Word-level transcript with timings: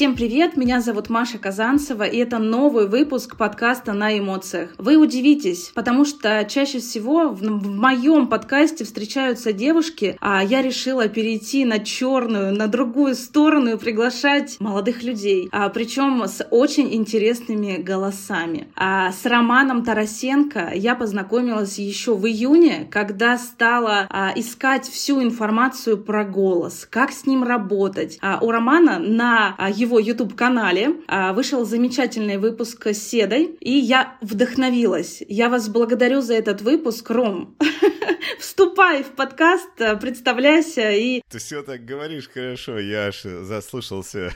Всем 0.00 0.16
привет, 0.16 0.56
меня 0.56 0.80
зовут 0.80 1.10
Маша 1.10 1.36
Казанцева, 1.36 2.04
и 2.04 2.16
это 2.16 2.38
новый 2.38 2.88
выпуск 2.88 3.36
подкаста 3.36 3.92
«На 3.92 4.18
эмоциях». 4.18 4.70
Вы 4.78 4.96
удивитесь, 4.96 5.72
потому 5.74 6.06
что 6.06 6.46
чаще 6.48 6.78
всего 6.78 7.28
в, 7.28 7.40
в 7.42 7.68
моем 7.68 8.26
подкасте 8.26 8.86
встречаются 8.86 9.52
девушки, 9.52 10.16
а 10.22 10.42
я 10.42 10.62
решила 10.62 11.06
перейти 11.08 11.66
на 11.66 11.80
черную, 11.80 12.56
на 12.56 12.66
другую 12.66 13.14
сторону 13.14 13.72
и 13.74 13.76
приглашать 13.76 14.58
молодых 14.58 15.02
людей, 15.02 15.50
а, 15.52 15.68
причем 15.68 16.24
с 16.24 16.46
очень 16.50 16.94
интересными 16.94 17.76
голосами. 17.76 18.68
А 18.76 19.12
с 19.12 19.26
Романом 19.26 19.84
Тарасенко 19.84 20.70
я 20.76 20.94
познакомилась 20.94 21.78
еще 21.78 22.14
в 22.14 22.26
июне, 22.26 22.88
когда 22.90 23.36
стала 23.36 24.06
а, 24.08 24.32
искать 24.34 24.88
всю 24.88 25.22
информацию 25.22 25.98
про 25.98 26.24
голос, 26.24 26.88
как 26.90 27.12
с 27.12 27.26
ним 27.26 27.42
работать. 27.42 28.16
А 28.22 28.38
у 28.40 28.50
Романа 28.50 28.98
на 28.98 29.54
а, 29.58 29.70
его 29.90 29.98
YouTube-канале 29.98 31.00
а, 31.08 31.32
вышел 31.32 31.64
замечательный 31.64 32.36
выпуск 32.36 32.86
с 32.86 32.98
Седой, 32.98 33.56
и 33.60 33.72
я 33.72 34.16
вдохновилась. 34.20 35.22
Я 35.28 35.48
вас 35.48 35.68
благодарю 35.68 36.20
за 36.20 36.34
этот 36.34 36.62
выпуск, 36.62 37.10
Ром. 37.10 37.56
Вступай 38.38 39.02
в 39.02 39.10
подкаст, 39.12 39.70
представляйся 40.00 40.92
и... 40.92 41.22
Ты 41.28 41.38
все 41.38 41.62
так 41.62 41.84
говоришь 41.84 42.28
хорошо, 42.28 42.78
я 42.78 43.08
аж 43.08 43.22
заслушался. 43.22 44.32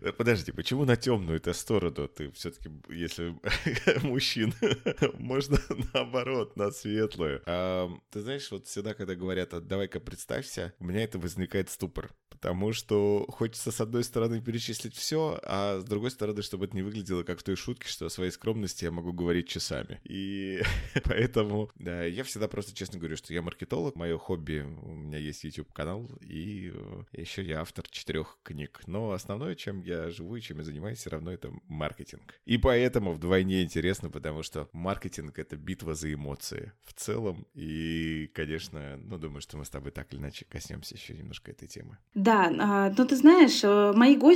Подожди, 0.18 0.52
почему 0.52 0.84
на 0.84 0.96
темную-то 0.96 1.52
сторону? 1.52 2.08
Ты 2.08 2.30
все-таки, 2.32 2.70
если 2.88 3.34
мужчин, 4.02 4.52
можно 5.14 5.58
наоборот, 5.94 6.56
на 6.56 6.70
светлую. 6.70 7.42
А, 7.46 7.90
ты 8.10 8.20
знаешь, 8.20 8.50
вот 8.50 8.66
всегда, 8.66 8.94
когда 8.94 9.14
говорят, 9.14 9.54
«А 9.54 9.60
давай-ка 9.60 10.00
представься, 10.00 10.74
у 10.78 10.84
меня 10.84 11.02
это 11.02 11.18
возникает 11.18 11.70
ступор. 11.70 12.10
Потому 12.40 12.72
что 12.72 13.26
хочется, 13.28 13.70
с 13.70 13.80
одной 13.82 14.02
стороны, 14.02 14.39
перечислить 14.40 14.94
все, 14.94 15.38
а 15.42 15.80
с 15.80 15.84
другой 15.84 16.10
стороны, 16.10 16.42
чтобы 16.42 16.66
это 16.66 16.76
не 16.76 16.82
выглядело 16.82 17.22
как 17.22 17.40
в 17.40 17.42
той 17.42 17.56
шутке, 17.56 17.88
что 17.88 18.06
о 18.06 18.10
своей 18.10 18.30
скромности 18.30 18.84
я 18.84 18.90
могу 18.90 19.12
говорить 19.12 19.48
часами. 19.48 20.00
И 20.04 20.62
поэтому 21.04 21.70
да, 21.76 22.04
я 22.04 22.24
всегда 22.24 22.48
просто 22.48 22.74
честно 22.74 22.98
говорю, 22.98 23.16
что 23.16 23.32
я 23.32 23.42
маркетолог, 23.42 23.96
мое 23.96 24.18
хобби, 24.18 24.64
у 24.82 24.94
меня 24.94 25.18
есть 25.18 25.44
YouTube-канал, 25.44 26.10
и 26.20 26.72
э, 26.74 27.02
еще 27.12 27.42
я 27.42 27.60
автор 27.60 27.88
четырех 27.88 28.38
книг. 28.42 28.80
Но 28.86 29.12
основное, 29.12 29.54
чем 29.54 29.82
я 29.82 30.10
живу 30.10 30.36
и 30.36 30.40
чем 30.40 30.58
я 30.58 30.64
занимаюсь, 30.64 30.98
все 30.98 31.10
равно 31.10 31.32
это 31.32 31.50
маркетинг. 31.66 32.40
И 32.44 32.58
поэтому 32.58 33.12
вдвойне 33.12 33.62
интересно, 33.62 34.10
потому 34.10 34.42
что 34.42 34.68
маркетинг— 34.72 35.38
это 35.38 35.56
битва 35.56 35.94
за 35.94 36.12
эмоции 36.12 36.72
в 36.84 36.92
целом. 36.94 37.46
И, 37.54 38.30
конечно, 38.34 38.98
ну, 38.98 39.18
думаю, 39.18 39.40
что 39.40 39.56
мы 39.56 39.64
с 39.64 39.70
тобой 39.70 39.92
так 39.92 40.12
или 40.12 40.20
иначе 40.20 40.46
коснемся 40.48 40.94
еще 40.94 41.14
немножко 41.14 41.50
этой 41.50 41.68
темы. 41.68 41.98
Да, 42.14 42.50
а, 42.58 42.92
ну 42.96 43.06
ты 43.06 43.16
знаешь, 43.16 43.62
э, 43.62 43.92
мои 43.94 44.16
гости, 44.16 44.29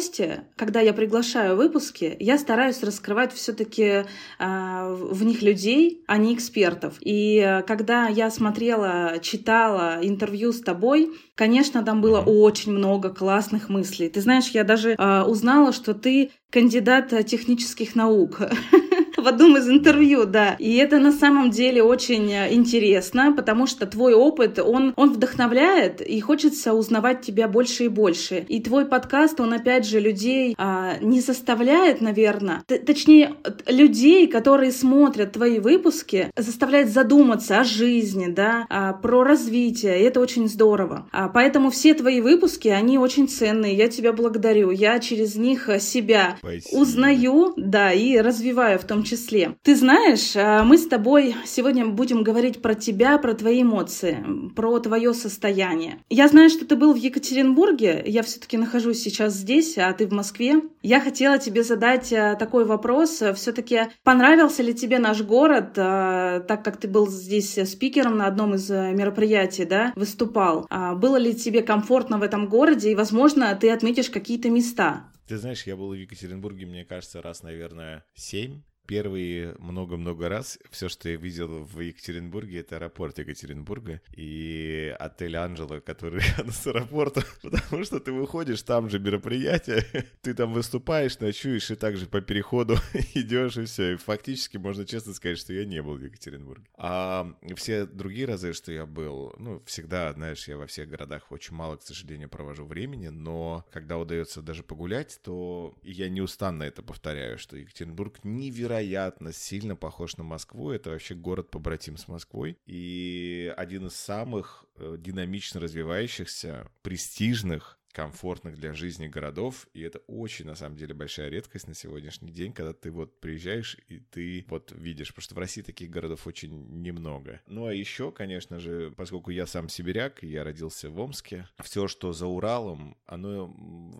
когда 0.56 0.80
я 0.80 0.92
приглашаю 0.92 1.56
выпуски, 1.56 2.16
я 2.20 2.38
стараюсь 2.38 2.82
раскрывать 2.82 3.32
все-таки 3.32 4.04
а, 4.38 4.92
в 4.92 5.24
них 5.24 5.42
людей, 5.42 6.02
а 6.06 6.18
не 6.18 6.34
экспертов. 6.34 6.96
И 7.00 7.38
э, 7.38 7.62
когда 7.62 8.08
я 8.08 8.30
смотрела, 8.30 9.18
читала 9.20 9.98
интервью 10.02 10.52
с 10.52 10.60
тобой, 10.60 11.12
конечно, 11.34 11.82
там 11.82 12.00
было 12.00 12.20
очень 12.20 12.72
много 12.72 13.10
классных 13.10 13.68
мыслей. 13.68 14.08
Ты 14.08 14.20
знаешь, 14.20 14.48
я 14.48 14.64
даже 14.64 14.94
а, 14.98 15.24
узнала, 15.24 15.72
что 15.72 15.94
ты 15.94 16.30
кандидат 16.50 17.12
технических 17.26 17.94
наук. 17.94 18.40
в 19.24 19.28
одном 19.28 19.56
из 19.56 19.68
интервью, 19.68 20.26
да. 20.26 20.54
И 20.58 20.76
это 20.76 20.98
на 20.98 21.10
самом 21.10 21.50
деле 21.50 21.82
очень 21.82 22.30
э, 22.30 22.52
интересно, 22.52 23.32
потому 23.32 23.66
что 23.66 23.86
твой 23.86 24.12
опыт, 24.12 24.58
он, 24.58 24.92
он 24.96 25.14
вдохновляет, 25.14 26.02
и 26.02 26.20
хочется 26.20 26.74
узнавать 26.74 27.22
тебя 27.22 27.48
больше 27.48 27.84
и 27.84 27.88
больше. 27.88 28.44
И 28.48 28.60
твой 28.60 28.84
подкаст, 28.84 29.40
он 29.40 29.54
опять 29.54 29.86
же 29.86 29.98
людей 29.98 30.54
а, 30.58 30.98
не 31.00 31.20
заставляет, 31.20 32.02
наверное, 32.02 32.62
точнее, 32.66 33.34
людей, 33.66 34.26
которые 34.26 34.72
смотрят 34.72 35.32
твои 35.32 35.58
выпуски, 35.58 36.30
заставляет 36.36 36.90
задуматься 36.90 37.60
о 37.60 37.64
жизни, 37.64 38.26
да, 38.26 38.66
а, 38.68 38.92
про 38.92 39.24
развитие, 39.24 40.00
и 40.00 40.04
это 40.04 40.20
очень 40.20 40.48
здорово. 40.48 41.08
А, 41.12 41.28
поэтому 41.28 41.70
все 41.70 41.94
твои 41.94 42.20
выпуски, 42.20 42.68
они 42.68 42.98
очень 42.98 43.26
ценные, 43.26 43.74
я 43.74 43.88
тебя 43.88 44.12
благодарю, 44.12 44.70
я 44.70 44.98
через 44.98 45.34
них 45.34 45.70
себя 45.80 46.36
Спасибо. 46.40 46.78
узнаю, 46.78 47.54
да, 47.56 47.92
и 47.92 48.18
развиваю 48.18 48.78
в 48.78 48.84
том 48.84 49.02
числе 49.02 49.13
числе. 49.14 49.56
Ты 49.62 49.76
знаешь, 49.76 50.34
а, 50.36 50.64
мы 50.64 50.76
с 50.76 50.86
тобой 50.86 51.36
сегодня 51.46 51.86
будем 51.86 52.22
говорить 52.22 52.60
про 52.60 52.74
тебя, 52.74 53.16
про 53.18 53.34
твои 53.34 53.62
эмоции, 53.62 54.24
про 54.56 54.80
твое 54.80 55.14
состояние. 55.14 55.98
Я 56.10 56.28
знаю, 56.28 56.50
что 56.50 56.66
ты 56.66 56.74
был 56.74 56.92
в 56.92 56.96
Екатеринбурге, 56.96 58.02
я 58.06 58.22
все-таки 58.22 58.56
нахожусь 58.56 59.00
сейчас 59.00 59.34
здесь, 59.34 59.78
а 59.78 59.92
ты 59.92 60.06
в 60.06 60.12
Москве. 60.12 60.62
Я 60.82 61.00
хотела 61.00 61.38
тебе 61.38 61.62
задать 61.62 62.12
а, 62.12 62.34
такой 62.34 62.64
вопрос. 62.64 63.22
Все-таки 63.36 63.82
понравился 64.02 64.62
ли 64.62 64.74
тебе 64.74 64.98
наш 64.98 65.22
город, 65.22 65.74
а, 65.76 66.40
так 66.40 66.64
как 66.64 66.78
ты 66.78 66.88
был 66.88 67.08
здесь 67.08 67.58
спикером 67.68 68.18
на 68.18 68.26
одном 68.26 68.54
из 68.54 68.68
мероприятий, 68.68 69.64
да, 69.64 69.92
выступал? 69.94 70.66
Было 70.96 71.16
ли 71.16 71.34
тебе 71.34 71.62
комфортно 71.62 72.18
в 72.18 72.22
этом 72.22 72.48
городе 72.48 72.90
и, 72.90 72.94
возможно, 72.94 73.54
ты 73.54 73.70
отметишь 73.70 74.10
какие-то 74.10 74.50
места? 74.50 75.04
Ты 75.28 75.38
знаешь, 75.38 75.66
я 75.66 75.76
был 75.76 75.90
в 75.90 75.94
Екатеринбурге, 75.94 76.66
мне 76.66 76.84
кажется, 76.84 77.22
раз, 77.22 77.42
наверное, 77.42 78.04
семь 78.14 78.62
первые 78.86 79.54
много-много 79.58 80.28
раз 80.28 80.58
все, 80.70 80.88
что 80.88 81.08
я 81.08 81.16
видел 81.16 81.64
в 81.64 81.80
Екатеринбурге, 81.80 82.60
это 82.60 82.76
аэропорт 82.76 83.18
Екатеринбурга 83.18 84.00
и 84.14 84.94
отель 84.98 85.36
Анжела, 85.36 85.80
который 85.80 86.20
рядом 86.36 86.52
с 86.52 86.66
аэропортом, 86.66 87.24
потому 87.42 87.84
что 87.84 88.00
ты 88.00 88.12
выходишь, 88.12 88.62
там 88.62 88.88
же 88.88 88.98
мероприятие, 88.98 89.84
ты 90.22 90.34
там 90.34 90.52
выступаешь, 90.52 91.18
ночуешь, 91.18 91.70
и 91.70 91.74
также 91.74 92.06
по 92.06 92.20
переходу 92.20 92.76
идешь, 93.14 93.56
и 93.56 93.64
все. 93.64 93.94
И 93.94 93.96
фактически 93.96 94.56
можно 94.56 94.84
честно 94.84 95.14
сказать, 95.14 95.38
что 95.38 95.52
я 95.52 95.64
не 95.64 95.82
был 95.82 95.96
в 95.96 96.02
Екатеринбурге. 96.02 96.66
А 96.76 97.34
все 97.56 97.86
другие 97.86 98.26
разы, 98.26 98.52
что 98.52 98.72
я 98.72 98.86
был, 98.86 99.34
ну, 99.38 99.62
всегда, 99.66 100.12
знаешь, 100.12 100.46
я 100.48 100.56
во 100.56 100.66
всех 100.66 100.88
городах 100.88 101.30
очень 101.30 101.54
мало, 101.54 101.76
к 101.76 101.82
сожалению, 101.82 102.28
провожу 102.28 102.64
времени, 102.66 103.08
но 103.08 103.64
когда 103.72 103.98
удается 103.98 104.42
даже 104.42 104.62
погулять, 104.62 105.20
то 105.22 105.74
я 105.82 106.08
неустанно 106.08 106.64
это 106.64 106.82
повторяю, 106.82 107.38
что 107.38 107.56
Екатеринбург 107.56 108.20
невероятно 108.24 108.73
невероятно 108.74 109.32
сильно 109.32 109.76
похож 109.76 110.16
на 110.16 110.24
Москву. 110.24 110.70
Это 110.70 110.90
вообще 110.90 111.14
город 111.14 111.50
побратим 111.50 111.96
с 111.96 112.08
Москвой. 112.08 112.58
И 112.66 113.52
один 113.56 113.86
из 113.86 113.94
самых 113.94 114.64
э, 114.76 114.96
динамично 114.98 115.60
развивающихся, 115.60 116.68
престижных 116.82 117.78
комфортных 117.94 118.56
для 118.56 118.74
жизни 118.74 119.06
городов, 119.06 119.68
и 119.72 119.80
это 119.80 120.00
очень, 120.08 120.46
на 120.46 120.56
самом 120.56 120.76
деле, 120.76 120.94
большая 120.94 121.28
редкость 121.28 121.68
на 121.68 121.74
сегодняшний 121.74 122.32
день, 122.32 122.52
когда 122.52 122.72
ты 122.72 122.90
вот 122.90 123.20
приезжаешь 123.20 123.78
и 123.88 124.00
ты 124.00 124.44
вот 124.48 124.72
видишь, 124.72 125.08
потому 125.08 125.22
что 125.22 125.34
в 125.36 125.38
России 125.38 125.62
таких 125.62 125.90
городов 125.90 126.26
очень 126.26 126.82
немного. 126.82 127.40
Ну, 127.46 127.66
а 127.66 127.72
еще, 127.72 128.10
конечно 128.10 128.58
же, 128.58 128.92
поскольку 128.96 129.30
я 129.30 129.46
сам 129.46 129.68
сибиряк, 129.68 130.22
я 130.24 130.42
родился 130.42 130.90
в 130.90 130.98
Омске, 130.98 131.48
все, 131.62 131.86
что 131.86 132.12
за 132.12 132.26
Уралом, 132.26 132.96
оно 133.06 133.54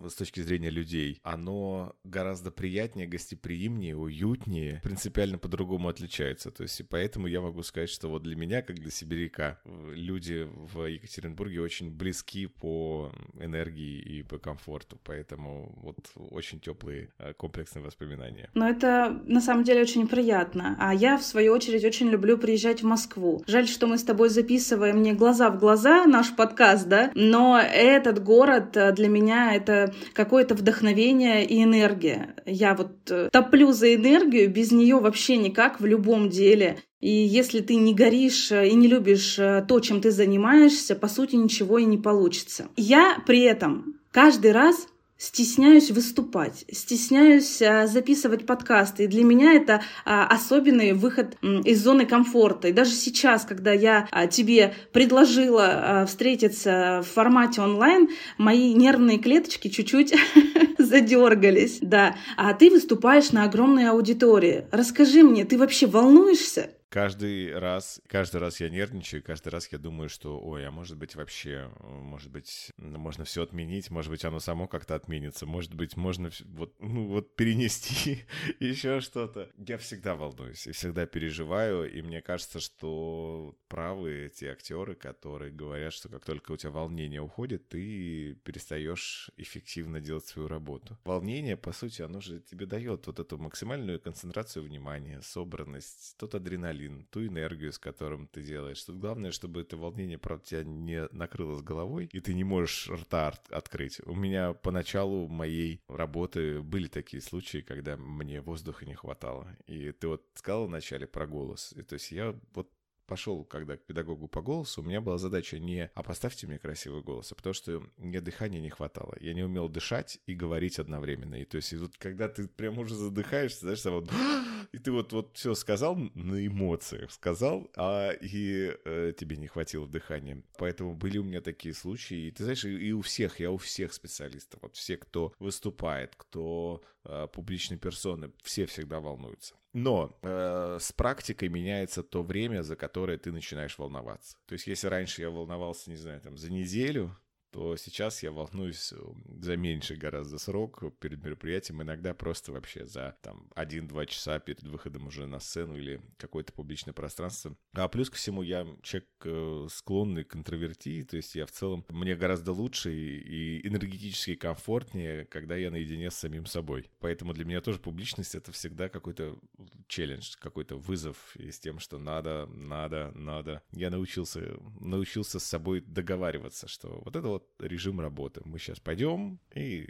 с 0.07 0.15
точки 0.15 0.41
зрения 0.41 0.69
людей, 0.69 1.19
оно 1.23 1.95
гораздо 2.03 2.51
приятнее, 2.51 3.07
гостеприимнее, 3.07 3.95
уютнее, 3.95 4.81
принципиально 4.83 5.37
по-другому 5.37 5.87
отличается. 5.87 6.51
То 6.51 6.63
есть, 6.63 6.81
и 6.81 6.83
поэтому 6.83 7.27
я 7.27 7.39
могу 7.39 7.63
сказать, 7.63 7.89
что 7.89 8.09
вот 8.09 8.23
для 8.23 8.35
меня, 8.35 8.61
как 8.61 8.75
для 8.77 8.91
сибиряка, 8.91 9.61
люди 9.63 10.49
в 10.51 10.85
Екатеринбурге 10.85 11.61
очень 11.61 11.91
близки 11.91 12.47
по 12.47 13.13
энергии 13.39 13.84
и 13.85 14.23
по 14.23 14.37
комфорту, 14.37 14.97
поэтому 15.03 15.73
вот 15.81 15.97
очень 16.31 16.59
теплые 16.59 17.09
э, 17.19 17.33
комплексные 17.33 17.83
воспоминания. 17.83 18.49
Но 18.53 18.67
это 18.67 19.21
на 19.25 19.41
самом 19.41 19.63
деле 19.63 19.81
очень 19.81 20.07
приятно. 20.07 20.75
А 20.79 20.93
я, 20.93 21.17
в 21.17 21.23
свою 21.23 21.53
очередь, 21.53 21.85
очень 21.85 22.09
люблю 22.09 22.37
приезжать 22.37 22.81
в 22.81 22.85
Москву. 22.85 23.43
Жаль, 23.47 23.67
что 23.67 23.87
мы 23.87 23.97
с 23.97 24.03
тобой 24.03 24.29
записываем 24.29 25.01
не 25.01 25.13
глаза 25.13 25.49
в 25.49 25.59
глаза 25.59 26.05
наш 26.05 26.35
подкаст, 26.35 26.87
да, 26.87 27.11
но 27.15 27.59
этот 27.59 28.23
город 28.23 28.75
э, 28.77 28.91
для 28.93 29.07
меня 29.07 29.55
это 29.55 29.93
какое-то 30.13 30.55
вдохновение 30.55 31.45
и 31.45 31.63
энергия. 31.63 32.35
Я 32.45 32.75
вот 32.75 33.11
э, 33.11 33.29
топлю 33.31 33.71
за 33.71 33.93
энергию, 33.95 34.49
без 34.49 34.71
нее 34.71 34.99
вообще 34.99 35.37
никак 35.37 35.79
в 35.79 35.85
любом 35.85 36.29
деле. 36.29 36.79
И 37.05 37.11
если 37.11 37.59
ты 37.59 37.75
не 37.75 37.93
горишь 37.93 38.51
э, 38.51 38.67
и 38.67 38.73
не 38.73 38.87
любишь 38.87 39.37
э, 39.37 39.63
то, 39.67 39.79
чем 39.79 40.01
ты 40.01 40.09
занимаешься, 40.09 40.95
по 40.95 41.07
сути, 41.07 41.35
ничего 41.35 41.77
и 41.77 41.85
не 41.85 41.99
получится. 41.99 42.67
Я 42.77 43.21
при 43.27 43.41
этом 43.41 43.99
каждый 44.09 44.51
раз 44.51 44.87
стесняюсь 45.15 45.91
выступать, 45.91 46.65
стесняюсь 46.71 47.61
а, 47.61 47.85
записывать 47.85 48.47
подкасты. 48.47 49.03
И 49.03 49.07
для 49.07 49.23
меня 49.23 49.53
это 49.53 49.81
особенный 50.03 50.93
выход 50.93 51.37
из 51.41 51.83
зоны 51.83 52.07
комфорта. 52.07 52.69
И 52.69 52.73
даже 52.73 52.91
сейчас, 52.91 53.45
когда 53.45 53.71
я 53.71 54.09
тебе 54.29 54.73
предложила 54.91 56.05
встретиться 56.07 57.01
в 57.01 57.13
формате 57.13 57.61
онлайн, 57.61 58.09
мои 58.37 58.73
нервные 58.73 59.19
клеточки 59.19 59.69
чуть-чуть 59.69 60.15
задергались. 60.79 61.77
Да. 61.81 62.17
А 62.35 62.53
ты 62.53 62.69
выступаешь 62.69 63.31
на 63.31 63.43
огромной 63.43 63.89
аудитории. 63.89 64.65
Расскажи 64.71 65.23
мне, 65.23 65.45
ты 65.45 65.57
вообще 65.57 65.85
волнуешься? 65.85 66.71
Каждый 66.89 67.57
раз, 67.57 68.01
каждый 68.07 68.37
раз 68.37 68.59
я 68.61 68.69
нервничаю, 68.69 69.23
каждый 69.23 69.49
раз 69.49 69.67
я 69.71 69.77
думаю, 69.77 70.09
что, 70.09 70.39
ой, 70.39 70.65
а 70.67 70.71
может 70.71 70.97
быть 70.97 71.15
вообще, 71.15 71.71
может 71.81 72.31
быть, 72.31 72.71
можно 72.77 73.25
все 73.25 73.43
отменить, 73.43 73.89
может 73.91 74.11
быть, 74.11 74.23
оно 74.25 74.39
само 74.39 74.67
как-то 74.67 74.95
отменится, 74.95 75.45
может 75.45 75.73
быть, 75.73 75.97
можно 75.97 76.29
вот, 76.45 76.75
ну, 76.79 77.07
вот 77.07 77.35
перенести 77.35 78.23
еще 78.59 79.01
что-то. 79.01 79.51
Я 79.57 79.77
всегда 79.77 80.15
волнуюсь 80.15 80.67
и 80.67 80.71
всегда 80.71 81.05
переживаю, 81.05 81.91
и 81.91 82.01
мне 82.01 82.21
кажется, 82.21 82.59
что 82.59 83.57
правы 83.67 84.31
те 84.33 84.51
актеры, 84.51 84.95
которые 84.95 85.51
говорят, 85.51 85.93
что 85.93 86.09
как 86.09 86.23
только 86.23 86.51
у 86.53 86.57
тебя 86.57 86.71
волнение 86.71 87.21
уходит, 87.21 87.69
ты 87.69 88.35
перестаешь 88.43 89.31
эффективно 89.37 89.99
делать 89.99 90.25
свою 90.25 90.47
работу. 90.47 90.97
Волнение, 91.03 91.57
по 91.57 91.71
сути, 91.71 92.01
оно 92.01 92.21
же 92.21 92.39
тебе 92.39 92.65
дает 92.65 93.07
вот 93.07 93.19
эту 93.19 93.37
максимальную 93.37 93.99
концентрацию 93.99 94.63
внимания, 94.63 95.21
собранность, 95.21 96.15
тот 96.17 96.35
адреналин, 96.35 96.84
ту 97.09 97.25
энергию, 97.25 97.71
с 97.71 97.79
которым 97.79 98.27
ты 98.27 98.41
делаешь. 98.41 98.83
Тут 98.83 98.97
главное, 98.97 99.31
чтобы 99.31 99.61
это 99.61 99.77
волнение, 99.77 100.17
правда, 100.17 100.45
тебя 100.45 100.63
не 100.63 101.07
накрыло 101.11 101.55
с 101.55 101.61
головой, 101.61 102.09
и 102.11 102.19
ты 102.19 102.33
не 102.33 102.43
можешь 102.43 102.89
рта 102.89 103.33
открыть. 103.49 103.99
У 104.05 104.15
меня 104.15 104.53
поначалу 104.53 105.27
моей 105.27 105.81
работы 105.87 106.61
были 106.61 106.87
такие 106.87 107.21
случаи, 107.21 107.59
когда 107.59 107.97
мне 107.97 108.41
воздуха 108.41 108.85
не 108.85 108.95
хватало. 108.95 109.47
И 109.67 109.91
ты 109.91 110.07
вот 110.07 110.23
сказал 110.35 110.67
вначале 110.67 111.07
про 111.07 111.27
голос. 111.27 111.73
И, 111.75 111.81
то 111.81 111.93
есть 111.93 112.11
я 112.11 112.35
вот 112.53 112.69
пошел, 113.05 113.43
когда 113.43 113.77
к 113.77 113.85
педагогу 113.85 114.27
по 114.27 114.41
голосу, 114.41 114.81
у 114.81 114.85
меня 114.85 115.01
была 115.01 115.17
задача 115.17 115.59
не 115.59 115.89
«а 115.93 116.03
поставьте 116.03 116.47
мне 116.47 116.59
красивый 116.59 117.01
голос», 117.01 117.31
а 117.31 117.35
потому 117.35 117.53
что 117.53 117.83
мне 117.97 118.21
дыхания 118.21 118.59
не 118.59 118.69
хватало. 118.69 119.15
Я 119.19 119.33
не 119.33 119.43
умел 119.43 119.69
дышать 119.69 120.19
и 120.25 120.33
говорить 120.33 120.79
одновременно. 120.79 121.35
И 121.35 121.45
то 121.45 121.57
есть 121.57 121.73
и 121.73 121.77
вот 121.77 121.97
когда 121.97 122.27
ты 122.27 122.47
прям 122.47 122.79
уже 122.79 122.95
задыхаешься, 122.95 123.61
знаешь, 123.61 123.85
вот 123.85 124.09
и 124.71 124.77
ты 124.77 124.91
вот, 124.91 125.13
вот 125.13 125.37
все 125.37 125.53
сказал 125.55 125.95
на 125.95 126.45
эмоциях, 126.45 127.11
сказал, 127.11 127.69
а 127.75 128.11
и 128.11 128.75
э, 128.85 129.13
тебе 129.17 129.37
не 129.37 129.47
хватило 129.47 129.87
дыхания. 129.87 130.43
Поэтому 130.57 130.95
были 130.95 131.17
у 131.17 131.23
меня 131.23 131.41
такие 131.41 131.73
случаи. 131.73 132.27
И 132.27 132.31
ты 132.31 132.43
знаешь, 132.43 132.65
и, 132.65 132.89
и 132.89 132.91
у 132.91 133.01
всех, 133.01 133.39
я 133.39 133.51
у 133.51 133.57
всех 133.57 133.93
специалистов, 133.93 134.61
вот 134.61 134.75
все, 134.75 134.97
кто 134.97 135.33
выступает, 135.39 136.15
кто 136.15 136.81
э, 137.03 137.27
публичные 137.33 137.77
персоны, 137.77 138.31
все 138.43 138.65
всегда 138.65 138.99
волнуются. 138.99 139.55
Но 139.75 140.17
э, 140.21 140.77
с 140.79 140.93
практикой 140.93 141.49
меняется 141.49 142.01
то 142.01 142.23
время, 142.23 142.63
за 142.63 142.77
которое 142.77 143.17
ты 143.17 143.33
начинаешь 143.33 143.77
волноваться. 143.77 144.37
То 144.45 144.53
есть, 144.53 144.67
если 144.67 144.87
раньше 144.87 145.21
я 145.21 145.29
волновался, 145.29 145.89
не 145.89 145.97
знаю, 145.97 146.21
там 146.21 146.37
за 146.37 146.49
неделю, 146.49 147.13
то 147.55 147.77
сейчас 147.77 148.21
я 148.21 148.33
волнуюсь 148.33 148.91
э, 148.91 148.97
за 149.39 149.55
меньший 149.55 149.95
гораздо 149.95 150.39
срок 150.39 150.83
перед 150.99 151.23
мероприятием, 151.23 151.81
иногда 151.81 152.13
просто 152.13 152.51
вообще 152.51 152.85
за 152.85 153.15
там 153.21 153.49
1-2 153.55 154.07
часа 154.07 154.39
перед 154.39 154.63
выходом 154.63 155.07
уже 155.07 155.25
на 155.25 155.39
сцену 155.39 155.77
или 155.77 156.01
какое-то 156.17 156.51
публичное 156.51 156.93
пространство. 156.93 157.55
А 157.71 157.87
плюс 157.87 158.09
ко 158.09 158.17
всему 158.17 158.41
я 158.41 158.67
человек 158.83 159.07
э, 159.23 159.67
склонный 159.71 160.25
к 160.25 160.35
интровертии, 160.35 161.03
то 161.03 161.15
есть 161.15 161.33
я 161.35 161.45
в 161.45 161.51
целом, 161.51 161.85
мне 161.87 162.17
гораздо 162.17 162.51
лучше 162.51 162.93
и 162.93 163.65
энергетически 163.65 164.35
комфортнее, 164.35 165.23
когда 165.23 165.55
я 165.55 165.71
наедине 165.71 166.11
с 166.11 166.15
самим 166.15 166.47
собой. 166.47 166.91
Поэтому 166.99 167.33
для 167.33 167.45
меня 167.45 167.61
тоже 167.61 167.79
публичность 167.79 168.35
это 168.35 168.51
всегда 168.51 168.89
какой-то 168.89 169.39
челлендж, 169.87 170.33
какой-то 170.39 170.75
вызов 170.75 171.33
и 171.37 171.51
с 171.51 171.59
тем, 171.59 171.79
что 171.79 171.99
надо, 171.99 172.47
надо, 172.47 173.13
надо. 173.15 173.63
Я 173.71 173.89
научился, 173.91 174.57
научился 174.81 175.39
с 175.39 175.45
собой 175.45 175.79
договариваться, 175.79 176.67
что 176.67 177.01
вот 177.05 177.15
это 177.15 177.29
вот 177.29 177.44
режим 177.59 177.99
работы. 177.99 178.41
Мы 178.45 178.59
сейчас 178.59 178.79
пойдем 178.79 179.39
и... 179.53 179.87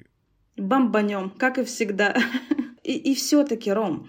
Бомбанем, 0.57 1.31
как 1.31 1.57
и 1.57 1.63
всегда. 1.63 2.15
И, 2.83 2.93
и 2.93 3.15
все-таки, 3.15 3.71
Ром, 3.71 4.07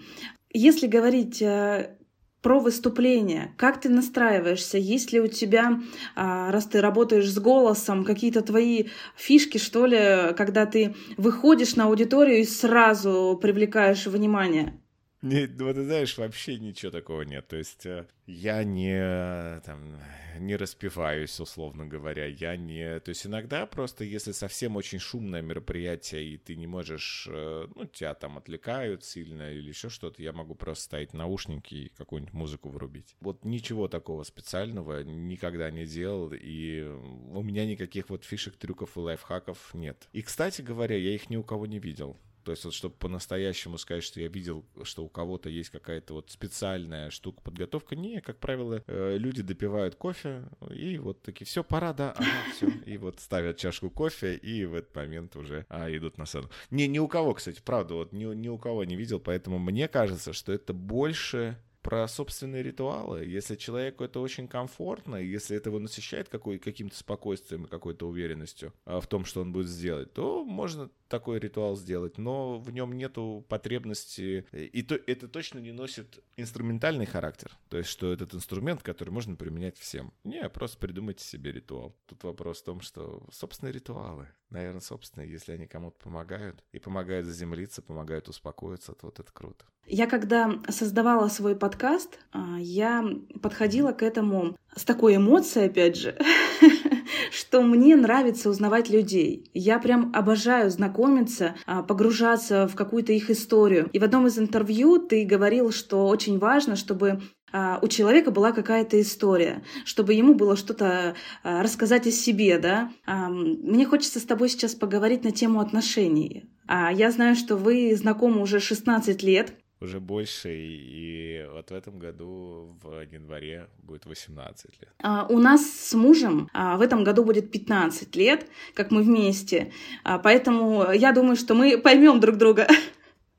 если 0.53 0.85
говорить 0.85 1.41
э, 1.41 1.97
про 2.41 2.59
выступление. 2.59 3.53
Как 3.57 3.81
ты 3.81 3.89
настраиваешься? 3.89 4.77
Есть 4.77 5.11
ли 5.11 5.19
у 5.19 5.27
тебя, 5.27 5.81
а, 6.15 6.51
раз 6.51 6.65
ты 6.65 6.79
работаешь 6.79 7.29
с 7.29 7.37
голосом, 7.39 8.05
какие-то 8.05 8.41
твои 8.41 8.85
фишки, 9.15 9.57
что 9.57 9.85
ли, 9.85 10.33
когда 10.35 10.65
ты 10.65 10.95
выходишь 11.17 11.75
на 11.75 11.85
аудиторию 11.85 12.39
и 12.39 12.45
сразу 12.45 13.37
привлекаешь 13.41 14.05
внимание? 14.05 14.79
Не, 15.23 15.47
ну, 15.47 15.73
ты 15.73 15.83
знаешь, 15.83 16.15
вообще 16.17 16.59
ничего 16.59 16.91
такого 16.91 17.23
нет. 17.23 17.47
То 17.47 17.55
есть 17.55 17.87
э, 17.87 18.05
я 18.27 18.63
не, 18.63 19.59
там, 19.61 19.99
не 20.37 20.55
распиваюсь, 20.55 21.39
условно 21.39 21.87
говоря. 21.87 22.27
Я 22.27 22.55
не... 22.55 22.99
То 22.99 23.09
есть 23.09 23.25
иногда 23.25 23.65
просто, 23.65 24.03
если 24.03 24.31
совсем 24.31 24.75
очень 24.75 24.99
шумное 24.99 25.41
мероприятие, 25.41 26.23
и 26.23 26.37
ты 26.37 26.55
не 26.55 26.67
можешь... 26.67 27.27
Э, 27.31 27.67
ну, 27.73 27.85
тебя 27.85 28.13
там 28.13 28.37
отвлекают 28.37 29.03
сильно 29.03 29.51
или 29.51 29.69
еще 29.69 29.89
что-то, 29.89 30.21
я 30.21 30.33
могу 30.33 30.53
просто 30.53 30.83
ставить 30.83 31.13
наушники 31.13 31.73
и 31.73 31.89
какую-нибудь 31.97 32.33
музыку 32.35 32.69
врубить. 32.69 33.15
Вот 33.19 33.43
ничего 33.43 33.87
такого 33.87 34.21
специального 34.21 35.03
никогда 35.03 35.71
не 35.71 35.87
делал, 35.87 36.31
и 36.31 36.83
у 36.83 37.41
меня 37.41 37.65
никаких 37.65 38.09
вот 38.09 38.23
фишек, 38.23 38.55
трюков 38.55 38.95
и 38.97 38.99
лайфхаков 38.99 39.73
нет. 39.73 40.07
И, 40.13 40.21
кстати 40.21 40.61
говоря, 40.61 40.95
я 40.95 41.15
их 41.15 41.31
ни 41.31 41.37
у 41.37 41.43
кого 41.43 41.65
не 41.65 41.79
видел. 41.79 42.19
То 42.47 42.51
есть 42.51 42.63
вот 42.63 42.73
чтобы 42.73 42.95
по-настоящему 42.95 43.77
сказать, 43.77 44.05
что 44.05 44.21
я 44.21 44.29
видел, 44.29 44.65
что 44.83 45.03
у 45.03 45.09
кого-то 45.09 45.49
есть 45.49 45.69
какая-то 45.69 46.13
вот 46.13 46.31
специальная 46.31 47.09
штука 47.09 47.41
подготовка, 47.41 47.97
не, 47.97 48.21
как 48.21 48.37
правило, 48.37 48.81
э, 48.87 49.17
люди 49.17 49.41
допивают 49.41 49.95
кофе 49.95 50.43
и 50.73 50.97
вот 50.97 51.21
такие, 51.21 51.45
все, 51.45 51.61
пора, 51.61 51.91
да, 51.91 52.11
ага, 52.11 52.25
все, 52.55 52.69
и 52.85 52.95
вот 52.95 53.19
ставят 53.19 53.57
чашку 53.57 53.89
кофе 53.89 54.35
и 54.35 54.63
в 54.63 54.75
этот 54.75 54.95
момент 54.95 55.35
уже 55.35 55.65
а, 55.67 55.93
идут 55.93 56.17
на 56.17 56.25
сцену. 56.25 56.49
Не, 56.71 56.87
ни 56.87 56.99
у 56.99 57.09
кого, 57.09 57.33
кстати, 57.33 57.61
правда, 57.61 57.95
вот 57.95 58.13
ни, 58.13 58.23
ни 58.23 58.47
у 58.47 58.57
кого 58.57 58.85
не 58.85 58.95
видел, 58.95 59.19
поэтому 59.19 59.59
мне 59.59 59.89
кажется, 59.89 60.31
что 60.31 60.53
это 60.53 60.71
больше 60.71 61.57
про 61.87 62.05
собственные 62.09 62.63
ритуалы. 62.63 63.23
Если 63.23 63.55
человеку 63.55 64.03
это 64.03 64.19
очень 64.19 64.49
комфортно, 64.49 65.15
если 65.15 65.55
это 65.55 65.69
его 65.69 65.79
насыщает 65.79 66.27
какой, 66.27 66.59
каким-то 66.59 66.97
спокойствием 66.97 67.63
и 67.63 67.69
какой-то 67.69 68.09
уверенностью 68.09 68.73
а, 68.83 68.99
в 68.99 69.07
том, 69.07 69.23
что 69.23 69.39
он 69.39 69.53
будет 69.53 69.69
сделать, 69.69 70.11
то 70.11 70.43
можно 70.43 70.89
такой 71.07 71.39
ритуал 71.39 71.77
сделать, 71.77 72.17
но 72.17 72.59
в 72.59 72.71
нем 72.71 72.91
нету 72.91 73.45
потребности, 73.47 74.45
и 74.51 74.83
то, 74.83 74.95
это 74.95 75.29
точно 75.29 75.59
не 75.59 75.71
носит 75.71 76.21
инструментальный 76.35 77.05
характер, 77.05 77.51
то 77.69 77.77
есть 77.77 77.89
что 77.89 78.11
этот 78.11 78.35
инструмент, 78.35 78.83
который 78.83 79.11
можно 79.11 79.37
применять 79.37 79.77
всем. 79.77 80.11
Не, 80.25 80.49
просто 80.49 80.77
придумайте 80.79 81.23
себе 81.23 81.53
ритуал. 81.53 81.95
Тут 82.07 82.21
вопрос 82.25 82.59
в 82.59 82.65
том, 82.65 82.81
что 82.81 83.25
собственные 83.31 83.71
ритуалы, 83.71 84.27
наверное, 84.49 84.81
собственные, 84.81 85.31
если 85.31 85.53
они 85.53 85.67
кому-то 85.67 85.97
помогают, 85.99 86.63
и 86.71 86.79
помогают 86.79 87.25
заземлиться, 87.25 87.81
помогают 87.81 88.27
успокоиться, 88.29 88.93
то 88.93 89.07
вот 89.07 89.19
это 89.19 89.31
круто. 89.31 89.65
Я 89.89 90.05
когда 90.05 90.51
создавала 90.69 91.29
свой 91.29 91.55
подкаст, 91.55 92.19
а, 92.33 92.57
я 92.59 93.05
подходила 93.41 93.93
к 93.93 94.03
этому 94.03 94.57
с 94.75 94.83
такой 94.83 95.15
эмоцией, 95.15 95.67
опять 95.67 95.95
же, 95.95 96.17
что 97.31 97.61
мне 97.61 97.95
нравится 97.95 98.49
узнавать 98.49 98.89
людей. 98.89 99.49
Я 99.53 99.79
прям 99.79 100.11
обожаю 100.13 100.69
знакомиться, 100.71 101.55
а, 101.65 101.83
погружаться 101.83 102.67
в 102.67 102.75
какую-то 102.75 103.13
их 103.13 103.29
историю. 103.29 103.89
И 103.93 103.99
в 103.99 104.03
одном 104.03 104.27
из 104.27 104.37
интервью 104.37 104.97
ты 104.99 105.25
говорил, 105.25 105.71
что 105.71 106.07
очень 106.07 106.37
важно, 106.37 106.75
чтобы 106.75 107.21
у 107.53 107.87
человека 107.87 108.31
была 108.31 108.51
какая-то 108.51 108.99
история, 108.99 109.63
чтобы 109.85 110.13
ему 110.13 110.33
было 110.33 110.55
что-то 110.57 111.15
рассказать 111.43 112.05
о 112.07 112.11
себе, 112.11 112.57
да. 112.57 112.91
Мне 113.05 113.85
хочется 113.85 114.19
с 114.19 114.23
тобой 114.23 114.49
сейчас 114.49 114.75
поговорить 114.75 115.23
на 115.23 115.31
тему 115.31 115.59
отношений. 115.59 116.45
Я 116.67 117.11
знаю, 117.11 117.35
что 117.35 117.55
вы 117.55 117.95
знакомы 117.95 118.41
уже 118.41 118.59
16 118.59 119.23
лет, 119.23 119.53
уже 119.79 119.99
больше, 119.99 120.49
и 120.55 121.45
вот 121.53 121.69
в 121.69 121.73
этом 121.73 121.99
году 121.99 122.75
в 122.81 123.01
январе 123.11 123.67
будет 123.83 124.07
18 124.07 124.65
лет. 124.81 124.89
А, 125.03 125.27
у 125.29 125.37
нас 125.37 125.69
с 125.69 125.93
мужем 125.93 126.49
а, 126.51 126.77
в 126.77 126.81
этом 126.81 127.03
году 127.03 127.23
будет 127.23 127.51
15 127.51 128.15
лет, 128.15 128.47
как 128.73 128.89
мы 128.89 129.03
вместе, 129.03 129.71
а, 130.03 130.17
поэтому 130.17 130.91
я 130.91 131.11
думаю, 131.11 131.35
что 131.35 131.53
мы 131.53 131.77
поймем 131.77 132.19
друг 132.19 132.37
друга. 132.37 132.67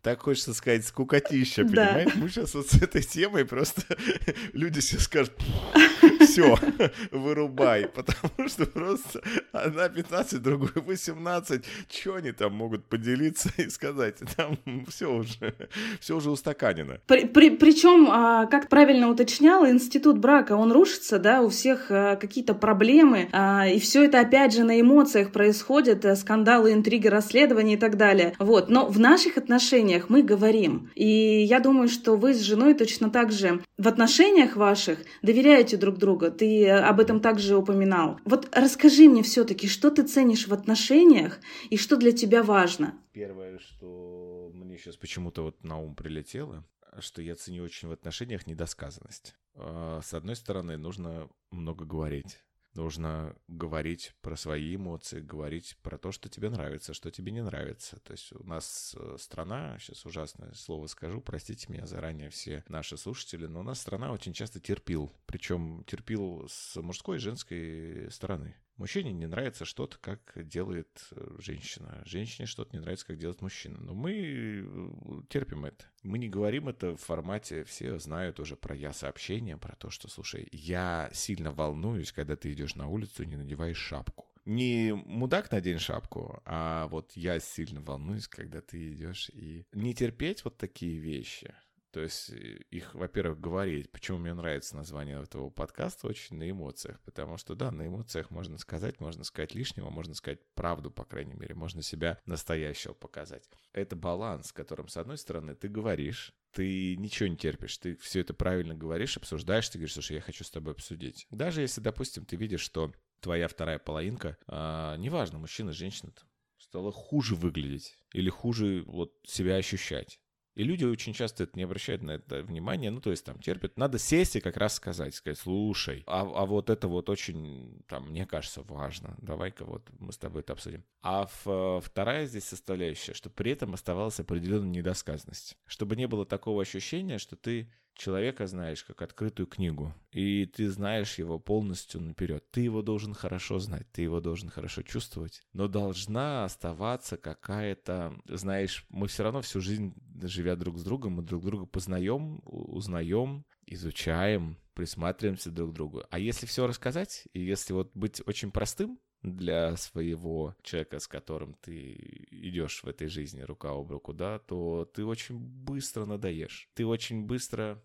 Так 0.03 0.23
хочется 0.23 0.55
сказать, 0.55 0.87
скукотища, 0.87 1.65
понимаешь? 1.65 2.13
Да. 2.15 2.21
Мы 2.21 2.29
сейчас 2.29 2.55
вот 2.55 2.69
с 2.69 2.75
этой 2.81 3.03
темой 3.03 3.45
просто 3.45 3.83
люди 4.53 4.81
все 4.81 4.99
скажут, 4.99 5.33
все, 6.29 6.59
вырубай, 7.11 7.89
потому 7.89 8.49
что 8.49 8.67
просто 8.67 9.23
одна 9.53 9.89
15, 9.89 10.43
другой 10.43 10.71
18, 10.75 11.65
что 11.91 12.15
они 12.15 12.33
там 12.33 12.55
могут 12.55 12.85
поделиться 12.85 13.51
и 13.57 13.69
сказать? 13.69 14.17
Там 14.37 14.59
все 14.89 15.13
уже, 15.13 15.55
все 16.01 16.17
уже 16.17 16.31
устаканено. 16.31 16.99
При, 17.07 17.27
при, 17.27 17.51
причем, 17.51 18.09
а, 18.11 18.47
как 18.47 18.69
правильно 18.69 19.09
уточнял, 19.09 19.67
институт 19.67 20.19
брака, 20.19 20.53
он 20.53 20.73
рушится, 20.73 21.19
да, 21.19 21.43
у 21.43 21.49
всех 21.49 21.91
а, 21.91 22.17
какие-то 22.17 22.55
проблемы, 22.55 23.29
а, 23.33 23.67
и 23.67 23.79
все 23.79 24.05
это 24.05 24.21
опять 24.21 24.55
же 24.55 24.65
на 24.65 24.81
эмоциях 24.81 25.33
происходит, 25.33 26.05
э, 26.05 26.17
скандалы, 26.17 26.73
интриги, 26.73 27.07
расследования 27.09 27.75
и 27.75 27.79
так 27.79 27.97
далее. 27.97 28.35
Вот, 28.39 28.69
но 28.69 28.87
в 28.87 28.99
наших 28.99 29.37
отношениях 29.37 30.09
мы 30.09 30.23
говорим, 30.23 30.91
и 30.95 31.43
я 31.43 31.61
думаю, 31.61 31.89
что 31.89 32.17
вы 32.17 32.35
с 32.35 32.41
женой 32.41 32.75
точно 32.75 33.11
так 33.11 33.33
же 33.33 33.61
в 33.77 33.87
отношениях 33.87 34.57
ваших 34.57 34.99
доверяете 35.23 35.77
друг 35.77 35.97
другу, 35.99 36.18
друга. 36.19 36.31
Ты 36.31 36.69
об 36.69 37.01
этом 37.01 37.21
также 37.21 37.57
упоминал. 37.57 38.19
Вот 38.25 38.49
расскажи 38.53 39.09
мне 39.09 39.23
все-таки, 39.23 39.69
что 39.69 39.91
ты 39.91 40.03
ценишь 40.03 40.49
в 40.49 40.53
отношениях 40.53 41.41
и 41.71 41.77
что 41.77 41.97
для 41.97 42.13
тебя 42.13 42.43
важно? 42.43 42.95
Первое, 43.13 43.59
что 43.59 44.51
мне 44.55 44.77
сейчас 44.77 44.97
почему-то 44.97 45.43
вот 45.43 45.65
на 45.65 45.79
ум 45.79 45.95
прилетело, 45.95 46.65
что 46.99 47.23
я 47.23 47.35
ценю 47.35 47.65
очень 47.65 47.89
в 47.89 47.93
отношениях 47.93 48.47
недосказанность. 48.47 49.35
А, 49.55 50.01
с 50.03 50.15
одной 50.15 50.37
стороны, 50.37 50.77
нужно 50.77 51.29
много 51.51 51.85
говорить. 51.85 52.39
Нужно 52.79 53.35
говорить 53.49 54.15
про 54.21 54.37
свои 54.37 54.77
эмоции, 54.77 55.19
говорить 55.19 55.77
про 55.83 55.99
то, 55.99 56.13
что 56.13 56.29
тебе 56.29 56.49
нравится, 56.49 56.95
что 56.95 57.11
тебе 57.11 57.33
не 57.33 57.43
нравится. 57.43 57.99
То 58.05 58.13
есть 58.13 58.33
у 58.33 58.45
нас 58.45 58.95
э, 58.97 59.17
страна, 59.19 59.77
сейчас 59.81 60.07
ужасное 60.07 60.53
слово 60.55 60.87
скажу, 60.87 61.21
простите 61.21 61.67
меня 61.73 61.87
заранее 61.87 62.31
все 62.31 62.63
наши 62.69 62.97
слушатели, 62.97 63.47
но 63.47 63.61
у 63.61 63.63
нас 63.65 63.81
страна 63.81 64.13
очень 64.13 64.33
часто 64.33 64.61
терпил. 64.61 65.13
Причем 65.27 65.83
терпил 65.89 66.47
с 66.49 66.81
мужской 66.81 67.17
и 67.17 67.21
женской 67.21 68.07
стороны. 68.13 68.55
Мужчине 68.79 69.13
не 69.13 69.27
нравится 69.27 69.65
что-то, 69.65 69.99
как 69.99 70.21
делает 70.47 71.09
э, 71.11 71.37
женщина. 71.41 72.01
Женщине 72.07 72.47
что-то 72.47 72.77
не 72.77 72.81
нравится, 72.81 73.07
как 73.07 73.19
делает 73.19 73.43
мужчина. 73.43 73.79
Но 73.81 73.93
мы 73.93 74.13
э, 74.15 75.23
терпим 75.29 75.65
это. 75.65 75.85
Мы 76.05 76.19
не 76.19 76.29
говорим 76.29 76.69
это 76.69 76.97
в 76.97 77.01
формате, 77.01 77.65
все 77.65 77.99
знают 77.99 78.39
уже 78.39 78.55
про 78.55 78.77
я-сообщение, 78.77 79.57
про 79.57 79.75
то, 79.75 79.91
что, 79.91 80.09
слушай, 80.09 80.49
я 80.53 81.11
сильно 81.13 81.51
волнуюсь, 81.51 82.13
когда 82.13 82.37
ты 82.37 82.53
идешь 82.53 82.77
на 82.77 82.87
улицу 82.87 83.25
и 83.25 83.27
не 83.27 83.37
надеваешь 83.37 83.77
шапку. 83.77 84.27
Не 84.45 84.93
мудак 84.93 85.51
надень 85.51 85.81
шапку, 85.81 86.41
а 86.45 86.87
вот 86.87 87.13
я 87.17 87.41
сильно 87.41 87.81
волнуюсь, 87.81 88.29
когда 88.29 88.61
ты 88.61 88.93
идешь 88.93 89.29
и 89.31 89.67
не 89.73 89.93
терпеть 89.93 90.45
вот 90.45 90.57
такие 90.57 90.99
вещи– 90.99 91.53
то 91.91 92.01
есть 92.01 92.31
э, 92.31 92.61
их, 92.71 92.95
во-первых, 92.95 93.41
говорить. 93.41 93.91
Почему 93.91 94.19
мне 94.19 94.35
нравится 94.35 94.77
название 94.77 95.23
этого 95.23 95.51
подкаста 95.51 96.07
очень 96.07 96.37
на 96.37 96.51
эмоциях. 96.51 97.01
Потому 97.01 97.37
что, 97.39 97.55
да, 97.55 97.71
на 97.71 97.87
эмоциях 97.87 98.31
можно 98.31 98.59
сказать, 98.59 99.01
можно 99.01 99.25
сказать 99.25 99.55
лишнего, 99.55 99.91
можно 99.91 100.15
сказать 100.15 100.41
правду, 100.55 100.91
по 100.91 101.05
крайней 101.05 101.35
мере. 101.35 101.55
Можно 101.55 101.83
себя 101.83 102.19
настоящего 102.27 102.93
показать. 102.93 103.49
Это 103.73 103.97
баланс, 103.97 104.53
которым, 104.53 104.89
с 104.89 104.97
одной 104.97 105.19
стороны, 105.19 105.55
ты 105.55 105.69
говоришь, 105.69 106.35
ты 106.53 106.97
ничего 106.97 107.29
не 107.29 107.37
терпишь, 107.37 107.79
ты 107.79 107.97
все 107.97 108.21
это 108.21 108.35
правильно 108.35 108.75
говоришь, 108.75 109.17
обсуждаешь, 109.17 109.69
ты 109.69 109.79
говоришь, 109.79 109.95
слушай, 109.95 110.17
я 110.17 110.21
хочу 110.21 110.45
с 110.45 110.51
тобой 110.51 110.73
обсудить. 110.75 111.27
Даже 111.31 111.63
если, 111.63 111.81
допустим, 111.81 112.25
ты 112.25 112.37
видишь, 112.37 112.61
что 112.61 112.93
твоя 113.21 113.49
вторая 113.49 113.79
половинка, 113.79 114.37
а, 114.47 114.97
неважно, 114.97 115.39
мужчина, 115.39 115.73
женщина, 115.73 116.13
стала 116.59 116.93
хуже 116.93 117.35
выглядеть 117.35 117.97
или 118.13 118.29
хуже 118.29 118.83
вот 118.87 119.13
себя 119.25 119.57
ощущать. 119.57 120.21
И 120.59 120.65
люди 120.65 120.85
очень 120.85 121.13
часто 121.13 121.45
это 121.45 121.53
не 121.55 121.63
обращают 121.63 122.03
на 122.03 122.11
это 122.11 122.43
внимания, 122.43 122.91
ну, 122.91 123.01
то 123.01 123.13
есть 123.13 123.25
там 123.25 123.39
терпят. 123.39 123.77
Надо 123.77 123.97
сесть 124.01 124.35
и 124.35 124.41
как 124.41 124.57
раз 124.57 124.75
сказать, 124.75 125.15
сказать, 125.15 125.39
слушай, 125.39 126.03
а, 126.09 126.23
а 126.23 126.47
вот 126.47 126.69
это 126.69 126.89
вот 126.89 127.09
очень, 127.09 127.81
там, 127.87 128.11
мне 128.11 128.27
кажется, 128.27 128.63
важно. 128.63 129.15
Давай-ка 129.23 129.65
вот 129.65 129.89
мы 130.01 130.13
с 130.13 130.19
тобой 130.19 130.41
это 130.41 130.55
обсудим. 130.55 130.83
А 131.01 131.29
в, 131.45 131.81
вторая 131.81 132.27
здесь 132.27 132.43
составляющая, 132.43 133.15
что 133.15 133.31
при 133.31 133.53
этом 133.53 133.73
оставалась 133.73 134.19
определенная 134.19 134.71
недосказанность. 134.71 135.57
Чтобы 135.65 135.95
не 135.95 136.09
было 136.09 136.27
такого 136.27 136.61
ощущения, 136.61 137.19
что 137.19 137.37
ты 137.37 137.71
человека 137.99 138.47
знаешь 138.47 138.85
как 138.85 139.03
открытую 139.03 139.47
книгу, 139.47 139.95
и 140.13 140.47
ты 140.47 140.71
знаешь 140.71 141.19
его 141.19 141.39
полностью 141.39 142.01
наперед. 142.01 142.45
Ты 142.51 142.63
его 142.63 142.81
должен 142.83 143.13
хорошо 143.13 143.59
знать, 143.59 143.87
ты 143.93 144.03
его 144.03 144.21
должен 144.21 144.49
хорошо 144.49 144.83
чувствовать, 144.83 145.43
но 145.53 145.69
должна 145.69 146.45
оставаться 146.45 147.17
какая-то, 147.17 148.15
знаешь, 148.27 148.87
мы 148.89 149.09
все 149.09 149.25
равно 149.25 149.43
всю 149.43 149.61
жизнь, 149.61 149.95
живя 150.23 150.57
друг 150.57 150.79
с 150.79 150.85
другом, 150.85 151.15
мы 151.15 151.23
друг 151.23 151.45
друга 151.45 151.67
познаем, 151.67 152.41
узнаем, 152.45 153.45
изучаем, 153.67 154.59
присматриваемся 154.75 155.51
друг 155.51 155.73
к 155.73 155.75
другу. 155.75 156.05
А 156.11 156.19
если 156.19 156.47
все 156.47 156.67
рассказать, 156.67 157.27
и 157.33 157.41
если 157.41 157.73
вот 157.73 157.91
быть 157.95 158.23
очень 158.27 158.51
простым, 158.51 158.99
для 159.23 159.77
своего 159.77 160.55
человека, 160.63 161.01
с 161.01 161.09
которым 161.09 161.55
ты 161.55 162.27
идешь 162.31 162.83
в 162.83 162.89
этой 162.89 163.09
жизни 163.09 163.41
рука 163.41 163.71
об 163.71 163.91
руку, 163.91 164.13
да, 164.13 164.39
то 164.39 164.85
ты 164.95 165.05
очень 165.05 165.39
быстро 165.39 166.05
надоешь. 166.05 166.69
Ты 166.75 166.87
очень 166.87 167.25
быстро 167.25 167.83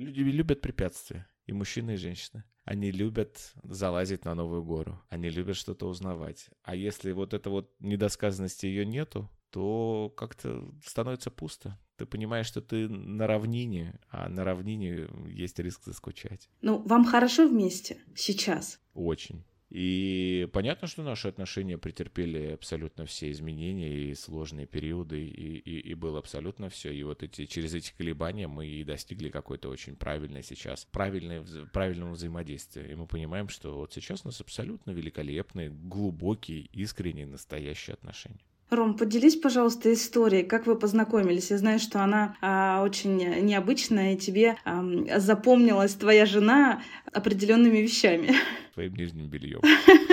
Люди 0.00 0.20
любят 0.20 0.62
препятствия, 0.62 1.28
и 1.44 1.52
мужчины, 1.52 1.92
и 1.92 1.96
женщины. 1.96 2.44
Они 2.64 2.90
любят 2.90 3.52
залазить 3.62 4.24
на 4.24 4.34
новую 4.34 4.64
гору, 4.64 4.98
они 5.10 5.28
любят 5.28 5.56
что-то 5.56 5.86
узнавать. 5.86 6.48
А 6.62 6.74
если 6.74 7.12
вот 7.12 7.34
эта 7.34 7.50
вот 7.50 7.70
недосказанности 7.80 8.64
ее 8.64 8.86
нету, 8.86 9.30
то 9.50 10.10
как-то 10.16 10.72
становится 10.82 11.30
пусто. 11.30 11.78
Ты 11.96 12.06
понимаешь, 12.06 12.46
что 12.46 12.62
ты 12.62 12.88
на 12.88 13.26
равнине, 13.26 14.00
а 14.08 14.30
на 14.30 14.42
равнине 14.42 15.06
есть 15.26 15.58
риск 15.58 15.84
заскучать. 15.84 16.48
Ну, 16.62 16.78
вам 16.78 17.04
хорошо 17.04 17.46
вместе 17.46 17.98
сейчас? 18.16 18.80
Очень. 18.94 19.44
И 19.70 20.48
понятно, 20.52 20.88
что 20.88 21.04
наши 21.04 21.28
отношения 21.28 21.78
претерпели 21.78 22.52
абсолютно 22.52 23.06
все 23.06 23.30
изменения 23.30 24.10
и 24.10 24.14
сложные 24.16 24.66
периоды, 24.66 25.24
и, 25.24 25.58
и, 25.58 25.78
и 25.90 25.94
было 25.94 26.18
абсолютно 26.18 26.68
все. 26.68 26.92
И 26.92 27.04
вот 27.04 27.22
эти, 27.22 27.46
через 27.46 27.74
эти 27.74 27.92
колебания 27.96 28.48
мы 28.48 28.66
и 28.66 28.82
достигли 28.82 29.28
какой-то 29.28 29.68
очень 29.68 29.94
правильной 29.94 30.42
сейчас, 30.42 30.84
правильной, 30.86 31.44
правильного 31.72 32.12
взаимодействия. 32.12 32.90
И 32.90 32.96
мы 32.96 33.06
понимаем, 33.06 33.48
что 33.48 33.76
вот 33.76 33.92
сейчас 33.92 34.24
у 34.24 34.28
нас 34.28 34.40
абсолютно 34.40 34.90
великолепные, 34.90 35.70
глубокие, 35.70 36.62
искренние, 36.72 37.26
настоящие 37.26 37.94
отношения. 37.94 38.40
Ром, 38.70 38.96
поделись, 38.96 39.34
пожалуйста, 39.34 39.92
историей, 39.92 40.44
как 40.44 40.66
вы 40.66 40.76
познакомились. 40.76 41.50
Я 41.50 41.58
знаю, 41.58 41.80
что 41.80 42.04
она 42.04 42.36
а, 42.40 42.82
очень 42.84 43.16
необычная, 43.16 44.14
и 44.14 44.16
тебе 44.16 44.56
а, 44.64 44.84
запомнилась 45.18 45.94
твоя 45.94 46.24
жена 46.24 46.80
определенными 47.12 47.78
вещами. 47.78 48.32
Своим 48.74 48.94
нижним 48.94 49.26
бельем. 49.26 49.60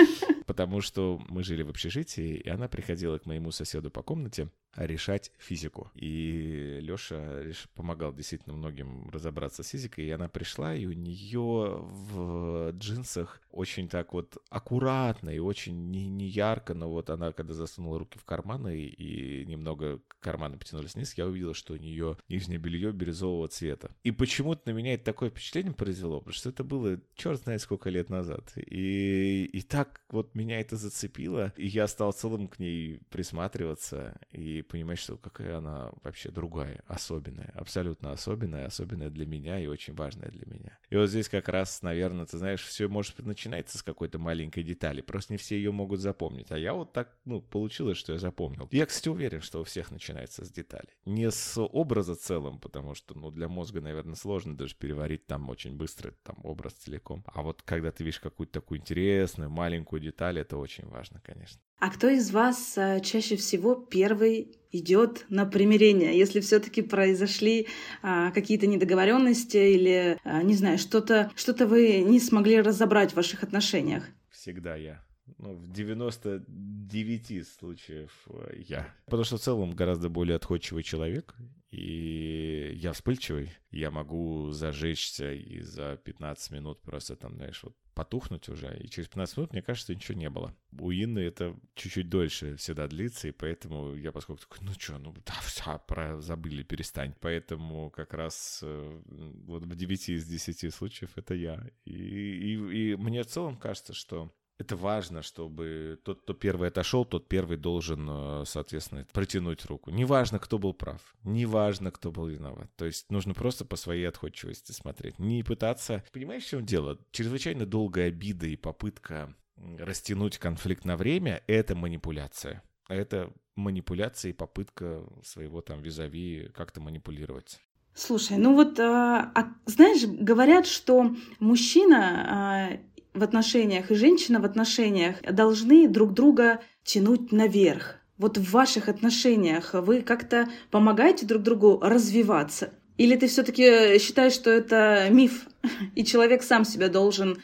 Потому 0.48 0.80
что 0.80 1.20
мы 1.28 1.44
жили 1.44 1.62
в 1.62 1.68
общежитии, 1.68 2.36
и 2.36 2.48
она 2.48 2.68
приходила 2.68 3.18
к 3.18 3.26
моему 3.26 3.50
соседу 3.50 3.90
по 3.90 4.02
комнате, 4.02 4.48
решать 4.76 5.32
физику. 5.38 5.90
И 5.94 6.78
Лёша 6.80 7.52
помогал 7.74 8.12
действительно 8.12 8.54
многим 8.54 9.10
разобраться 9.10 9.62
с 9.62 9.68
физикой, 9.68 10.06
и 10.06 10.10
она 10.10 10.28
пришла, 10.28 10.74
и 10.74 10.86
у 10.86 10.92
нее 10.92 11.78
в 11.80 12.70
джинсах 12.72 13.40
очень 13.50 13.88
так 13.88 14.12
вот 14.12 14.38
аккуратно 14.50 15.30
и 15.30 15.38
очень 15.38 15.90
не, 15.90 16.08
не 16.08 16.26
ярко, 16.26 16.74
но 16.74 16.88
вот 16.88 17.10
она, 17.10 17.32
когда 17.32 17.54
засунула 17.54 17.98
руки 17.98 18.18
в 18.18 18.24
карманы 18.24 18.78
и 18.78 19.44
немного 19.46 20.00
карманы 20.20 20.58
потянулись 20.58 20.94
вниз, 20.94 21.14
я 21.14 21.26
увидел, 21.26 21.54
что 21.54 21.74
у 21.74 21.76
нее 21.76 22.16
нижнее 22.28 22.58
белье 22.58 22.92
бирюзового 22.92 23.48
цвета. 23.48 23.90
И 24.04 24.10
почему-то 24.10 24.70
на 24.70 24.76
меня 24.76 24.94
это 24.94 25.04
такое 25.04 25.30
впечатление 25.30 25.72
произвело, 25.72 26.18
потому 26.18 26.34
что 26.34 26.50
это 26.50 26.64
было 26.64 27.00
черт 27.14 27.40
знает 27.40 27.62
сколько 27.62 27.90
лет 27.90 28.10
назад. 28.10 28.52
И, 28.56 29.44
и 29.44 29.62
так 29.62 30.02
вот 30.10 30.34
меня 30.38 30.60
это 30.60 30.76
зацепило, 30.76 31.52
и 31.56 31.66
я 31.66 31.86
стал 31.86 32.12
целым 32.12 32.48
к 32.48 32.58
ней 32.58 33.00
присматриваться, 33.10 34.18
и 34.30 34.62
понимать, 34.62 34.98
что 34.98 35.16
какая 35.16 35.58
она 35.58 35.90
вообще 36.02 36.30
другая, 36.30 36.82
особенная, 36.86 37.52
абсолютно 37.54 38.12
особенная, 38.12 38.66
особенная 38.66 39.10
для 39.10 39.26
меня 39.26 39.58
и 39.60 39.66
очень 39.66 39.94
важная 39.94 40.30
для 40.30 40.46
меня. 40.46 40.78
И 40.90 40.96
вот 40.96 41.08
здесь 41.08 41.28
как 41.28 41.48
раз, 41.48 41.82
наверное, 41.82 42.26
ты 42.26 42.38
знаешь, 42.38 42.62
все 42.62 42.88
может 42.88 43.18
начинается 43.18 43.78
с 43.78 43.82
какой-то 43.82 44.18
маленькой 44.18 44.62
детали, 44.62 45.00
просто 45.00 45.32
не 45.32 45.38
все 45.38 45.56
ее 45.56 45.72
могут 45.72 46.00
запомнить. 46.00 46.50
А 46.50 46.58
я 46.58 46.74
вот 46.74 46.92
так, 46.92 47.16
ну, 47.24 47.40
получилось, 47.40 47.98
что 47.98 48.12
я 48.12 48.18
запомнил. 48.18 48.68
Я, 48.70 48.86
кстати, 48.86 49.08
уверен, 49.08 49.40
что 49.40 49.60
у 49.60 49.64
всех 49.64 49.90
начинается 49.90 50.44
с 50.44 50.50
деталей. 50.50 50.90
Не 51.04 51.30
с 51.30 51.60
образа 51.60 52.14
целым, 52.14 52.60
потому 52.60 52.94
что, 52.94 53.16
ну, 53.18 53.30
для 53.30 53.48
мозга, 53.48 53.80
наверное, 53.80 54.14
сложно 54.14 54.56
даже 54.56 54.76
переварить 54.76 55.26
там 55.26 55.48
очень 55.50 55.76
быстро 55.76 56.12
там 56.22 56.36
образ 56.44 56.74
целиком. 56.74 57.24
А 57.26 57.42
вот 57.42 57.62
когда 57.62 57.90
ты 57.90 58.04
видишь 58.04 58.20
какую-то 58.20 58.52
такую 58.52 58.80
интересную 58.80 59.50
маленькую 59.50 60.00
деталь, 60.00 60.27
это 60.36 60.56
очень 60.58 60.86
важно, 60.86 61.20
конечно. 61.24 61.60
А 61.78 61.90
кто 61.90 62.08
из 62.08 62.30
вас 62.30 62.76
э, 62.76 63.00
чаще 63.00 63.36
всего 63.36 63.74
первый 63.74 64.58
идет 64.72 65.24
на 65.28 65.46
примирение, 65.46 66.18
если 66.18 66.40
все-таки 66.40 66.82
произошли 66.82 67.68
а, 68.02 68.30
какие-то 68.32 68.66
недоговоренности 68.66 69.56
или, 69.56 70.18
а, 70.24 70.42
не 70.42 70.54
знаю, 70.54 70.78
что-то 70.78 71.30
что 71.36 71.54
вы 71.66 72.02
не 72.02 72.20
смогли 72.20 72.60
разобрать 72.60 73.12
в 73.12 73.16
ваших 73.16 73.42
отношениях? 73.42 74.04
Всегда 74.28 74.76
я. 74.76 75.02
Ну, 75.38 75.54
в 75.54 75.70
99 75.70 77.48
случаев 77.48 78.10
э, 78.28 78.60
я. 78.66 78.94
Потому 79.06 79.24
что 79.24 79.36
в 79.36 79.40
целом 79.40 79.70
гораздо 79.72 80.08
более 80.08 80.36
отходчивый 80.36 80.82
человек, 80.82 81.34
и 81.70 82.72
я 82.76 82.92
вспыльчивый. 82.92 83.52
Я 83.70 83.90
могу 83.90 84.50
зажечься 84.52 85.32
и 85.32 85.60
за 85.60 85.96
15 86.02 86.52
минут 86.52 86.80
просто 86.80 87.16
там, 87.16 87.34
знаешь, 87.34 87.62
вот 87.62 87.76
потухнуть 87.94 88.48
уже, 88.48 88.78
и 88.78 88.88
через 88.88 89.08
15 89.08 89.36
минут, 89.36 89.52
мне 89.52 89.60
кажется, 89.60 89.94
ничего 89.94 90.16
не 90.16 90.30
было. 90.30 90.54
У 90.78 90.92
Инны 90.92 91.18
это 91.18 91.58
чуть-чуть 91.74 92.08
дольше 92.08 92.56
всегда 92.56 92.86
длится, 92.86 93.28
и 93.28 93.32
поэтому 93.32 93.94
я 93.96 94.12
поскольку 94.12 94.42
такой, 94.42 94.58
ну 94.62 94.72
что, 94.78 94.98
ну 94.98 95.12
да, 95.26 95.34
все, 95.42 95.78
про, 95.86 96.20
забыли, 96.20 96.62
перестань. 96.62 97.12
Поэтому 97.20 97.90
как 97.90 98.14
раз 98.14 98.60
э, 98.62 99.02
вот 99.46 99.64
в 99.64 99.74
9 99.74 100.08
из 100.10 100.26
10 100.26 100.72
случаев 100.72 101.10
это 101.16 101.34
я. 101.34 101.68
И, 101.84 101.92
и, 101.92 102.92
и 102.92 102.96
мне 102.96 103.24
в 103.24 103.26
целом 103.26 103.56
кажется, 103.56 103.92
что 103.94 104.32
это 104.58 104.76
важно, 104.76 105.22
чтобы 105.22 106.00
тот, 106.02 106.22
кто 106.22 106.34
первый 106.34 106.68
отошел, 106.68 107.04
тот 107.04 107.28
первый 107.28 107.56
должен, 107.56 108.08
э, 108.10 108.44
соответственно, 108.44 109.06
протянуть 109.12 109.64
руку. 109.66 109.90
Неважно, 109.90 110.38
кто 110.38 110.58
был 110.58 110.74
прав, 110.74 111.00
неважно, 111.22 111.92
кто 111.92 112.10
был 112.10 112.26
виноват. 112.26 112.68
То 112.76 112.84
есть 112.84 113.10
нужно 113.10 113.34
просто 113.34 113.64
по 113.64 113.76
своей 113.76 114.04
отходчивости 114.08 114.72
смотреть. 114.72 115.18
Не 115.18 115.44
пытаться... 115.44 116.04
Понимаешь, 116.12 116.44
в 116.44 116.48
чем 116.48 116.66
дело? 116.66 116.98
Чрезвычайно 117.12 117.66
долгая 117.66 118.08
обида 118.08 118.46
и 118.46 118.56
попытка 118.56 119.34
растянуть 119.78 120.38
конфликт 120.38 120.84
на 120.84 120.96
время— 120.96 121.42
это 121.46 121.74
манипуляция. 121.74 122.62
Это 122.88 123.32
манипуляция 123.54 124.30
и 124.30 124.34
попытка 124.34 125.04
своего 125.22 125.60
там 125.60 125.82
визави 125.82 126.50
как-то 126.54 126.80
манипулировать. 126.80 127.60
Слушай, 127.94 128.38
ну 128.38 128.54
вот, 128.54 128.78
а, 128.78 129.32
а, 129.34 129.54
знаешь, 129.66 130.04
говорят, 130.04 130.66
что 130.66 131.14
мужчина 131.40 132.26
а, 132.28 132.78
в 133.18 133.22
отношениях 133.22 133.90
и 133.90 133.94
женщина 133.94 134.40
в 134.40 134.44
отношениях 134.44 135.20
должны 135.22 135.88
друг 135.88 136.14
друга 136.14 136.60
тянуть 136.84 137.32
наверх. 137.32 137.96
Вот 138.16 138.38
в 138.38 138.50
ваших 138.50 138.88
отношениях 138.88 139.74
вы 139.74 140.02
как-то 140.02 140.48
помогаете 140.70 141.26
друг 141.26 141.42
другу 141.42 141.78
развиваться? 141.80 142.72
Или 142.96 143.14
ты 143.14 143.28
все-таки 143.28 143.98
считаешь, 143.98 144.32
что 144.32 144.50
это 144.50 145.08
миф, 145.10 145.46
и 145.94 146.04
человек 146.04 146.42
сам 146.42 146.64
себя 146.64 146.88
должен 146.88 147.42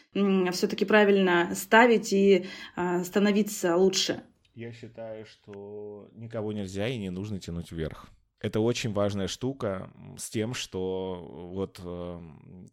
все-таки 0.52 0.84
правильно 0.84 1.52
ставить 1.54 2.12
и 2.12 2.46
а, 2.74 3.04
становиться 3.04 3.76
лучше? 3.76 4.22
Я 4.54 4.72
считаю, 4.72 5.26
что 5.26 6.08
никого 6.14 6.52
нельзя 6.52 6.88
и 6.88 6.96
не 6.98 7.10
нужно 7.10 7.38
тянуть 7.38 7.70
вверх 7.70 8.08
это 8.44 8.60
очень 8.60 8.92
важная 8.92 9.26
штука 9.26 9.90
с 10.18 10.28
тем, 10.28 10.52
что 10.52 11.48
вот 11.54 11.80
э, 11.82 12.20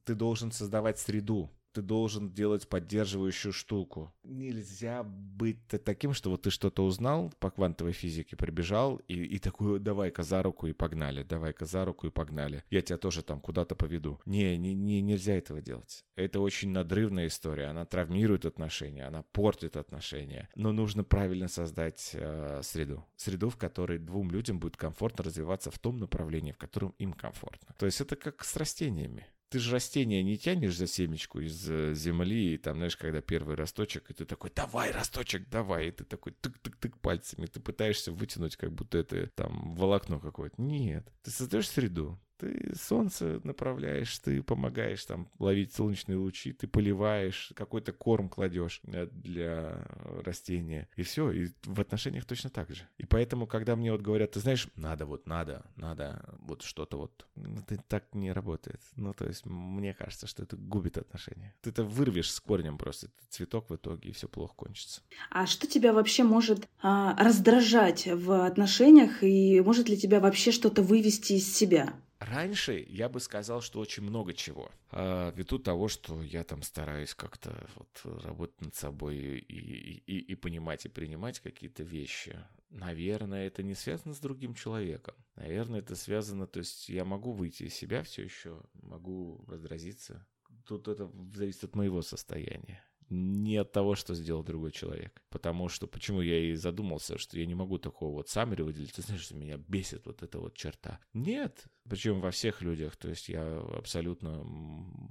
ты 0.04 0.16
должен 0.16 0.52
создавать 0.52 1.00
среду, 1.00 1.50
ты 1.74 1.82
должен 1.82 2.32
делать 2.32 2.68
поддерживающую 2.68 3.54
штуку. 3.54 4.14
Нельзя 4.24 5.04
быть 5.04 5.58
таким, 5.68 6.14
что 6.14 6.30
вот 6.30 6.44
ты 6.44 6.50
что-то 6.50 6.86
узнал 6.86 7.34
по 7.40 7.50
квантовой 7.50 7.94
физике, 7.94 8.36
прибежал 8.36 8.98
и, 9.08 9.16
и 9.16 9.40
такой, 9.40 9.80
давай-ка 9.80 10.24
за 10.24 10.44
руку 10.44 10.68
и 10.68 10.74
погнали, 10.74 11.24
давай-ка 11.24 11.66
за 11.66 11.86
руку 11.86 12.08
и 12.08 12.12
погнали. 12.12 12.64
Я 12.70 12.82
тебя 12.82 12.98
тоже 12.98 13.24
там 13.24 13.40
куда-то 13.40 13.76
поведу. 13.76 14.20
Не, 14.26 14.58
не, 14.58 14.74
не, 14.74 15.02
нельзя 15.02 15.34
этого 15.34 15.62
делать. 15.62 16.06
Это 16.16 16.40
очень 16.40 16.70
надрывная 16.70 17.28
история, 17.28 17.68
она 17.68 17.86
травмирует 17.86 18.46
отношения, 18.46 19.06
она 19.06 19.24
портит 19.32 19.78
отношения. 19.78 20.50
Но 20.56 20.72
нужно 20.72 21.04
правильно 21.04 21.48
создать 21.48 22.12
э, 22.14 22.62
среду. 22.64 23.06
Среду, 23.16 23.50
в 23.50 23.58
которой 23.58 23.98
двум 23.98 24.32
людям 24.32 24.60
будет 24.60 24.78
комфортно 24.78 25.24
развиваться 25.24 25.72
в 25.72 25.80
том 25.80 25.98
направлении, 25.98 26.52
в 26.52 26.58
котором 26.58 26.94
им 26.98 27.14
комфортно. 27.14 27.74
То 27.78 27.86
есть 27.86 28.02
это 28.02 28.16
как 28.16 28.44
с 28.44 28.56
растениями 28.56 29.28
ты 29.52 29.60
же 29.60 29.74
растение 29.74 30.24
не 30.24 30.38
тянешь 30.38 30.78
за 30.78 30.88
семечку 30.88 31.42
из 31.42 31.70
э, 31.70 31.94
земли, 31.94 32.54
и 32.54 32.58
там, 32.58 32.78
знаешь, 32.78 32.96
когда 32.96 33.22
первый 33.22 33.58
росточек, 33.58 34.10
и 34.10 34.14
ты 34.14 34.24
такой, 34.24 34.50
давай, 34.56 34.92
росточек, 34.92 35.50
давай, 35.50 35.90
и 35.90 35.92
ты 35.92 36.06
такой 36.06 36.32
тык-тык-тык 36.42 36.98
пальцами, 37.02 37.48
ты 37.48 37.60
пытаешься 37.60 38.14
вытянуть, 38.14 38.56
как 38.56 38.72
будто 38.72 38.98
это 38.98 39.28
там 39.36 39.76
волокно 39.76 40.22
какое-то. 40.22 40.56
Нет, 40.62 41.06
ты 41.22 41.32
создаешь 41.32 41.70
среду, 41.70 42.18
ты 42.42 42.74
солнце 42.76 43.40
направляешь, 43.44 44.18
ты 44.18 44.42
помогаешь 44.42 45.06
там 45.06 45.30
ловить 45.38 45.74
солнечные 45.76 46.18
лучи, 46.18 46.54
ты 46.54 46.68
поливаешь, 46.68 47.54
какой-то 47.56 47.94
корм 47.94 48.30
кладешь 48.30 48.82
э, 48.88 49.08
для 49.12 49.86
растения. 50.26 50.90
И 50.96 51.04
все, 51.04 51.30
и 51.32 51.50
в 51.64 51.80
отношениях 51.80 52.26
точно 52.26 52.50
так 52.50 52.72
же. 52.74 52.88
И 52.98 53.06
поэтому, 53.06 53.46
когда 53.46 53.76
мне 53.76 53.92
вот 53.92 54.02
говорят, 54.02 54.32
ты 54.32 54.40
знаешь, 54.40 54.68
надо 54.76 55.06
вот, 55.06 55.28
надо, 55.28 55.64
надо 55.76 56.36
вот 56.40 56.64
что-то 56.64 56.98
вот, 56.98 57.28
ну, 57.36 57.60
это 57.70 57.78
так 57.88 58.06
не 58.16 58.32
работает. 58.32 58.82
Ну, 58.96 59.14
то 59.14 59.28
есть, 59.28 59.46
мне 59.46 59.94
кажется, 59.94 60.26
что 60.26 60.42
это 60.42 60.58
губит 60.58 60.98
отношения. 60.98 61.54
Ты 61.62 61.70
это 61.70 61.84
вырвешь 61.84 62.32
с 62.32 62.40
корнем 62.40 62.80
просто, 62.80 63.10
цветок 63.30 63.70
в 63.70 63.76
итоге, 63.76 64.10
и 64.10 64.14
все 64.14 64.28
плохо 64.28 64.56
кончится. 64.56 65.02
А 65.30 65.46
что 65.46 65.68
тебя 65.68 65.94
вообще 65.94 66.24
может 66.24 66.68
а, 66.82 67.16
раздражать 67.24 68.08
в 68.08 68.46
отношениях, 68.48 69.22
и 69.22 69.62
может 69.62 69.90
ли 69.90 69.98
тебя 69.98 70.20
вообще 70.20 70.52
что-то 70.52 70.82
вывести 70.82 71.34
из 71.34 71.56
себя? 71.56 71.94
Раньше 72.22 72.86
я 72.88 73.10
бы 73.10 73.20
сказал, 73.20 73.62
что 73.62 73.80
очень 73.80 74.04
много 74.04 74.34
чего. 74.34 74.70
А, 74.92 75.32
ввиду 75.32 75.58
того, 75.58 75.88
что 75.88 76.22
я 76.22 76.44
там 76.44 76.62
стараюсь 76.62 77.16
как-то 77.16 77.68
вот 77.76 78.22
работать 78.24 78.62
над 78.62 78.76
собой 78.76 79.18
и, 79.18 80.04
и, 80.06 80.20
и 80.20 80.36
понимать 80.36 80.86
и 80.86 80.90
принимать 80.90 81.40
какие-то 81.40 81.82
вещи. 81.82 82.38
Наверное, 82.70 83.48
это 83.48 83.64
не 83.64 83.74
связано 83.74 84.14
с 84.14 84.20
другим 84.20 84.54
человеком. 84.54 85.16
Наверное, 85.36 85.80
это 85.80 85.96
связано, 85.96 86.46
то 86.46 86.60
есть 86.60 86.90
я 86.90 87.06
могу 87.06 87.32
выйти 87.32 87.64
из 87.64 87.74
себя 87.74 88.04
все 88.04 88.22
еще, 88.22 88.62
могу 88.84 89.44
раздразиться. 89.48 90.24
Тут 90.68 90.88
это 90.88 91.12
зависит 91.34 91.64
от 91.64 91.76
моего 91.76 92.04
состояния 92.04 92.84
не 93.12 93.58
от 93.58 93.72
того, 93.72 93.96
что 93.96 94.16
сделал 94.16 94.44
другой 94.44 94.72
человек. 94.72 95.22
Потому 95.30 95.68
что, 95.68 95.86
почему 95.86 96.22
я 96.22 96.40
и 96.40 96.56
задумался, 96.56 97.18
что 97.18 97.38
я 97.38 97.46
не 97.46 97.56
могу 97.56 97.78
такого 97.78 98.16
вот 98.16 98.30
саммери 98.30 98.62
выделить. 98.62 98.94
Ты 98.94 99.02
знаешь, 99.02 99.24
что 99.24 99.36
меня 99.36 99.58
бесит 99.58 100.06
вот 100.06 100.24
эта 100.24 100.40
вот 100.40 100.56
черта. 100.56 101.00
Нет, 101.14 101.66
причем 101.92 102.22
во 102.22 102.32
всех 102.32 102.62
людях. 102.62 102.96
То 102.96 103.10
есть 103.10 103.28
я 103.28 103.58
абсолютно, 103.78 104.46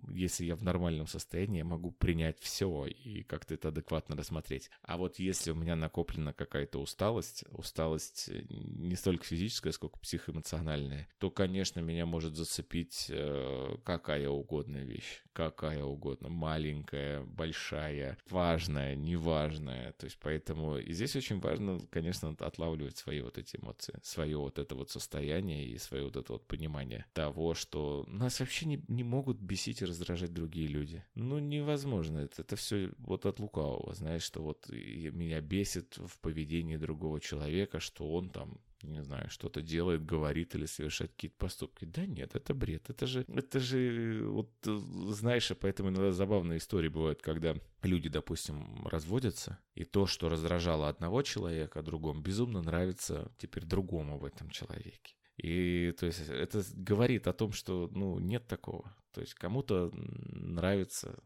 если 0.08 0.46
я 0.46 0.56
в 0.56 0.62
нормальном 0.62 1.06
состоянии, 1.06 1.58
я 1.58 1.64
могу 1.66 1.90
принять 1.90 2.38
все 2.40 2.86
и 2.86 3.22
как-то 3.22 3.52
это 3.52 3.68
адекватно 3.68 4.16
рассмотреть. 4.16 4.70
А 4.80 4.96
вот 4.96 5.18
если 5.18 5.50
у 5.50 5.54
меня 5.54 5.76
накоплена 5.76 6.32
какая-то 6.32 6.78
усталость, 6.80 7.44
усталость 7.50 8.30
не 8.48 8.96
столько 8.96 9.24
физическая, 9.24 9.74
сколько 9.74 9.98
психоэмоциональная, 9.98 11.06
то, 11.18 11.30
конечно, 11.30 11.80
меня 11.80 12.06
может 12.06 12.34
зацепить 12.34 13.08
э, 13.10 13.76
какая 13.84 14.30
угодная 14.30 14.84
вещь. 14.84 15.22
Какая 15.34 15.84
угодно. 15.84 16.30
Маленькая, 16.30 17.22
большая, 17.24 18.16
важная, 18.30 18.94
неважная. 18.96 19.92
То 19.92 20.06
есть 20.06 20.18
поэтому 20.18 20.78
и 20.78 20.94
здесь 20.94 21.14
очень 21.14 21.40
важно, 21.40 21.78
конечно, 21.90 22.34
отлавливать 22.40 22.96
свои 22.96 23.20
вот 23.20 23.36
эти 23.36 23.58
эмоции, 23.58 23.98
свое 24.02 24.38
вот 24.38 24.58
это 24.58 24.74
вот 24.74 24.90
состояние 24.90 25.66
и 25.66 25.76
свое 25.76 26.04
вот 26.04 26.16
это 26.16 26.32
вот 26.32 26.46
понимание 26.46 26.69
понимание 26.70 27.04
того, 27.12 27.54
что 27.54 28.04
нас 28.08 28.40
вообще 28.40 28.66
не, 28.66 28.84
не 28.88 29.04
могут 29.04 29.40
бесить 29.40 29.82
и 29.82 29.84
раздражать 29.84 30.32
другие 30.32 30.68
люди. 30.68 31.04
Ну, 31.14 31.38
невозможно. 31.38 32.18
Это, 32.18 32.42
это 32.42 32.56
все 32.56 32.90
вот 32.98 33.26
от 33.26 33.40
лукавого, 33.40 33.94
знаешь, 33.94 34.22
что 34.22 34.42
вот 34.42 34.68
меня 34.70 35.40
бесит 35.40 35.98
в 35.98 36.18
поведении 36.20 36.76
другого 36.76 37.20
человека, 37.20 37.80
что 37.80 38.12
он 38.12 38.30
там 38.30 38.58
не 38.82 39.02
знаю, 39.02 39.28
что-то 39.28 39.60
делает, 39.60 40.06
говорит 40.06 40.54
или 40.54 40.64
совершает 40.64 41.12
какие-то 41.12 41.36
поступки. 41.36 41.84
Да 41.84 42.06
нет, 42.06 42.34
это 42.34 42.54
бред. 42.54 42.88
Это 42.88 43.06
же, 43.06 43.26
это 43.28 43.60
же, 43.60 44.22
вот 44.26 44.50
знаешь, 44.64 45.52
поэтому 45.60 45.90
иногда 45.90 46.12
забавные 46.12 46.56
истории 46.56 46.88
бывают, 46.88 47.20
когда 47.20 47.54
люди, 47.82 48.08
допустим, 48.08 48.86
разводятся, 48.86 49.58
и 49.74 49.84
то, 49.84 50.06
что 50.06 50.30
раздражало 50.30 50.88
одного 50.88 51.22
человека, 51.22 51.82
другому 51.82 52.22
безумно 52.22 52.62
нравится 52.62 53.30
теперь 53.36 53.66
другому 53.66 54.18
в 54.18 54.24
этом 54.24 54.48
человеке. 54.48 55.14
И 55.42 55.92
то 55.98 56.06
есть 56.06 56.20
это 56.28 56.62
говорит 56.74 57.26
о 57.26 57.32
том, 57.32 57.52
что 57.52 57.88
ну, 57.92 58.18
нет 58.18 58.46
такого. 58.46 58.94
То 59.12 59.20
есть 59.20 59.34
кому-то 59.34 59.90
нравится, 59.92 61.18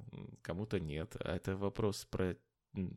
кому-то 0.43 0.81
нет. 0.81 1.17
А 1.21 1.37
это 1.37 1.57
вопрос 1.57 2.05
про 2.05 2.37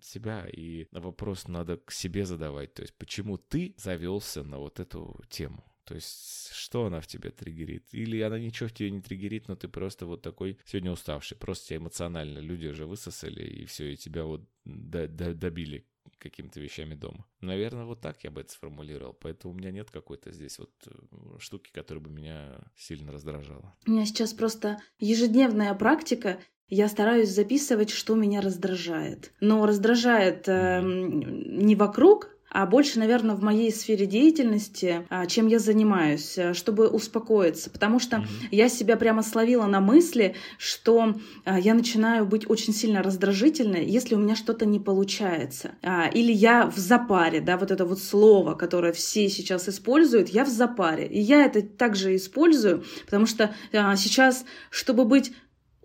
себя, 0.02 0.48
и 0.48 0.88
вопрос 0.92 1.48
надо 1.48 1.78
к 1.78 1.92
себе 1.92 2.26
задавать. 2.26 2.74
То 2.74 2.82
есть 2.84 2.96
почему 2.96 3.38
ты 3.38 3.76
завелся 3.78 4.44
на 4.44 4.60
вот 4.60 4.80
эту 4.80 5.22
тему? 5.30 5.64
То 5.88 5.96
есть, 5.96 6.52
что 6.52 6.86
она 6.86 7.00
в 7.00 7.08
тебе 7.08 7.30
триггерит? 7.30 7.94
Или 7.94 8.20
она 8.20 8.38
ничего 8.38 8.68
в 8.68 8.74
тебе 8.74 8.92
не 8.92 9.02
триггерит, 9.02 9.48
но 9.48 9.56
ты 9.56 9.70
просто 9.70 10.06
вот 10.06 10.22
такой 10.22 10.60
сегодня 10.66 10.92
уставший, 10.92 11.38
просто 11.38 11.68
тебя 11.68 11.78
эмоционально 11.78 12.40
люди 12.40 12.68
уже 12.68 12.86
высосали, 12.86 13.48
и 13.48 13.66
все, 13.66 13.94
и 13.94 13.96
тебя 13.96 14.26
вот 14.26 14.42
добили 14.66 15.88
какими-то 16.20 16.60
вещами 16.60 16.96
дома. 16.96 17.26
Наверное, 17.42 17.86
вот 17.86 18.02
так 18.02 18.24
я 18.24 18.32
бы 18.32 18.42
это 18.42 18.52
сформулировал. 18.52 19.14
Поэтому 19.14 19.54
у 19.54 19.58
меня 19.58 19.72
нет 19.72 19.92
какой-то 19.92 20.32
здесь 20.32 20.60
вот 20.60 20.72
э, 20.88 21.40
штуки, 21.40 21.72
которая 21.72 22.04
бы 22.04 22.10
меня 22.10 22.60
сильно 22.76 23.12
раздражала. 23.12 23.76
У 23.86 23.92
меня 23.92 24.06
сейчас 24.06 24.34
просто 24.34 24.82
ежедневная 25.00 25.74
практика. 25.74 26.40
Я 26.68 26.90
стараюсь 26.90 27.30
записывать, 27.30 27.90
что 27.90 28.16
меня 28.16 28.42
раздражает. 28.42 29.34
Но 29.40 29.66
раздражает 29.66 30.48
э, 30.48 30.82
не 30.84 31.76
вокруг, 31.76 32.37
а 32.58 32.66
больше, 32.66 32.98
наверное, 32.98 33.36
в 33.36 33.44
моей 33.44 33.72
сфере 33.72 34.08
деятельности, 34.08 35.06
а, 35.10 35.28
чем 35.28 35.46
я 35.46 35.60
занимаюсь, 35.60 36.40
э, 36.40 36.56
чтобы 36.56 36.88
успокоиться. 36.88 37.70
Потому 37.70 38.00
что 38.00 38.18
mm-hmm. 38.18 38.48
я 38.50 38.68
себя 38.68 38.98
прямо 38.98 39.22
словила 39.22 39.68
на 39.68 39.80
мысли, 39.80 40.34
что 40.58 41.14
а, 41.46 41.60
я 41.60 41.76
начинаю 41.76 42.26
быть 42.26 42.50
очень 42.50 42.74
сильно 42.74 43.04
раздражительной, 43.04 43.86
если 43.86 44.16
у 44.16 44.18
меня 44.18 44.36
что-то 44.36 44.66
не 44.66 44.80
получается. 44.80 45.76
А, 45.84 46.08
или 46.08 46.32
я 46.32 46.66
в 46.66 46.78
запаре, 46.78 47.42
да, 47.42 47.58
вот 47.58 47.70
это 47.70 47.86
вот 47.86 48.00
слово, 48.00 48.56
которое 48.56 48.92
все 48.92 49.30
сейчас 49.30 49.70
используют, 49.70 50.30
я 50.30 50.44
в 50.44 50.50
запаре. 50.50 51.06
И 51.06 51.20
я 51.20 51.46
это 51.46 51.62
также 51.62 52.16
использую, 52.16 52.84
потому 53.06 53.28
что 53.28 53.54
сейчас, 53.72 54.46
чтобы 54.72 55.06
быть 55.06 55.32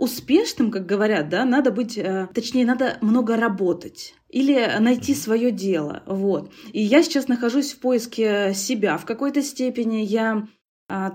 успешным, 0.03 0.73
как 0.73 0.85
говорят, 0.85 1.29
да, 1.29 1.45
надо 1.45 1.71
быть, 1.71 1.97
э, 1.97 2.29
точнее, 2.35 2.67
надо 2.67 2.99
много 3.03 3.37
работать 3.37 4.15
или 4.29 4.69
найти 4.81 5.15
свое 5.15 5.53
дело, 5.53 6.03
вот. 6.07 6.53
И 6.73 6.83
я 6.83 7.05
сейчас 7.05 7.29
нахожусь 7.29 7.73
в 7.73 7.79
поиске 7.79 8.53
себя 8.53 8.99
в 8.99 9.05
какой-то 9.05 9.43
степени. 9.43 9.99
Я 9.99 10.49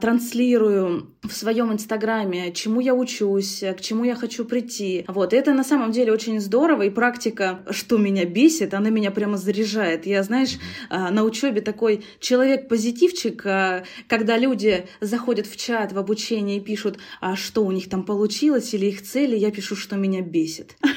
транслирую 0.02 1.16
в 1.24 1.32
своем 1.32 1.72
инстаграме, 1.72 2.52
чему 2.54 2.80
я 2.80 2.96
учусь, 2.96 3.64
к 3.78 3.82
чему 3.82 4.04
я 4.04 4.16
хочу 4.16 4.46
прийти. 4.46 5.06
Вот, 5.08 5.34
и 5.34 5.36
это 5.36 5.54
на 5.54 5.64
самом 5.64 5.92
деле 5.92 6.12
очень 6.12 6.40
здорово, 6.40 6.84
и 6.84 6.90
практика, 6.90 7.60
что 7.70 7.98
меня 7.98 8.26
бесит, 8.26 8.74
она 8.74 8.90
меня 8.90 9.12
прямо 9.12 9.38
заряжает. 9.38 10.06
Я, 10.06 10.24
знаешь, 10.24 10.58
а, 10.90 11.12
на 11.12 11.24
учебе 11.24 11.62
такой 11.62 12.06
человек-позитивчик, 12.20 13.46
а, 13.46 13.84
когда 14.08 14.38
люди 14.38 14.88
заходят 15.02 15.48
в 15.48 15.58
чат, 15.58 15.92
в 15.92 15.98
обучение 15.98 16.58
и 16.58 16.62
пишут, 16.62 16.98
а 17.22 17.36
что 17.36 17.66
у 17.66 17.72
них 17.72 17.90
там 17.90 18.04
получилось 18.04 18.74
или 18.74 18.88
их 18.88 19.04
цели, 19.04 19.36
я 19.36 19.52
пишу, 19.52 19.76
что 19.76 19.96
меня 19.96 20.22
бесит. 20.22 20.78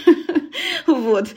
Вот. 0.87 1.29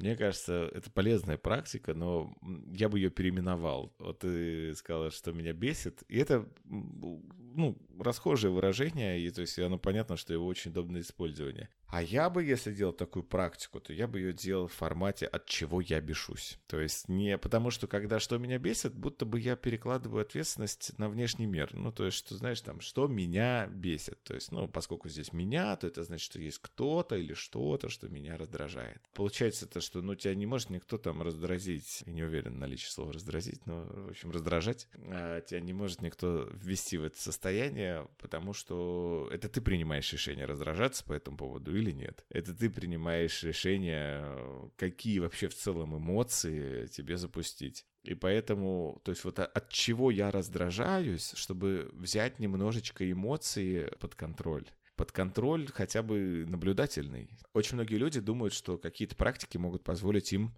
Мне 0.00 0.16
кажется, 0.16 0.70
это 0.72 0.90
полезная 0.90 1.36
практика, 1.36 1.92
но 1.92 2.34
я 2.72 2.88
бы 2.88 2.98
ее 2.98 3.10
переименовал. 3.10 3.94
Вот 3.98 4.20
ты 4.20 4.74
сказала, 4.74 5.10
что 5.10 5.32
меня 5.32 5.52
бесит. 5.52 6.02
И 6.08 6.16
это 6.18 6.48
ну, 6.64 7.76
расхожее 8.02 8.50
выражение, 8.50 9.20
и 9.20 9.30
то 9.30 9.40
есть 9.40 9.58
оно 9.58 9.78
понятно, 9.78 10.16
что 10.16 10.32
его 10.32 10.46
очень 10.46 10.70
удобно 10.70 11.00
использование. 11.00 11.68
А 11.92 12.02
я 12.02 12.30
бы, 12.30 12.44
если 12.44 12.72
делал 12.72 12.92
такую 12.92 13.24
практику, 13.24 13.80
то 13.80 13.92
я 13.92 14.06
бы 14.06 14.20
ее 14.20 14.32
делал 14.32 14.68
в 14.68 14.72
формате 14.72 15.26
«от 15.26 15.46
чего 15.46 15.80
я 15.80 16.00
бешусь». 16.00 16.58
То 16.68 16.80
есть 16.80 17.08
не 17.08 17.36
потому, 17.36 17.72
что 17.72 17.88
когда 17.88 18.20
что 18.20 18.38
меня 18.38 18.58
бесит, 18.58 18.94
будто 18.94 19.24
бы 19.24 19.40
я 19.40 19.56
перекладываю 19.56 20.22
ответственность 20.22 20.96
на 20.98 21.08
внешний 21.08 21.46
мир. 21.46 21.70
Ну, 21.72 21.90
то 21.90 22.04
есть, 22.04 22.16
что, 22.18 22.36
знаешь, 22.36 22.60
там, 22.60 22.80
что 22.80 23.08
меня 23.08 23.66
бесит. 23.66 24.22
То 24.22 24.34
есть, 24.34 24.52
ну, 24.52 24.68
поскольку 24.68 25.08
здесь 25.08 25.32
меня, 25.32 25.74
то 25.74 25.88
это 25.88 26.04
значит, 26.04 26.26
что 26.30 26.40
есть 26.40 26.58
кто-то 26.58 27.16
или 27.16 27.34
что-то, 27.34 27.88
что 27.88 28.08
меня 28.08 28.36
раздражает. 28.36 29.02
Получается 29.12 29.66
то, 29.66 29.80
что, 29.80 30.00
ну, 30.00 30.14
тебя 30.14 30.36
не 30.36 30.46
может 30.46 30.70
никто 30.70 30.96
там 30.96 31.22
раздразить. 31.22 32.04
Я 32.06 32.12
не 32.12 32.22
уверен 32.22 32.60
наличие 32.60 32.90
слова 32.90 33.12
раздразить, 33.12 33.66
но, 33.66 33.82
в 33.82 34.10
общем, 34.10 34.30
раздражать. 34.30 34.86
А 35.08 35.40
тебя 35.40 35.58
не 35.58 35.72
может 35.72 36.02
никто 36.02 36.48
ввести 36.52 36.98
в 36.98 37.04
это 37.04 37.20
состояние, 37.20 37.89
потому 38.18 38.52
что 38.52 39.28
это 39.32 39.48
ты 39.48 39.60
принимаешь 39.60 40.12
решение 40.12 40.46
раздражаться 40.46 41.04
по 41.04 41.12
этому 41.12 41.36
поводу 41.36 41.76
или 41.76 41.90
нет. 41.90 42.24
Это 42.30 42.54
ты 42.54 42.70
принимаешь 42.70 43.42
решение, 43.42 44.70
какие 44.76 45.18
вообще 45.18 45.48
в 45.48 45.54
целом 45.54 45.96
эмоции 45.96 46.86
тебе 46.86 47.16
запустить. 47.16 47.86
И 48.02 48.14
поэтому, 48.14 49.00
то 49.04 49.10
есть 49.12 49.24
вот 49.24 49.38
от 49.38 49.68
чего 49.68 50.10
я 50.10 50.30
раздражаюсь, 50.30 51.32
чтобы 51.34 51.90
взять 51.92 52.38
немножечко 52.38 53.10
эмоции 53.10 53.90
под 54.00 54.14
контроль 54.14 54.66
под 54.96 55.12
контроль 55.12 55.66
хотя 55.68 56.02
бы 56.02 56.44
наблюдательный. 56.46 57.30
Очень 57.54 57.76
многие 57.76 57.94
люди 57.94 58.20
думают, 58.20 58.52
что 58.52 58.76
какие-то 58.76 59.16
практики 59.16 59.56
могут 59.56 59.82
позволить 59.82 60.30
им 60.34 60.54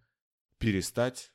перестать 0.58 1.32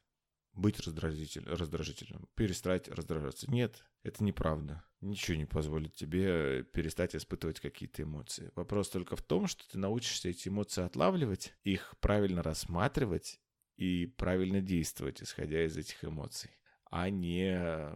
быть 0.58 0.80
раздражитель, 0.80 1.48
раздражительным, 1.48 2.28
перестать 2.36 2.90
раздражаться. 2.90 3.50
Нет, 3.50 3.86
это 4.04 4.24
неправда. 4.24 4.84
Ничего 5.02 5.38
не 5.38 5.46
позволит 5.46 5.94
тебе 5.94 6.64
перестать 6.64 7.16
испытывать 7.16 7.60
какие-то 7.60 8.04
эмоции. 8.04 8.52
Вопрос 8.56 8.90
только 8.90 9.16
в 9.16 9.22
том, 9.22 9.46
что 9.48 9.68
ты 9.70 9.78
научишься 9.78 10.30
эти 10.30 10.50
эмоции 10.50 10.84
отлавливать, 10.84 11.54
их 11.64 11.96
правильно 12.00 12.42
рассматривать 12.42 13.40
и 13.76 14.08
правильно 14.08 14.60
действовать, 14.60 15.22
исходя 15.22 15.64
из 15.64 15.78
этих 15.78 16.04
эмоций 16.04 16.57
а 16.90 17.10
не 17.10 17.92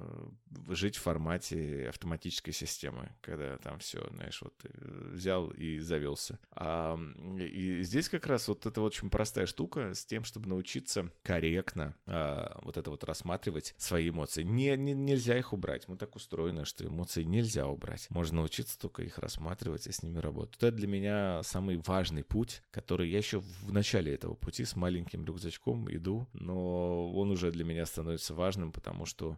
жить 0.69 0.97
в 0.97 1.01
формате 1.01 1.87
автоматической 1.89 2.53
системы, 2.53 3.11
когда 3.21 3.57
там 3.57 3.79
все, 3.79 4.05
знаешь, 4.11 4.41
вот 4.41 4.53
э, 4.63 5.11
взял 5.13 5.49
и 5.49 5.79
завелся. 5.79 6.39
А, 6.51 6.97
и 7.37 7.83
здесь 7.83 8.09
как 8.09 8.27
раз 8.27 8.47
вот 8.47 8.65
это 8.65 8.81
очень 8.81 9.09
простая 9.09 9.45
штука 9.45 9.93
с 9.93 10.05
тем, 10.05 10.23
чтобы 10.23 10.49
научиться 10.49 11.11
корректно 11.23 11.95
а, 12.05 12.59
вот 12.63 12.77
это 12.77 12.89
вот 12.89 13.03
рассматривать 13.03 13.73
свои 13.77 14.09
эмоции. 14.09 14.43
Не, 14.43 14.75
не, 14.77 14.93
нельзя 14.93 15.37
их 15.37 15.53
убрать. 15.53 15.87
Мы 15.87 15.97
так 15.97 16.15
устроены, 16.15 16.65
что 16.65 16.85
эмоции 16.85 17.23
нельзя 17.23 17.67
убрать. 17.67 18.07
Можно 18.09 18.37
научиться 18.37 18.79
только 18.79 19.03
их 19.03 19.17
рассматривать 19.17 19.87
и 19.87 19.91
с 19.91 20.03
ними 20.03 20.19
работать. 20.19 20.57
Это 20.57 20.71
для 20.71 20.87
меня 20.87 21.43
самый 21.43 21.77
важный 21.85 22.23
путь, 22.23 22.61
который 22.71 23.09
я 23.09 23.17
еще 23.17 23.39
в 23.39 23.71
начале 23.71 24.13
этого 24.13 24.33
пути 24.35 24.65
с 24.65 24.75
маленьким 24.75 25.25
рюкзачком 25.25 25.93
иду, 25.93 26.27
но 26.33 27.11
он 27.13 27.31
уже 27.31 27.51
для 27.51 27.63
меня 27.63 27.85
становится 27.85 28.33
важным, 28.33 28.71
потому 28.81 29.05
что 29.05 29.37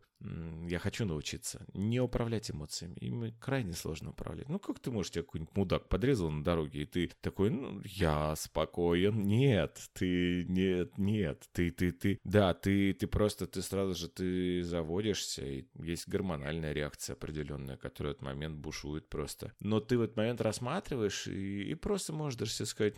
я 0.69 0.79
хочу 0.79 1.05
научиться 1.05 1.65
не 1.73 1.99
управлять 1.99 2.49
эмоциями. 2.49 2.95
Им 2.95 3.33
крайне 3.39 3.73
сложно 3.73 4.11
управлять. 4.11 4.47
Ну, 4.47 4.57
как 4.57 4.79
ты 4.79 4.89
можешь, 4.89 5.11
тебя 5.11 5.23
какой-нибудь 5.23 5.55
мудак 5.57 5.89
подрезал 5.89 6.31
на 6.31 6.41
дороге, 6.41 6.83
и 6.83 6.85
ты 6.85 7.11
такой, 7.19 7.49
ну, 7.49 7.81
я 7.83 8.33
спокоен. 8.37 9.21
Нет, 9.21 9.81
ты, 9.91 10.45
нет, 10.45 10.97
нет, 10.97 11.43
ты, 11.51 11.71
ты, 11.71 11.91
ты. 11.91 12.21
Да, 12.23 12.53
ты, 12.53 12.93
ты 12.93 13.05
просто, 13.05 13.45
ты 13.45 13.61
сразу 13.61 13.95
же, 13.95 14.07
ты 14.07 14.63
заводишься, 14.63 15.45
и 15.45 15.65
есть 15.75 16.07
гормональная 16.07 16.71
реакция 16.71 17.15
определенная, 17.15 17.75
которая 17.75 18.13
в 18.13 18.15
этот 18.15 18.25
момент 18.25 18.57
бушует 18.57 19.09
просто. 19.09 19.51
Но 19.59 19.81
ты 19.81 19.97
в 19.97 20.01
этот 20.03 20.15
момент 20.15 20.39
рассматриваешь 20.39 21.27
и, 21.27 21.63
и 21.63 21.75
просто 21.75 22.13
можешь 22.13 22.39
даже 22.39 22.51
себе 22.51 22.65
сказать, 22.67 22.95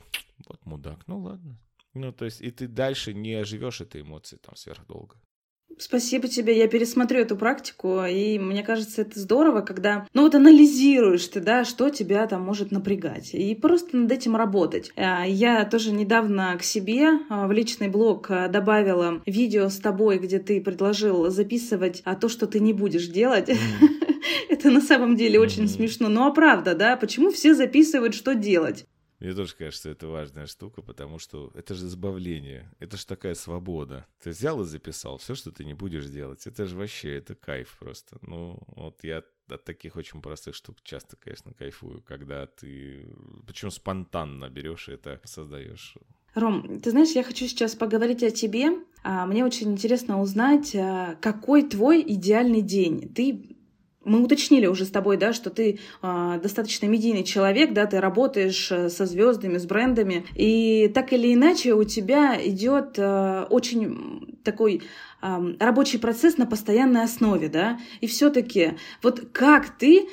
вот 0.48 0.64
мудак, 0.68 1.08
ну 1.08 1.18
ладно. 1.18 1.58
Ну, 1.96 2.12
то 2.12 2.26
есть, 2.26 2.42
и 2.42 2.52
ты 2.52 2.68
дальше 2.68 3.14
не 3.14 3.34
оживешь 3.34 3.82
этой 3.82 4.02
эмоции 4.02 4.36
там 4.36 4.56
сверхдолго. 4.56 5.16
Спасибо 5.78 6.30
тебе, 6.30 6.58
я 6.58 6.68
пересмотрю 6.68 7.20
эту 7.20 7.36
практику, 7.36 8.02
и 8.06 8.40
мне 8.40 8.64
кажется, 8.64 9.02
это 9.02 9.20
здорово, 9.20 9.60
когда, 9.60 10.08
ну 10.14 10.22
вот 10.22 10.34
анализируешь 10.34 11.28
ты, 11.28 11.42
да, 11.42 11.66
что 11.66 11.90
тебя 11.90 12.26
там 12.28 12.44
может 12.44 12.72
напрягать, 12.72 13.34
и 13.34 13.54
просто 13.56 13.98
над 13.98 14.12
этим 14.12 14.38
работать. 14.38 14.92
А, 14.96 15.26
я 15.26 15.66
тоже 15.66 15.92
недавно 15.92 16.58
к 16.58 16.64
себе 16.64 17.20
а, 17.30 17.48
в 17.48 17.52
личный 17.52 17.90
блог 17.90 18.28
а, 18.32 18.48
добавила 18.48 19.22
видео 19.26 19.68
с 19.68 19.78
тобой, 19.78 20.18
где 20.20 20.40
ты 20.40 20.62
предложил 20.62 21.30
записывать 21.30 22.04
то, 22.22 22.30
что 22.30 22.48
ты 22.48 22.62
не 22.62 22.72
будешь 22.72 23.08
делать. 23.08 23.50
Это 24.50 24.72
на 24.72 24.82
самом 24.82 25.18
деле 25.18 25.40
очень 25.40 25.68
смешно. 25.68 26.08
Ну 26.08 26.26
а 26.26 26.32
правда, 26.32 26.74
да, 26.74 26.96
почему 26.96 27.32
все 27.32 27.54
записывают, 27.54 28.16
что 28.16 28.34
делать? 28.34 28.86
Мне 29.20 29.34
тоже 29.34 29.56
кажется, 29.56 29.90
это 29.90 30.08
важная 30.08 30.46
штука, 30.46 30.82
потому 30.82 31.20
что 31.20 31.52
это 31.56 31.74
же 31.74 31.86
избавление, 31.86 32.72
это 32.80 32.98
же 32.98 33.06
такая 33.06 33.34
свобода. 33.34 34.06
Ты 34.22 34.32
взял 34.32 34.62
и 34.62 34.66
записал 34.66 35.18
все, 35.18 35.36
что 35.36 35.52
ты 35.52 35.64
не 35.64 35.74
будешь 35.74 36.06
делать. 36.08 36.46
Это 36.48 36.66
же 36.66 36.76
вообще, 36.76 37.16
это 37.16 37.36
кайф 37.36 37.78
просто. 37.80 38.18
Ну, 38.22 38.60
вот 38.68 39.04
я 39.04 39.24
от 39.48 39.64
таких 39.64 39.96
очень 39.96 40.22
простых 40.22 40.56
штук 40.56 40.78
часто, 40.84 41.16
конечно, 41.16 41.54
кайфую, 41.54 42.02
когда 42.02 42.48
ты, 42.48 43.08
причем 43.46 43.72
спонтанно 43.72 44.50
берешь 44.50 44.90
и 44.90 44.94
это 44.94 45.22
создаешь. 45.24 45.96
Ром, 46.34 46.82
ты 46.82 46.92
знаешь, 46.92 47.12
я 47.12 47.24
хочу 47.24 47.48
сейчас 47.48 47.76
поговорить 47.76 48.22
о 48.22 48.30
тебе. 48.30 48.80
А, 49.04 49.26
мне 49.26 49.46
очень 49.46 49.72
интересно 49.72 50.22
узнать, 50.22 50.76
а, 50.76 51.16
какой 51.22 51.64
твой 51.64 52.02
идеальный 52.02 52.62
день. 52.62 53.14
Ты 53.14 53.55
мы 54.06 54.24
уточнили 54.24 54.68
уже 54.68 54.86
с 54.86 54.90
тобой, 54.90 55.18
да, 55.18 55.34
что 55.34 55.50
ты 55.50 55.80
э, 56.02 56.40
достаточно 56.42 56.86
медийный 56.86 57.24
человек, 57.24 57.74
да, 57.74 57.86
ты 57.86 58.00
работаешь 58.00 58.72
э, 58.72 58.90
со 58.90 59.06
звездами, 59.06 59.58
с 59.58 59.66
брендами, 59.66 60.26
и 60.36 60.90
так 60.94 61.12
или 61.12 61.34
иначе 61.34 61.74
у 61.74 61.84
тебя 61.84 62.40
идет 62.48 62.98
э, 62.98 63.46
очень 63.50 64.40
такой 64.44 64.84
э, 65.22 65.56
рабочий 65.60 66.00
процесс 66.00 66.38
на 66.38 66.46
постоянной 66.46 67.04
основе, 67.04 67.50
да, 67.50 67.80
и 68.00 68.08
все-таки 68.08 68.78
вот 69.02 69.32
как 69.34 69.78
ты 69.78 70.08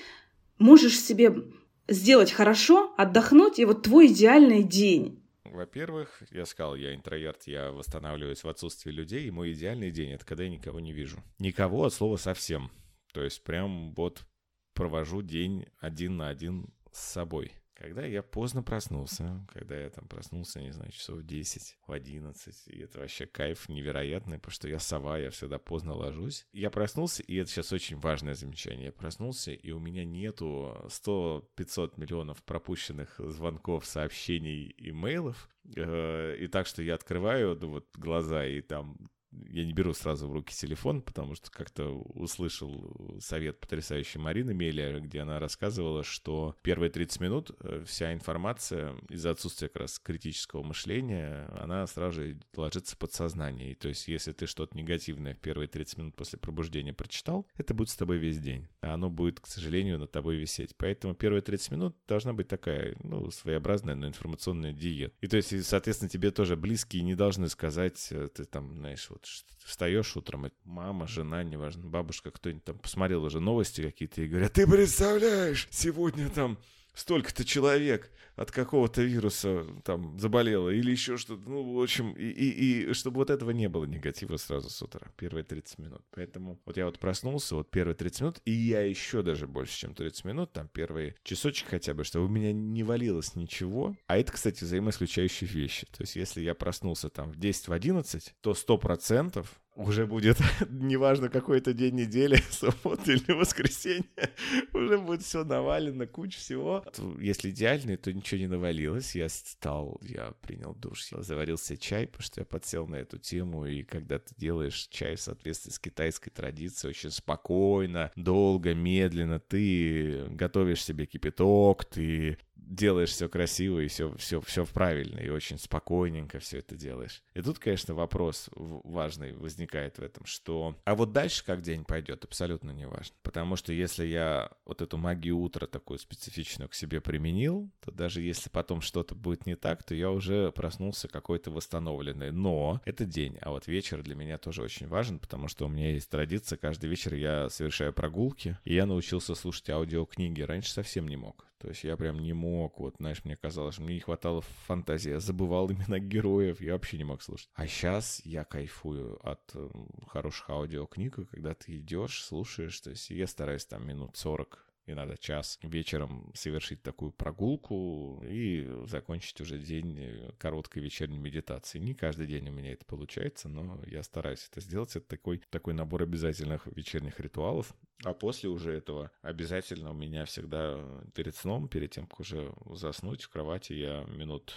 можешь 0.58 0.98
себе 0.98 1.44
сделать 1.88 2.32
хорошо, 2.32 2.92
отдохнуть, 2.96 3.58
и 3.58 3.64
вот 3.64 3.82
твой 3.82 4.06
идеальный 4.06 4.62
день. 4.62 5.18
Во-первых, 5.44 6.22
я 6.30 6.46
сказал, 6.46 6.76
я 6.76 6.94
интроверт, 6.94 7.42
я 7.44 7.72
восстанавливаюсь 7.72 8.42
в 8.42 8.48
отсутствии 8.48 8.90
людей, 8.90 9.26
и 9.26 9.30
мой 9.30 9.52
идеальный 9.52 9.90
день— 9.90 10.10
это 10.12 10.24
когда 10.24 10.44
я 10.44 10.50
никого 10.50 10.80
не 10.80 10.94
вижу. 10.94 11.22
Никого 11.38 11.84
от 11.84 11.92
слова 11.92 12.16
совсем. 12.16 12.70
То 13.12 13.22
есть 13.22 13.44
прям 13.44 13.92
вот 13.94 14.26
провожу 14.74 15.22
день 15.22 15.66
один 15.78 16.16
на 16.16 16.28
один 16.28 16.72
с 16.92 17.00
собой. 17.00 17.52
Когда 17.74 18.04
я 18.04 18.22
поздно 18.22 18.62
проснулся, 18.62 19.44
когда 19.52 19.76
я 19.76 19.90
там 19.90 20.06
проснулся, 20.06 20.60
не 20.60 20.70
знаю, 20.70 20.92
часов 20.92 21.18
в 21.18 21.26
10, 21.26 21.78
в 21.84 21.90
11, 21.90 22.68
и 22.68 22.78
это 22.80 23.00
вообще 23.00 23.26
кайф 23.26 23.68
невероятный, 23.68 24.38
потому 24.38 24.52
что 24.52 24.68
я 24.68 24.78
сова, 24.78 25.18
я 25.18 25.30
всегда 25.30 25.58
поздно 25.58 25.94
ложусь. 25.94 26.46
Я 26.52 26.70
проснулся, 26.70 27.24
и 27.24 27.34
это 27.34 27.50
сейчас 27.50 27.72
очень 27.72 27.98
важное 27.98 28.34
замечание, 28.34 28.86
я 28.86 28.92
проснулся, 28.92 29.52
и 29.52 29.72
у 29.72 29.80
меня 29.80 30.04
нету 30.04 30.76
100-500 30.86 31.94
миллионов 31.96 32.44
пропущенных 32.44 33.18
звонков, 33.18 33.84
сообщений, 33.84 34.72
имейлов, 34.78 35.48
э, 35.74 36.36
и 36.38 36.46
так 36.46 36.68
что 36.68 36.82
я 36.82 36.94
открываю 36.94 37.58
ну, 37.60 37.68
вот, 37.70 37.88
глаза, 37.96 38.46
и 38.46 38.60
там 38.60 39.10
я 39.50 39.64
не 39.64 39.72
беру 39.72 39.94
сразу 39.94 40.28
в 40.28 40.32
руки 40.32 40.54
телефон, 40.54 41.02
потому 41.02 41.34
что 41.34 41.50
как-то 41.50 41.86
услышал 41.88 43.16
совет 43.20 43.60
потрясающей 43.60 44.20
Марины 44.20 44.54
Мелия, 44.54 45.00
где 45.00 45.20
она 45.20 45.38
рассказывала, 45.38 46.02
что 46.02 46.56
первые 46.62 46.90
30 46.90 47.20
минут 47.20 47.50
э, 47.60 47.84
вся 47.86 48.12
информация 48.12 48.94
из-за 49.08 49.30
отсутствия 49.30 49.68
как 49.68 49.82
раз 49.82 49.98
критического 49.98 50.62
мышления, 50.62 51.48
она 51.58 51.86
сразу 51.86 52.22
же 52.22 52.40
ложится 52.56 52.94
в 52.94 52.98
подсознание. 52.98 53.72
И 53.72 53.74
то 53.74 53.88
есть, 53.88 54.08
если 54.08 54.32
ты 54.32 54.46
что-то 54.46 54.76
негативное 54.76 55.34
в 55.34 55.38
первые 55.38 55.68
30 55.68 55.98
минут 55.98 56.16
после 56.16 56.38
пробуждения 56.38 56.92
прочитал, 56.92 57.46
это 57.56 57.74
будет 57.74 57.88
с 57.88 57.96
тобой 57.96 58.18
весь 58.18 58.38
день. 58.38 58.68
А 58.80 58.94
оно 58.94 59.10
будет, 59.10 59.40
к 59.40 59.46
сожалению, 59.46 59.98
над 59.98 60.10
тобой 60.10 60.36
висеть. 60.36 60.76
Поэтому 60.76 61.14
первые 61.14 61.42
30 61.42 61.72
минут 61.72 61.96
должна 62.06 62.32
быть 62.32 62.48
такая, 62.48 62.96
ну, 63.02 63.30
своеобразная, 63.30 63.94
но 63.94 64.06
информационная 64.06 64.72
диета. 64.72 65.14
И 65.20 65.26
то 65.26 65.36
есть, 65.36 65.64
соответственно, 65.64 66.08
тебе 66.08 66.30
тоже 66.30 66.56
близкие 66.56 67.02
не 67.02 67.14
должны 67.14 67.48
сказать, 67.48 68.08
э, 68.10 68.28
ты 68.34 68.44
там, 68.44 68.76
знаешь, 68.76 69.08
вот 69.10 69.21
встаешь 69.64 70.16
утром, 70.16 70.46
и 70.46 70.50
мама, 70.64 71.06
жена, 71.06 71.42
неважно, 71.42 71.86
бабушка, 71.86 72.30
кто-нибудь 72.30 72.64
там 72.64 72.78
посмотрел 72.78 73.24
уже 73.24 73.40
новости 73.40 73.82
какие-то 73.82 74.22
и 74.22 74.28
говорят, 74.28 74.52
ты 74.52 74.66
представляешь, 74.66 75.68
сегодня 75.70 76.28
там 76.28 76.58
столько-то 76.94 77.44
человек 77.44 78.10
от 78.36 78.50
какого-то 78.50 79.02
вируса 79.02 79.66
там 79.84 80.18
заболело 80.18 80.70
или 80.70 80.90
еще 80.90 81.16
что-то. 81.16 81.42
Ну, 81.48 81.74
в 81.74 81.82
общем, 81.82 82.12
и, 82.12 82.24
и, 82.24 82.90
и 82.90 82.92
чтобы 82.94 83.18
вот 83.18 83.30
этого 83.30 83.50
не 83.50 83.68
было 83.68 83.84
негатива 83.84 84.36
сразу 84.36 84.70
с 84.70 84.82
утра, 84.82 85.08
первые 85.16 85.44
30 85.44 85.78
минут. 85.78 86.02
Поэтому 86.10 86.60
вот 86.64 86.76
я 86.76 86.86
вот 86.86 86.98
проснулся, 86.98 87.54
вот 87.54 87.70
первые 87.70 87.94
30 87.94 88.20
минут, 88.20 88.40
и 88.44 88.52
я 88.52 88.82
еще 88.82 89.22
даже 89.22 89.46
больше, 89.46 89.78
чем 89.78 89.94
30 89.94 90.24
минут, 90.24 90.52
там 90.52 90.68
первые 90.68 91.14
часочек 91.22 91.68
хотя 91.68 91.94
бы, 91.94 92.04
чтобы 92.04 92.26
у 92.26 92.28
меня 92.28 92.52
не 92.52 92.82
валилось 92.82 93.36
ничего. 93.36 93.94
А 94.06 94.18
это, 94.18 94.32
кстати, 94.32 94.64
взаимоисключающие 94.64 95.48
вещи. 95.48 95.86
То 95.86 96.02
есть 96.02 96.16
если 96.16 96.40
я 96.40 96.54
проснулся 96.54 97.08
там 97.10 97.32
в 97.32 97.36
10, 97.36 97.68
в 97.68 97.72
11, 97.72 98.34
то 98.40 98.52
100% 98.52 99.46
уже 99.74 100.06
будет, 100.06 100.38
неважно, 100.68 101.28
какой 101.28 101.58
это 101.58 101.72
день 101.72 101.94
недели, 101.94 102.36
суббота 102.50 103.12
или 103.12 103.32
воскресенье, 103.32 104.04
уже 104.74 104.98
будет 104.98 105.22
все 105.22 105.44
навалено, 105.44 106.06
куча 106.06 106.38
всего. 106.38 106.84
Если 107.18 107.50
идеальный, 107.50 107.96
то 107.96 108.12
ничего 108.12 108.40
не 108.40 108.46
навалилось. 108.46 109.14
Я 109.14 109.28
стал, 109.28 110.00
я 110.02 110.32
принял 110.42 110.74
душ, 110.74 111.12
я 111.12 111.22
заварил 111.22 111.58
чай, 111.80 112.06
потому 112.06 112.22
что 112.22 112.40
я 112.40 112.44
подсел 112.44 112.86
на 112.86 112.96
эту 112.96 113.18
тему, 113.18 113.66
и 113.66 113.82
когда 113.82 114.18
ты 114.18 114.34
делаешь 114.36 114.88
чай 114.90 115.16
в 115.16 115.20
соответствии 115.20 115.70
с 115.70 115.78
китайской 115.78 116.30
традицией, 116.30 116.90
очень 116.90 117.10
спокойно, 117.10 118.10
долго, 118.16 118.74
медленно, 118.74 119.38
ты 119.38 120.26
готовишь 120.30 120.84
себе 120.84 121.06
кипяток, 121.06 121.84
ты 121.84 122.38
делаешь 122.66 123.10
все 123.10 123.28
красиво 123.28 123.80
и 123.80 123.88
все, 123.88 124.14
все, 124.16 124.40
все 124.40 124.64
правильно, 124.66 125.18
и 125.18 125.28
очень 125.28 125.58
спокойненько 125.58 126.38
все 126.38 126.58
это 126.58 126.76
делаешь. 126.76 127.22
И 127.34 127.42
тут, 127.42 127.58
конечно, 127.58 127.94
вопрос 127.94 128.48
важный 128.54 129.32
возникает 129.32 129.98
в 129.98 130.02
этом, 130.02 130.24
что... 130.24 130.76
А 130.84 130.94
вот 130.94 131.12
дальше 131.12 131.44
как 131.44 131.62
день 131.62 131.84
пойдет, 131.84 132.24
абсолютно 132.24 132.70
не 132.70 132.86
важно. 132.86 133.14
Потому 133.22 133.56
что 133.56 133.72
если 133.72 134.06
я 134.06 134.50
вот 134.64 134.82
эту 134.82 134.96
магию 134.96 135.38
утра 135.38 135.66
такую 135.66 135.98
специфичную 135.98 136.68
к 136.68 136.74
себе 136.74 137.00
применил, 137.00 137.70
то 137.80 137.90
даже 137.90 138.22
если 138.22 138.48
потом 138.48 138.80
что-то 138.80 139.14
будет 139.14 139.46
не 139.46 139.56
так, 139.56 139.82
то 139.82 139.94
я 139.94 140.10
уже 140.10 140.52
проснулся 140.52 141.08
какой-то 141.08 141.50
восстановленный. 141.50 142.32
Но 142.32 142.80
это 142.84 143.04
день, 143.04 143.38
а 143.40 143.50
вот 143.50 143.66
вечер 143.66 144.02
для 144.02 144.14
меня 144.14 144.38
тоже 144.38 144.62
очень 144.62 144.88
важен, 144.88 145.18
потому 145.18 145.48
что 145.48 145.66
у 145.66 145.68
меня 145.68 145.92
есть 145.92 146.10
традиция, 146.10 146.56
каждый 146.56 146.88
вечер 146.88 147.14
я 147.14 147.48
совершаю 147.48 147.92
прогулки, 147.92 148.58
и 148.64 148.74
я 148.74 148.86
научился 148.86 149.34
слушать 149.34 149.70
аудиокниги. 149.70 150.42
Раньше 150.42 150.72
совсем 150.72 151.08
не 151.08 151.16
мог. 151.16 151.46
То 151.62 151.68
есть 151.68 151.84
я 151.84 151.96
прям 151.96 152.18
не 152.18 152.32
мог, 152.32 152.80
вот, 152.80 152.96
знаешь, 152.98 153.24
мне 153.24 153.36
казалось, 153.36 153.78
мне 153.78 153.94
не 153.94 154.00
хватало 154.00 154.40
фантазии, 154.66 155.10
я 155.10 155.20
забывал 155.20 155.70
именно 155.70 156.00
героев, 156.00 156.60
я 156.60 156.72
вообще 156.72 156.98
не 156.98 157.04
мог 157.04 157.22
слушать. 157.22 157.48
А 157.54 157.68
сейчас 157.68 158.20
я 158.24 158.42
кайфую 158.42 159.20
от 159.24 159.48
э, 159.54 159.68
хороших 160.08 160.50
аудиокниг, 160.50 161.30
когда 161.30 161.54
ты 161.54 161.78
идешь, 161.78 162.24
слушаешь, 162.24 162.80
то 162.80 162.90
есть 162.90 163.10
я 163.10 163.28
стараюсь 163.28 163.64
там 163.64 163.86
минут 163.86 164.16
40 164.16 164.71
иногда 164.86 165.16
час 165.16 165.58
вечером 165.62 166.30
совершить 166.34 166.82
такую 166.82 167.12
прогулку 167.12 168.22
и 168.24 168.68
закончить 168.86 169.40
уже 169.40 169.58
день 169.58 169.98
э, 169.98 170.32
короткой 170.38 170.82
вечерней 170.82 171.18
медитации. 171.18 171.78
Не 171.78 171.94
каждый 171.94 172.26
день 172.26 172.48
у 172.48 172.52
меня 172.52 172.72
это 172.72 172.84
получается, 172.84 173.48
но 173.48 173.80
я 173.86 174.02
стараюсь 174.02 174.48
это 174.50 174.60
сделать. 174.60 174.94
Это 174.96 175.06
такой, 175.06 175.42
такой 175.50 175.74
набор 175.74 176.02
обязательных 176.02 176.66
вечерних 176.66 177.20
ритуалов. 177.20 177.74
А 178.04 178.14
после 178.14 178.48
уже 178.48 178.72
этого 178.72 179.10
обязательно 179.22 179.90
у 179.90 179.94
меня 179.94 180.24
всегда 180.24 180.80
перед 181.14 181.36
сном, 181.36 181.68
перед 181.68 181.90
тем, 181.92 182.06
как 182.06 182.20
уже 182.20 182.52
заснуть 182.70 183.22
в 183.22 183.28
кровати, 183.28 183.74
я 183.74 184.04
минут 184.04 184.54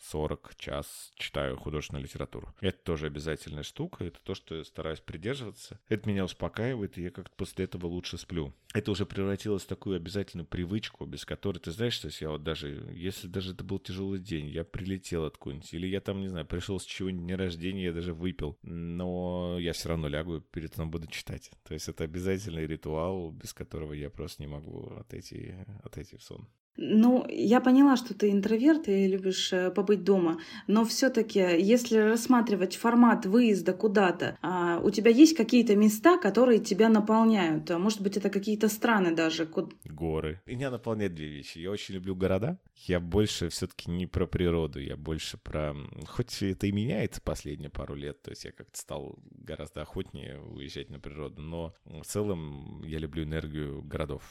40 0.00 0.54
час 0.56 1.12
читаю 1.14 1.56
художественную 1.56 2.04
литературу. 2.04 2.54
Это 2.60 2.78
тоже 2.78 3.06
обязательная 3.06 3.62
штука, 3.62 4.04
это 4.04 4.18
то, 4.22 4.34
что 4.34 4.54
я 4.56 4.64
стараюсь 4.64 5.00
придерживаться. 5.00 5.78
Это 5.88 6.08
меня 6.08 6.24
успокаивает, 6.24 6.98
и 6.98 7.02
я 7.02 7.10
как-то 7.10 7.34
после 7.36 7.66
этого 7.66 7.86
лучше 7.86 8.18
сплю. 8.18 8.54
Это 8.72 8.90
уже 8.90 9.04
превратилось 9.04 9.64
в 9.64 9.68
такую 9.68 9.96
обязательную 9.96 10.46
привычку, 10.46 11.04
без 11.04 11.24
которой, 11.24 11.58
ты 11.58 11.70
знаешь, 11.70 11.94
что 11.94 12.08
я 12.20 12.30
вот 12.30 12.42
даже, 12.42 12.68
если 12.92 13.26
даже 13.26 13.52
это 13.52 13.64
был 13.64 13.78
тяжелый 13.78 14.20
день, 14.20 14.48
я 14.48 14.64
прилетел 14.64 15.24
откуда-нибудь, 15.24 15.72
или 15.74 15.86
я 15.86 16.00
там, 16.00 16.20
не 16.20 16.28
знаю, 16.28 16.46
пришел 16.46 16.78
с 16.78 16.84
чего-нибудь 16.84 17.26
дня 17.26 17.36
рождения, 17.36 17.84
я 17.84 17.92
даже 17.92 18.14
выпил, 18.14 18.58
но 18.62 19.58
я 19.58 19.72
все 19.72 19.90
равно 19.90 20.08
лягу, 20.08 20.40
перед 20.40 20.74
сном 20.74 20.90
буду 20.90 21.06
читать. 21.08 21.50
То 21.64 21.74
есть 21.74 21.88
это 21.88 22.04
обязательный 22.04 22.66
ритуал, 22.66 23.32
без 23.32 23.52
которого 23.52 23.92
я 23.92 24.08
просто 24.08 24.42
не 24.42 24.46
могу 24.46 24.94
отойти, 24.94 25.54
отойти 25.82 26.16
в 26.16 26.22
сон. 26.22 26.48
Ну, 26.82 27.26
я 27.28 27.60
поняла, 27.60 27.96
что 27.96 28.14
ты 28.14 28.30
интроверт 28.30 28.88
и 28.88 29.06
любишь 29.06 29.52
э, 29.52 29.70
побыть 29.70 30.02
дома, 30.02 30.40
но 30.66 30.86
все-таки, 30.86 31.38
если 31.38 31.98
рассматривать 31.98 32.76
формат 32.76 33.26
выезда 33.26 33.74
куда-то, 33.74 34.38
а, 34.40 34.80
у 34.82 34.90
тебя 34.90 35.10
есть 35.10 35.36
какие-то 35.36 35.76
места, 35.76 36.16
которые 36.16 36.58
тебя 36.58 36.88
наполняют? 36.88 37.70
А 37.70 37.78
может 37.78 38.00
быть, 38.00 38.16
это 38.16 38.30
какие-то 38.30 38.70
страны 38.70 39.14
даже? 39.14 39.46
Горы. 39.84 40.40
Меня 40.46 40.70
наполняют 40.70 41.14
две 41.14 41.28
вещи. 41.28 41.58
Я 41.58 41.70
очень 41.70 41.96
люблю 41.96 42.16
города. 42.16 42.58
Я 42.86 42.98
больше 42.98 43.50
все-таки 43.50 43.90
не 43.90 44.06
про 44.06 44.26
природу, 44.26 44.80
я 44.80 44.96
больше 44.96 45.36
про... 45.36 45.76
Хоть 46.06 46.42
это 46.42 46.66
и 46.66 46.72
меняется 46.72 47.20
последние 47.20 47.68
пару 47.68 47.94
лет, 47.94 48.22
то 48.22 48.30
есть 48.30 48.46
я 48.46 48.52
как-то 48.52 48.78
стал 48.78 49.18
гораздо 49.30 49.82
охотнее 49.82 50.40
уезжать 50.40 50.88
на 50.88 50.98
природу, 50.98 51.42
но 51.42 51.74
в 51.84 52.04
целом 52.06 52.82
я 52.84 52.98
люблю 52.98 53.24
энергию 53.24 53.82
городов 53.82 54.22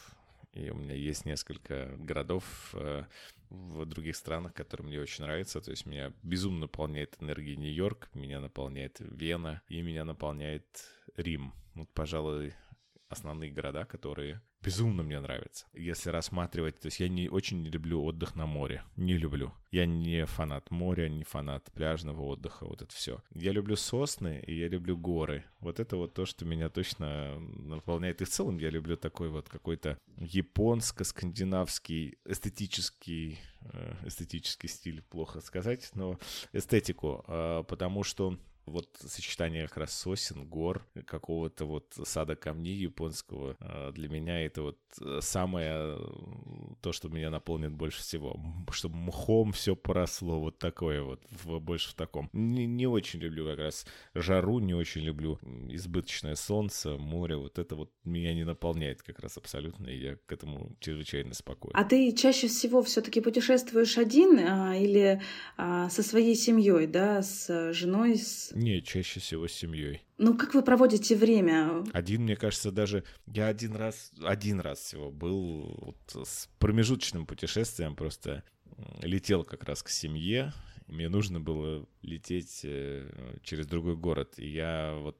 и 0.59 0.69
у 0.69 0.75
меня 0.75 0.93
есть 0.93 1.25
несколько 1.25 1.95
городов 1.97 2.73
э, 2.73 3.05
в 3.49 3.85
других 3.85 4.15
странах, 4.15 4.53
которые 4.53 4.87
мне 4.87 4.99
очень 4.99 5.23
нравятся. 5.23 5.61
То 5.61 5.71
есть 5.71 5.85
меня 5.85 6.13
безумно 6.21 6.61
наполняет 6.61 7.15
энергия 7.19 7.55
Нью-Йорк, 7.55 8.09
меня 8.13 8.39
наполняет 8.39 8.97
Вена 8.99 9.61
и 9.67 9.81
меня 9.81 10.03
наполняет 10.05 10.65
Рим. 11.15 11.53
Вот, 11.75 11.89
пожалуй, 11.93 12.53
основные 13.07 13.51
города, 13.51 13.85
которые 13.85 14.41
безумно 14.61 15.03
мне 15.03 15.19
нравятся. 15.19 15.65
Если 15.73 16.09
рассматривать, 16.09 16.79
то 16.79 16.87
есть 16.87 16.99
я 16.99 17.07
не 17.07 17.29
очень 17.29 17.61
не 17.61 17.69
люблю 17.69 18.03
отдых 18.03 18.35
на 18.35 18.45
море, 18.45 18.83
не 18.95 19.17
люблю. 19.17 19.53
Я 19.71 19.85
не 19.85 20.25
фанат 20.25 20.71
моря, 20.71 21.09
не 21.09 21.23
фанат 21.23 21.71
пляжного 21.71 22.23
отдыха, 22.23 22.65
вот 22.65 22.81
это 22.81 22.93
все. 22.93 23.21
Я 23.33 23.51
люблю 23.51 23.75
сосны 23.75 24.43
и 24.45 24.55
я 24.55 24.67
люблю 24.67 24.97
горы. 24.97 25.45
Вот 25.59 25.79
это 25.79 25.95
вот 25.95 26.13
то, 26.13 26.25
что 26.25 26.45
меня 26.45 26.69
точно 26.69 27.39
наполняет. 27.39 28.21
И 28.21 28.25
в 28.25 28.29
целом 28.29 28.57
я 28.57 28.69
люблю 28.69 28.97
такой 28.97 29.29
вот 29.29 29.47
какой-то 29.47 29.97
японско-скандинавский 30.17 32.17
эстетический 32.25 33.39
э, 33.61 33.95
эстетический 34.05 34.69
стиль, 34.69 35.03
плохо 35.03 35.41
сказать, 35.41 35.91
но 35.93 36.19
эстетику, 36.53 37.23
а, 37.27 37.63
потому 37.63 38.03
что 38.03 38.37
вот 38.69 38.89
сочетание 38.99 39.67
как 39.67 39.77
раз 39.77 39.93
сосен, 39.93 40.45
гор, 40.45 40.85
какого-то 41.05 41.65
вот 41.65 41.93
сада 42.03 42.35
камней 42.35 42.75
японского, 42.75 43.57
а, 43.59 43.91
для 43.91 44.09
меня 44.09 44.45
это 44.45 44.61
вот 44.61 44.77
э, 45.01 45.19
самое, 45.21 45.97
то, 46.81 46.91
что 46.91 47.09
меня 47.09 47.29
наполнит 47.29 47.73
больше 47.73 48.01
всего. 48.01 48.39
Чтобы 48.71 48.97
мхом 48.97 49.51
все 49.51 49.75
поросло, 49.75 50.39
вот 50.39 50.59
такое 50.59 51.01
вот, 51.01 51.21
больше 51.43 51.89
в 51.89 51.93
таком. 51.93 52.29
Не, 52.33 52.65
не 52.65 52.87
очень 52.87 53.19
люблю 53.19 53.45
как 53.45 53.59
раз 53.59 53.85
жару, 54.13 54.59
не 54.59 54.73
очень 54.73 55.01
люблю 55.01 55.39
избыточное 55.69 56.35
солнце, 56.35 56.97
море, 56.97 57.35
вот 57.35 57.59
это 57.59 57.75
вот 57.75 57.91
меня 58.03 58.33
не 58.33 58.43
наполняет 58.43 59.01
как 59.01 59.19
раз 59.19 59.37
абсолютно, 59.37 59.87
и 59.87 59.97
я 59.97 60.15
к 60.25 60.31
этому 60.31 60.75
чрезвычайно 60.79 61.33
спокоен. 61.33 61.73
А 61.75 61.83
ты 61.83 62.11
чаще 62.11 62.47
всего 62.47 62.81
все-таки 62.83 63.21
путешествуешь 63.21 63.97
один 63.97 64.39
а, 64.39 64.75
или 64.75 65.21
а, 65.57 65.89
со 65.89 66.03
своей 66.03 66.35
семьей, 66.35 66.87
да, 66.87 67.21
с 67.21 67.73
женой, 67.73 68.17
с 68.17 68.51
не, 68.59 68.81
чаще 68.81 69.19
всего 69.19 69.47
с 69.47 69.53
семьей. 69.53 70.03
Ну, 70.17 70.37
как 70.37 70.53
вы 70.53 70.61
проводите 70.61 71.15
время? 71.15 71.83
Один, 71.93 72.23
мне 72.23 72.35
кажется, 72.35 72.71
даже 72.71 73.03
я 73.25 73.47
один 73.47 73.75
раз, 73.75 74.11
один 74.21 74.59
раз 74.59 74.79
всего 74.79 75.11
был 75.11 75.75
вот 75.81 76.27
с 76.27 76.49
промежуточным 76.59 77.25
путешествием, 77.25 77.95
просто 77.95 78.43
летел 79.01 79.43
как 79.43 79.63
раз 79.63 79.81
к 79.81 79.89
семье, 79.89 80.53
мне 80.87 81.07
нужно 81.07 81.39
было 81.39 81.87
лететь 82.01 82.61
э, 82.63 83.37
через 83.43 83.67
другой 83.67 83.95
город, 83.95 84.33
и 84.37 84.47
я 84.47 84.95
вот 84.95 85.17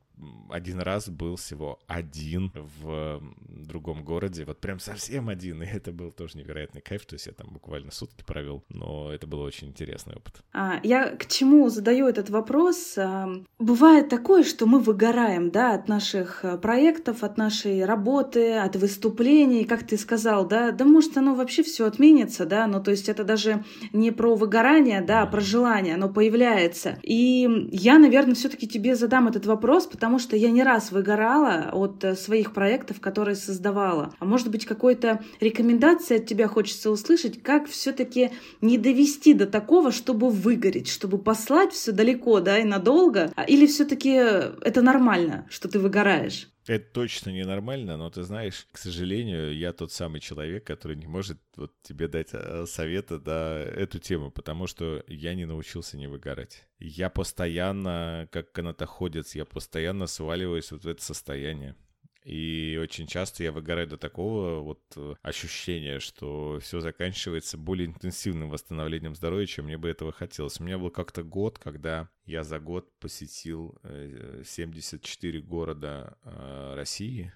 один 0.50 0.80
раз 0.80 1.10
был 1.10 1.36
всего 1.36 1.80
один 1.88 2.52
в 2.84 3.22
другом 3.48 4.04
городе, 4.04 4.46
вот 4.46 4.60
прям 4.60 4.80
совсем 4.80 5.30
один, 5.30 5.62
и 5.64 5.66
это 5.66 5.92
был 5.92 6.12
тоже 6.12 6.38
невероятный 6.38 6.82
кайф, 6.82 7.06
то 7.06 7.16
есть 7.16 7.28
я 7.28 7.34
там 7.34 7.50
буквально 7.52 7.92
сутки 7.92 8.24
провел, 8.24 8.64
но 8.70 9.12
это 9.14 9.28
был 9.28 9.42
очень 9.42 9.68
интересный 9.68 10.16
опыт. 10.16 10.42
А, 10.54 10.80
я 10.84 11.16
к 11.16 11.28
чему 11.28 11.70
задаю 11.70 12.08
этот 12.08 12.30
вопрос? 12.30 12.98
А, 12.98 13.30
бывает 13.60 14.10
такое, 14.10 14.44
что 14.44 14.66
мы 14.66 14.80
выгораем, 14.80 15.52
да, 15.52 15.74
от 15.74 15.88
наших 15.88 16.44
э, 16.44 16.58
проектов, 16.58 17.24
от 17.24 17.38
нашей 17.38 17.86
работы, 17.86 18.54
от 18.54 18.76
выступлений, 18.76 19.66
как 19.66 19.86
ты 19.86 19.98
сказал, 19.98 20.48
да, 20.48 20.72
да 20.72 20.86
может 20.86 21.18
оно 21.18 21.36
вообще 21.36 21.64
все 21.64 21.86
отменится, 21.86 22.46
да, 22.46 22.68
ну 22.68 22.82
то 22.82 22.92
есть 22.92 23.10
это 23.10 23.24
даже 23.24 23.64
не 23.94 24.12
про 24.12 24.36
выгорание, 24.36 25.02
да, 25.02 25.22
а 25.22 25.28
про 25.28 25.42
желание, 25.42 25.96
оно 25.96 26.10
появляется. 26.10 26.98
И 27.04 27.70
я, 27.72 28.00
наверное, 28.00 28.36
все-таки 28.36 28.68
тебе 28.68 28.96
задам 28.96 29.28
этот 29.28 29.46
вопрос, 29.46 29.86
потому 29.86 30.09
потому 30.10 30.18
что 30.18 30.36
я 30.36 30.50
не 30.50 30.64
раз 30.64 30.92
выгорала 30.92 31.70
от 31.72 32.04
э, 32.04 32.16
своих 32.16 32.52
проектов, 32.52 33.00
которые 33.00 33.36
создавала. 33.36 34.12
А 34.18 34.26
может 34.26 34.50
быть, 34.50 34.66
какой-то 34.66 35.24
рекомендации 35.40 36.18
от 36.18 36.26
тебя 36.26 36.48
хочется 36.48 36.90
услышать, 36.90 37.44
как 37.44 37.68
все-таки 37.68 38.32
не 38.60 38.80
довести 38.80 39.36
до 39.36 39.46
такого, 39.46 39.92
чтобы 39.92 40.32
выгореть, 40.32 40.88
чтобы 40.88 41.20
послать 41.20 41.74
все 41.74 41.92
далеко, 41.92 42.40
да, 42.40 42.58
и 42.58 42.64
надолго, 42.64 43.32
а, 43.36 43.44
или 43.44 43.68
все-таки 43.68 44.10
это 44.10 44.82
нормально, 44.82 45.46
что 45.48 45.68
ты 45.68 45.78
выгораешь? 45.78 46.50
Это 46.68 46.86
точно 46.94 47.32
ненормально, 47.32 47.98
но 47.98 48.10
ты 48.10 48.24
знаешь, 48.24 48.68
к 48.72 48.78
сожалению, 48.78 49.58
я 49.58 49.74
тот 49.74 49.92
самый 49.92 50.20
человек, 50.20 50.66
который 50.66 50.98
не 50.98 51.08
может 51.08 51.40
вот 51.56 51.74
тебе 51.82 52.08
дать 52.08 52.30
а, 52.34 52.66
совета 52.68 53.20
да, 53.20 53.60
эту 53.60 54.00
тему, 54.00 54.30
потому 54.30 54.68
что 54.68 55.04
я 55.08 55.34
не 55.34 55.46
научился 55.46 55.98
не 55.98 56.08
выгорать. 56.08 56.68
Я 56.78 57.10
постоянно, 57.10 58.28
как 58.32 58.52
канатоходец, 58.52 59.36
я 59.36 59.46
постоянно 59.46 60.06
сваливаюсь 60.06 60.72
вот 60.72 60.84
в 60.84 60.88
это 60.88 61.04
состояние. 61.04 61.76
И 62.30 62.78
очень 62.78 63.08
часто 63.08 63.44
я 63.44 63.52
выгораю 63.52 63.88
до 63.88 63.98
такого 63.98 64.60
вот 64.60 64.82
э, 64.96 65.16
ощущения, 65.24 66.00
что 66.00 66.60
все 66.62 66.80
заканчивается 66.80 67.58
более 67.58 67.88
интенсивным 67.88 68.52
восстановлением 68.52 69.16
здоровья, 69.16 69.48
чем 69.48 69.66
мне 69.66 69.80
бы 69.80 69.90
этого 69.90 70.12
хотелось. 70.12 70.60
У 70.60 70.64
меня 70.64 70.78
был 70.78 70.92
как-то 70.92 71.24
год, 71.24 71.58
когда 71.58 72.08
я 72.26 72.44
за 72.44 72.60
год 72.60 72.88
посетил 73.00 73.76
74 73.84 75.42
города 75.42 76.18
России, 76.76 77.34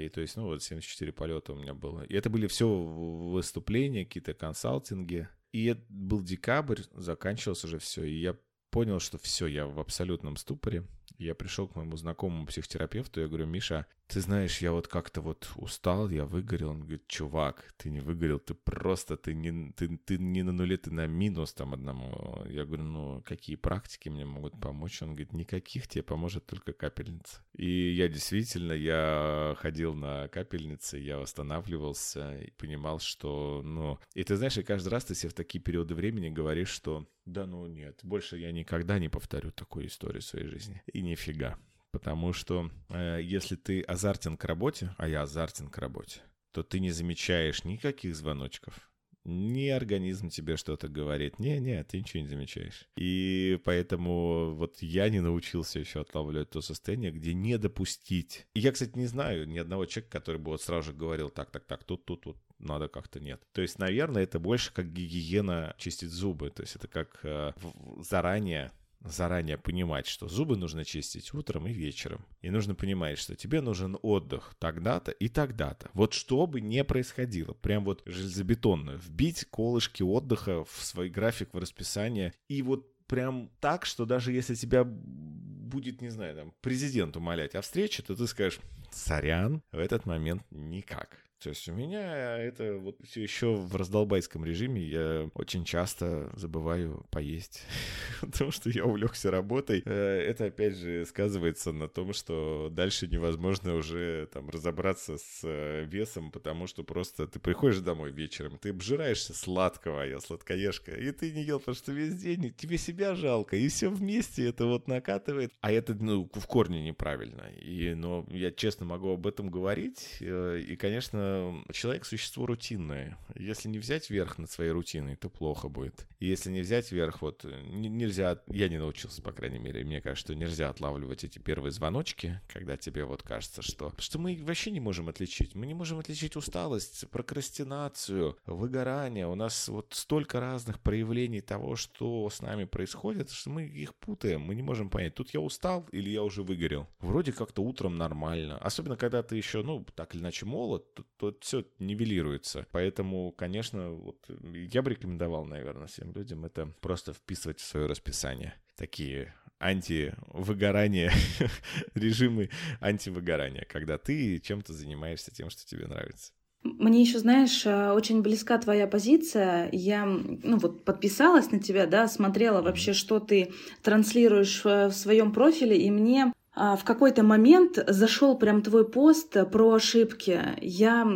и 0.00 0.08
то 0.08 0.22
есть, 0.22 0.36
ну 0.36 0.44
вот 0.44 0.62
74 0.62 1.12
полета 1.12 1.52
у 1.52 1.56
меня 1.56 1.74
было. 1.74 2.02
И 2.02 2.14
это 2.14 2.30
были 2.30 2.46
все 2.46 2.66
выступления, 2.66 4.06
какие-то 4.06 4.32
консалтинги. 4.32 5.28
И 5.52 5.66
это 5.66 5.82
был 5.90 6.22
декабрь, 6.22 6.80
заканчивался 6.92 7.66
уже 7.66 7.78
все. 7.78 8.04
И 8.04 8.14
я 8.20 8.36
понял, 8.70 9.00
что 9.00 9.18
все, 9.18 9.46
я 9.46 9.66
в 9.66 9.78
абсолютном 9.78 10.36
ступоре. 10.36 10.84
Я 11.18 11.34
пришел 11.34 11.68
к 11.68 11.76
моему 11.76 11.96
знакомому 11.96 12.46
психотерапевту, 12.46 13.20
я 13.20 13.28
говорю, 13.28 13.46
Миша, 13.46 13.86
ты 14.10 14.20
знаешь, 14.20 14.60
я 14.60 14.72
вот 14.72 14.88
как-то 14.88 15.20
вот 15.20 15.50
устал, 15.54 16.10
я 16.10 16.24
выгорел. 16.24 16.70
Он 16.70 16.80
говорит, 16.80 17.06
чувак, 17.06 17.72
ты 17.76 17.90
не 17.90 18.00
выгорел, 18.00 18.40
ты 18.40 18.54
просто, 18.54 19.16
ты 19.16 19.34
не, 19.34 19.70
ты, 19.72 19.96
ты 19.98 20.18
не 20.18 20.42
на 20.42 20.52
нуле, 20.52 20.76
ты 20.76 20.90
на 20.90 21.06
минус 21.06 21.52
там 21.52 21.74
одному. 21.74 22.44
Я 22.48 22.64
говорю, 22.64 22.82
ну, 22.82 23.22
какие 23.24 23.54
практики 23.54 24.08
мне 24.08 24.24
могут 24.24 24.60
помочь? 24.60 25.00
Он 25.02 25.10
говорит, 25.10 25.32
никаких, 25.32 25.86
тебе 25.86 26.02
поможет 26.02 26.46
только 26.46 26.72
капельница. 26.72 27.40
И 27.54 27.92
я 27.92 28.08
действительно, 28.08 28.72
я 28.72 29.54
ходил 29.58 29.94
на 29.94 30.26
капельницы, 30.28 30.98
я 30.98 31.18
восстанавливался 31.18 32.36
и 32.40 32.50
понимал, 32.50 32.98
что, 32.98 33.62
ну... 33.64 33.98
И 34.14 34.24
ты 34.24 34.34
знаешь, 34.36 34.58
и 34.58 34.64
каждый 34.64 34.88
раз 34.88 35.04
ты 35.04 35.14
себе 35.14 35.30
в 35.30 35.34
такие 35.34 35.62
периоды 35.62 35.94
времени 35.94 36.30
говоришь, 36.30 36.70
что 36.70 37.06
да 37.26 37.46
ну 37.46 37.66
нет, 37.66 38.00
больше 38.02 38.38
я 38.38 38.50
никогда 38.50 38.98
не 38.98 39.08
повторю 39.08 39.52
такую 39.52 39.86
историю 39.86 40.20
в 40.20 40.24
своей 40.24 40.46
жизни. 40.46 40.82
И 40.92 41.00
нифига. 41.00 41.58
Потому 41.92 42.32
что 42.32 42.70
э, 42.88 43.20
если 43.22 43.56
ты 43.56 43.82
азартен 43.82 44.36
к 44.36 44.44
работе, 44.44 44.94
а 44.96 45.08
я 45.08 45.22
азартен 45.22 45.68
к 45.68 45.78
работе, 45.78 46.20
то 46.52 46.62
ты 46.62 46.80
не 46.80 46.90
замечаешь 46.90 47.64
никаких 47.64 48.14
звоночков. 48.14 48.90
Ни 49.24 49.68
организм 49.68 50.30
тебе 50.30 50.56
что-то 50.56 50.88
говорит. 50.88 51.38
Не-не, 51.38 51.84
ты 51.84 51.98
ничего 51.98 52.22
не 52.22 52.28
замечаешь. 52.28 52.88
И 52.96 53.60
поэтому 53.64 54.54
вот 54.54 54.78
я 54.80 55.10
не 55.10 55.20
научился 55.20 55.78
еще 55.78 56.00
отлавливать 56.00 56.50
то 56.50 56.62
состояние, 56.62 57.10
где 57.10 57.34
не 57.34 57.58
допустить. 57.58 58.46
И 58.54 58.60
я, 58.60 58.72
кстати, 58.72 58.96
не 58.96 59.06
знаю 59.06 59.46
ни 59.46 59.58
одного 59.58 59.84
человека, 59.84 60.18
который 60.18 60.40
бы 60.40 60.52
вот 60.52 60.62
сразу 60.62 60.92
же 60.92 60.96
говорил, 60.96 61.28
так, 61.28 61.50
так, 61.50 61.66
так, 61.66 61.84
тут, 61.84 62.06
тут, 62.06 62.22
тут, 62.22 62.38
надо 62.58 62.88
как-то 62.88 63.20
нет. 63.20 63.42
То 63.52 63.60
есть, 63.60 63.78
наверное, 63.78 64.22
это 64.22 64.38
больше 64.38 64.72
как 64.72 64.90
гигиена 64.90 65.74
чистить 65.76 66.10
зубы. 66.10 66.50
То 66.50 66.62
есть 66.62 66.76
это 66.76 66.88
как 66.88 67.20
э, 67.22 67.52
заранее 67.98 68.72
заранее 69.02 69.56
понимать, 69.56 70.06
что 70.06 70.28
зубы 70.28 70.56
нужно 70.56 70.84
чистить 70.84 71.32
утром 71.34 71.66
и 71.66 71.72
вечером. 71.72 72.24
И 72.42 72.50
нужно 72.50 72.74
понимать, 72.74 73.18
что 73.18 73.34
тебе 73.34 73.60
нужен 73.60 73.98
отдых 74.02 74.54
тогда-то 74.58 75.10
и 75.10 75.28
тогда-то. 75.28 75.90
Вот 75.94 76.12
что 76.12 76.46
бы 76.46 76.60
ни 76.60 76.80
происходило, 76.82 77.54
прям 77.54 77.84
вот 77.84 78.02
железобетонно, 78.04 78.92
вбить 78.92 79.44
колышки 79.46 80.02
отдыха 80.02 80.64
в 80.64 80.82
свой 80.82 81.08
график, 81.08 81.52
в 81.52 81.58
расписание. 81.58 82.32
И 82.48 82.62
вот 82.62 82.86
прям 83.06 83.50
так, 83.60 83.86
что 83.86 84.04
даже 84.04 84.32
если 84.32 84.54
тебя 84.54 84.84
будет, 84.84 86.00
не 86.00 86.10
знаю, 86.10 86.36
там, 86.36 86.54
президент 86.60 87.16
умолять 87.16 87.54
о 87.54 87.60
встрече, 87.62 88.02
то 88.02 88.14
ты 88.14 88.26
скажешь, 88.26 88.60
сорян, 88.92 89.62
в 89.72 89.78
этот 89.78 90.06
момент 90.06 90.42
никак. 90.50 91.18
То 91.40 91.48
есть 91.48 91.66
у 91.70 91.72
меня 91.72 92.36
это 92.36 92.74
вот 92.74 92.96
все 93.02 93.22
еще 93.22 93.54
в 93.54 93.74
раздолбайском 93.74 94.44
режиме. 94.44 94.82
Я 94.82 95.30
очень 95.34 95.64
часто 95.64 96.30
забываю 96.34 97.06
поесть, 97.10 97.62
потому 98.20 98.50
что 98.50 98.68
я 98.68 98.84
увлекся 98.84 99.30
работой. 99.30 99.82
Э, 99.86 100.20
это 100.20 100.46
опять 100.46 100.76
же 100.76 101.06
сказывается 101.06 101.72
на 101.72 101.88
том, 101.88 102.12
что 102.12 102.68
дальше 102.70 103.06
невозможно 103.06 103.74
уже 103.74 104.28
там 104.32 104.50
разобраться 104.50 105.16
с 105.16 105.40
э, 105.42 105.86
весом, 105.86 106.30
потому 106.30 106.66
что 106.66 106.84
просто 106.84 107.26
ты 107.26 107.38
приходишь 107.38 107.78
домой 107.78 108.12
вечером, 108.12 108.58
ты 108.58 108.68
обжираешься 108.68 109.32
сладкого, 109.32 110.02
а 110.02 110.06
я 110.06 110.20
сладкоежка, 110.20 110.92
и 110.92 111.10
ты 111.10 111.32
не 111.32 111.42
ел, 111.42 111.58
потому 111.58 111.74
что 111.74 111.92
весь 111.92 112.16
день 112.16 112.52
тебе 112.52 112.76
себя 112.76 113.14
жалко, 113.14 113.56
и 113.56 113.68
все 113.68 113.88
вместе 113.88 114.46
это 114.46 114.66
вот 114.66 114.88
накатывает. 114.88 115.54
А 115.62 115.72
это, 115.72 115.94
ну, 115.94 116.28
в 116.34 116.46
корне 116.46 116.82
неправильно. 116.82 117.48
И, 117.62 117.94
но 117.94 118.26
я 118.28 118.50
честно 118.50 118.84
могу 118.84 119.08
об 119.08 119.26
этом 119.26 119.50
говорить, 119.50 120.18
э, 120.20 120.60
и, 120.68 120.76
конечно, 120.76 121.29
человек 121.72 122.04
существо 122.04 122.46
рутинное. 122.46 123.18
Если 123.34 123.68
не 123.68 123.78
взять 123.78 124.10
верх 124.10 124.38
над 124.38 124.50
своей 124.50 124.70
рутиной, 124.70 125.16
то 125.16 125.28
плохо 125.28 125.68
будет. 125.68 126.06
И 126.18 126.26
если 126.26 126.50
не 126.50 126.60
взять 126.60 126.92
верх, 126.92 127.22
вот 127.22 127.44
нельзя, 127.44 128.40
я 128.48 128.68
не 128.68 128.78
научился, 128.78 129.22
по 129.22 129.32
крайней 129.32 129.58
мере, 129.58 129.84
мне 129.84 130.00
кажется, 130.00 130.32
что 130.32 130.34
нельзя 130.34 130.68
отлавливать 130.68 131.24
эти 131.24 131.38
первые 131.38 131.72
звоночки, 131.72 132.40
когда 132.48 132.76
тебе 132.76 133.04
вот 133.04 133.22
кажется, 133.22 133.62
что, 133.62 133.92
что 133.98 134.18
мы 134.18 134.38
вообще 134.42 134.70
не 134.70 134.80
можем 134.80 135.08
отличить. 135.08 135.54
Мы 135.54 135.66
не 135.66 135.74
можем 135.74 135.98
отличить 135.98 136.36
усталость, 136.36 137.08
прокрастинацию, 137.10 138.36
выгорание. 138.46 139.26
У 139.26 139.34
нас 139.34 139.68
вот 139.68 139.92
столько 139.94 140.40
разных 140.40 140.80
проявлений 140.80 141.40
того, 141.40 141.76
что 141.76 142.28
с 142.28 142.40
нами 142.42 142.64
происходит, 142.64 143.30
что 143.30 143.50
мы 143.50 143.64
их 143.64 143.94
путаем. 143.94 144.42
Мы 144.42 144.54
не 144.54 144.62
можем 144.62 144.90
понять, 144.90 145.14
тут 145.14 145.30
я 145.34 145.40
устал 145.40 145.86
или 145.92 146.10
я 146.10 146.22
уже 146.22 146.42
выгорел. 146.42 146.88
Вроде 147.00 147.32
как-то 147.32 147.62
утром 147.62 147.96
нормально. 147.96 148.58
Особенно, 148.58 148.96
когда 148.96 149.22
ты 149.22 149.36
еще, 149.36 149.62
ну, 149.62 149.84
так 149.94 150.14
или 150.14 150.22
иначе 150.22 150.46
молод, 150.46 150.86
то 151.20 151.36
все 151.40 151.66
нивелируется. 151.78 152.66
Поэтому, 152.72 153.30
конечно, 153.32 153.90
вот 153.90 154.26
я 154.72 154.80
бы 154.80 154.90
рекомендовал, 154.90 155.44
наверное, 155.44 155.86
всем 155.86 156.12
людям 156.12 156.46
это 156.46 156.72
просто 156.80 157.12
вписывать 157.12 157.60
в 157.60 157.66
свое 157.66 157.84
расписание. 157.84 158.54
Такие 158.74 159.34
антивыгорания, 159.60 161.12
режимы 161.94 162.48
антивыгорания, 162.80 163.66
когда 163.68 163.98
ты 163.98 164.38
чем-то 164.38 164.72
занимаешься 164.72 165.30
тем, 165.30 165.50
что 165.50 165.66
тебе 165.66 165.86
нравится. 165.86 166.32
Мне 166.62 167.02
еще, 167.02 167.18
знаешь, 167.18 167.66
э, 167.66 167.92
очень 167.92 168.22
близка 168.22 168.56
твоя 168.56 168.86
позиция. 168.86 169.68
Я, 169.72 170.06
ну 170.06 170.56
вот, 170.56 170.86
подписалась 170.86 171.50
на 171.50 171.58
тебя, 171.58 171.86
да, 171.86 172.08
смотрела 172.08 172.62
вообще, 172.62 172.94
что 172.94 173.20
ты 173.20 173.52
транслируешь 173.82 174.62
э, 174.64 174.88
в 174.88 174.92
своем 174.92 175.32
профиле, 175.32 175.76
и 175.76 175.90
мне 175.90 176.32
в 176.60 176.84
какой-то 176.84 177.22
момент 177.22 177.78
зашел 177.88 178.36
прям 178.36 178.62
твой 178.62 178.86
пост 178.86 179.34
про 179.50 179.72
ошибки. 179.72 180.40
Я 180.60 181.06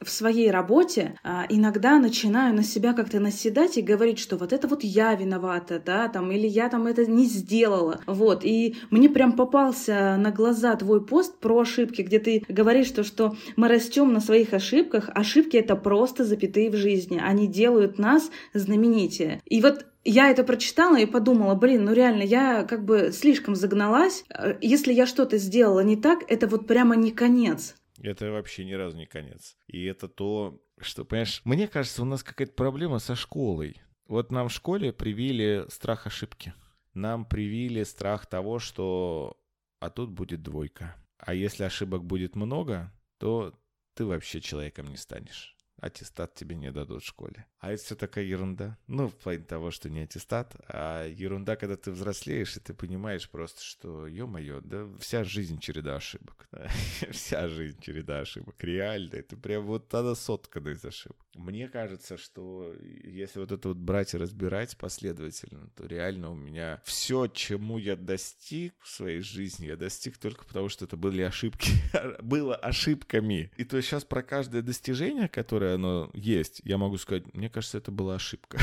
в 0.00 0.10
своей 0.10 0.50
работе 0.50 1.18
а, 1.22 1.46
иногда 1.48 1.98
начинаю 1.98 2.54
на 2.54 2.62
себя 2.62 2.92
как-то 2.92 3.20
наседать 3.20 3.78
и 3.78 3.82
говорить, 3.82 4.18
что 4.18 4.36
вот 4.36 4.52
это 4.52 4.68
вот 4.68 4.84
я 4.84 5.14
виновата, 5.14 5.82
да, 5.84 6.08
там, 6.08 6.30
или 6.30 6.46
я 6.46 6.68
там 6.68 6.86
это 6.86 7.06
не 7.06 7.24
сделала, 7.26 8.00
вот, 8.06 8.44
и 8.44 8.76
мне 8.90 9.08
прям 9.08 9.32
попался 9.32 10.16
на 10.18 10.30
глаза 10.30 10.76
твой 10.76 11.04
пост 11.04 11.38
про 11.38 11.60
ошибки, 11.60 12.02
где 12.02 12.18
ты 12.18 12.44
говоришь, 12.48 12.88
что, 12.88 13.04
что 13.04 13.36
мы 13.56 13.68
растем 13.68 14.12
на 14.12 14.20
своих 14.20 14.52
ошибках, 14.52 15.08
ошибки 15.14 15.56
это 15.56 15.76
просто 15.76 16.24
запятые 16.24 16.70
в 16.70 16.76
жизни, 16.76 17.20
они 17.22 17.46
делают 17.46 17.98
нас 17.98 18.30
знаменитее. 18.52 19.40
И 19.46 19.60
вот 19.60 19.86
я 20.04 20.30
это 20.30 20.44
прочитала 20.44 20.98
и 20.98 21.06
подумала, 21.06 21.54
блин, 21.54 21.84
ну 21.84 21.92
реально, 21.92 22.22
я 22.22 22.64
как 22.64 22.84
бы 22.84 23.10
слишком 23.12 23.54
загналась. 23.54 24.24
Если 24.60 24.92
я 24.92 25.06
что-то 25.06 25.38
сделала 25.38 25.80
не 25.80 25.96
так, 25.96 26.20
это 26.28 26.46
вот 26.46 26.66
прямо 26.66 26.94
не 26.94 27.10
конец. 27.10 27.74
Это 28.04 28.30
вообще 28.30 28.66
ни 28.66 28.72
разу 28.72 28.98
не 28.98 29.06
конец. 29.06 29.56
И 29.66 29.84
это 29.84 30.08
то, 30.08 30.62
что, 30.78 31.06
понимаешь, 31.06 31.40
мне 31.44 31.66
кажется, 31.66 32.02
у 32.02 32.04
нас 32.04 32.22
какая-то 32.22 32.52
проблема 32.52 32.98
со 32.98 33.14
школой. 33.14 33.80
Вот 34.06 34.30
нам 34.30 34.48
в 34.48 34.52
школе 34.52 34.92
привили 34.92 35.64
страх 35.70 36.06
ошибки. 36.06 36.52
Нам 36.92 37.24
привили 37.24 37.82
страх 37.82 38.26
того, 38.26 38.58
что 38.58 39.40
а 39.80 39.88
тут 39.88 40.10
будет 40.10 40.42
двойка. 40.42 40.94
А 41.16 41.32
если 41.32 41.64
ошибок 41.64 42.04
будет 42.04 42.36
много, 42.36 42.92
то 43.18 43.58
ты 43.94 44.04
вообще 44.04 44.42
человеком 44.42 44.88
не 44.88 44.98
станешь 44.98 45.53
аттестат 45.84 46.34
тебе 46.34 46.56
не 46.56 46.72
дадут 46.72 47.02
в 47.02 47.06
школе. 47.06 47.46
А 47.60 47.72
это 47.72 47.82
все 47.82 47.94
такая 47.94 48.24
ерунда. 48.24 48.78
Ну, 48.86 49.08
в 49.08 49.14
плане 49.14 49.44
того, 49.44 49.70
что 49.70 49.88
не 49.88 50.00
аттестат, 50.00 50.54
а 50.68 51.06
ерунда, 51.06 51.56
когда 51.56 51.76
ты 51.76 51.90
взрослеешь, 51.90 52.56
и 52.56 52.60
ты 52.60 52.74
понимаешь 52.74 53.28
просто, 53.30 53.62
что, 53.62 54.06
ё-моё, 54.06 54.60
да 54.60 54.86
вся 54.98 55.24
жизнь 55.24 55.58
череда 55.58 55.96
ошибок. 55.96 56.48
Вся 57.10 57.48
жизнь 57.48 57.80
череда 57.80 58.20
ошибок. 58.20 58.62
Реально, 58.62 59.16
это 59.16 59.36
прям 59.36 59.64
вот 59.64 59.92
она 59.94 60.14
соткана 60.14 60.70
из 60.70 60.84
ошибок. 60.84 61.24
Мне 61.34 61.68
кажется, 61.68 62.16
что 62.16 62.74
если 63.02 63.40
вот 63.40 63.50
это 63.50 63.68
вот 63.68 63.76
брать 63.76 64.14
и 64.14 64.18
разбирать 64.18 64.76
последовательно, 64.76 65.68
то 65.76 65.86
реально 65.86 66.30
у 66.30 66.34
меня 66.34 66.80
все, 66.84 67.26
чему 67.26 67.78
я 67.78 67.96
достиг 67.96 68.74
в 68.80 68.88
своей 68.88 69.20
жизни, 69.20 69.66
я 69.66 69.76
достиг 69.76 70.18
только 70.18 70.44
потому, 70.44 70.68
что 70.68 70.84
это 70.84 70.96
были 70.96 71.22
ошибки. 71.22 71.72
Было 72.22 72.54
ошибками. 72.54 73.50
И 73.56 73.64
то 73.64 73.80
сейчас 73.82 74.04
про 74.04 74.22
каждое 74.22 74.62
достижение, 74.62 75.28
которое 75.28 75.73
оно 75.74 76.10
есть, 76.14 76.60
я 76.64 76.78
могу 76.78 76.98
сказать, 76.98 77.32
мне 77.34 77.48
кажется, 77.48 77.78
это 77.78 77.90
была 77.90 78.16
ошибка. 78.16 78.58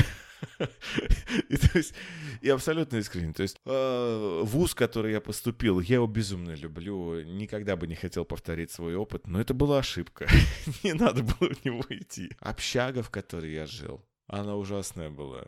И, 1.48 1.56
то 1.56 1.78
есть, 1.78 1.94
и 2.40 2.48
абсолютно 2.48 2.96
искренне. 2.96 3.32
То 3.32 3.42
есть 3.42 3.60
э, 3.64 4.40
вуз, 4.44 4.74
который 4.74 5.12
я 5.12 5.20
поступил, 5.20 5.80
я 5.80 5.96
его 5.96 6.06
безумно 6.06 6.54
люблю. 6.54 7.22
Никогда 7.22 7.76
бы 7.76 7.86
не 7.86 7.94
хотел 7.94 8.24
повторить 8.24 8.70
свой 8.70 8.96
опыт, 8.96 9.26
но 9.26 9.40
это 9.40 9.54
была 9.54 9.78
ошибка. 9.78 10.26
не 10.82 10.94
надо 10.94 11.22
было 11.22 11.50
в 11.54 11.64
него 11.64 11.84
идти. 11.88 12.30
Общага, 12.40 13.02
в 13.02 13.10
которой 13.10 13.52
я 13.52 13.66
жил, 13.66 14.04
она 14.26 14.56
ужасная 14.56 15.10
была. 15.10 15.44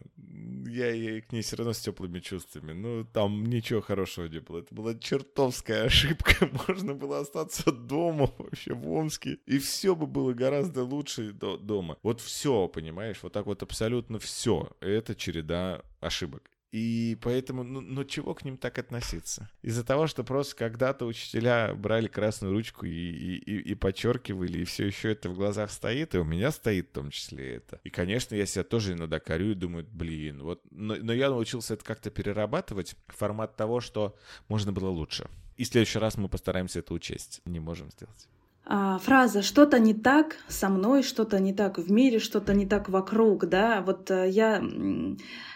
я 0.67 0.91
ей 0.91 1.21
к 1.23 1.33
ней 1.33 1.43
все 1.43 1.57
равно 1.57 1.73
с 1.73 1.81
теплыми 1.81 2.21
чувствами. 2.21 2.73
Ну, 2.73 3.05
там 3.05 3.45
ничего 3.47 3.81
хорошего 3.81 4.27
не 4.27 4.41
было. 4.41 4.59
Это 4.59 4.75
была 4.75 4.95
чертовская 4.95 5.85
ошибка. 5.85 6.51
Можно 6.69 6.95
было 6.95 7.21
остаться 7.21 7.73
дома 7.73 8.31
вообще 8.39 8.75
в 8.75 8.91
Омске. 8.91 9.39
И 9.47 9.59
все 9.59 9.95
бы 9.95 10.07
было 10.07 10.33
гораздо 10.33 10.85
лучше 10.85 11.33
до 11.33 11.57
дома. 11.57 11.97
Вот 12.03 12.21
все, 12.21 12.69
понимаешь? 12.69 13.21
Вот 13.23 13.33
так 13.33 13.47
вот 13.47 13.63
абсолютно 13.63 14.19
все. 14.19 14.71
Это 14.81 15.15
череда 15.15 15.83
ошибок. 16.01 16.51
И 16.75 17.17
поэтому, 17.23 17.63
ну, 17.63 17.81
ну 17.81 18.03
чего 18.03 18.35
к 18.35 18.45
ним 18.45 18.57
так 18.57 18.81
относиться? 18.81 19.49
Из-за 19.63 19.85
того, 19.85 20.09
что 20.09 20.25
просто 20.25 20.57
когда-то 20.57 21.07
учителя 21.07 21.73
брали 21.73 22.09
красную 22.09 22.53
ручку 22.53 22.85
и, 22.85 22.91
и, 22.91 23.37
и, 23.37 23.59
и 23.61 23.75
подчеркивали, 23.77 24.59
и 24.59 24.65
все 24.65 24.87
еще 24.89 25.13
это 25.13 25.29
в 25.29 25.37
глазах 25.37 25.71
стоит, 25.71 26.17
и 26.17 26.19
у 26.19 26.25
меня 26.25 26.51
стоит 26.51 26.89
в 26.89 26.93
том 26.93 27.13
числе 27.13 27.59
это. 27.59 27.81
И, 27.85 27.91
конечно, 27.91 28.35
я 28.35 28.45
себя 28.45 28.65
тоже 28.65 28.95
иногда 28.95 29.21
корю 29.21 29.53
и 29.53 29.55
думаю, 29.55 29.87
блин, 29.89 30.43
вот, 30.43 30.63
но, 30.73 30.97
но 30.97 31.13
я 31.13 31.31
научился 31.31 31.75
это 31.75 31.85
как-то 31.85 32.11
перерабатывать, 32.11 32.97
формат 33.07 33.55
того, 33.55 33.81
что 33.81 34.17
можно 34.49 34.73
было 34.73 34.89
лучше. 34.89 35.31
И 35.57 35.63
в 35.63 35.69
следующий 35.69 36.01
раз 36.01 36.17
мы 36.17 36.29
постараемся 36.29 36.81
это 36.81 36.93
учесть. 36.93 37.41
Не 37.45 37.61
можем 37.61 37.93
сделать. 37.93 38.27
А, 38.67 38.99
фраза 38.99 39.43
«что-то 39.43 39.79
не 39.79 39.93
так 39.93 40.37
со 40.49 40.69
мной, 40.69 41.03
что-то 41.03 41.39
не 41.39 41.53
так 41.53 41.79
в 41.79 41.91
мире, 41.93 42.19
что-то 42.19 42.55
не 42.55 42.67
так 42.67 42.89
вокруг», 42.89 43.47
да, 43.47 43.83
вот 43.83 44.11
э, 44.11 44.29
я 44.31 44.63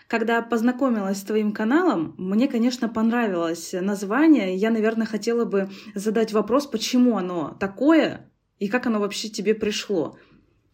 когда 0.09 0.41
познакомилась 0.41 1.19
с 1.19 1.23
твоим 1.23 1.53
каналом, 1.53 2.15
мне, 2.17 2.49
конечно, 2.49 2.89
понравилось 2.89 3.75
название. 3.79 4.57
Я, 4.57 4.71
наверное, 4.71 5.07
хотела 5.07 5.45
бы 5.45 5.69
задать 5.95 6.33
вопрос, 6.33 6.67
почему 6.67 7.19
оно 7.19 7.57
такое 7.61 8.31
и 8.59 8.69
как 8.69 8.87
оно 8.87 9.01
вообще 9.01 9.29
тебе 9.29 9.55
пришло. 9.55 10.17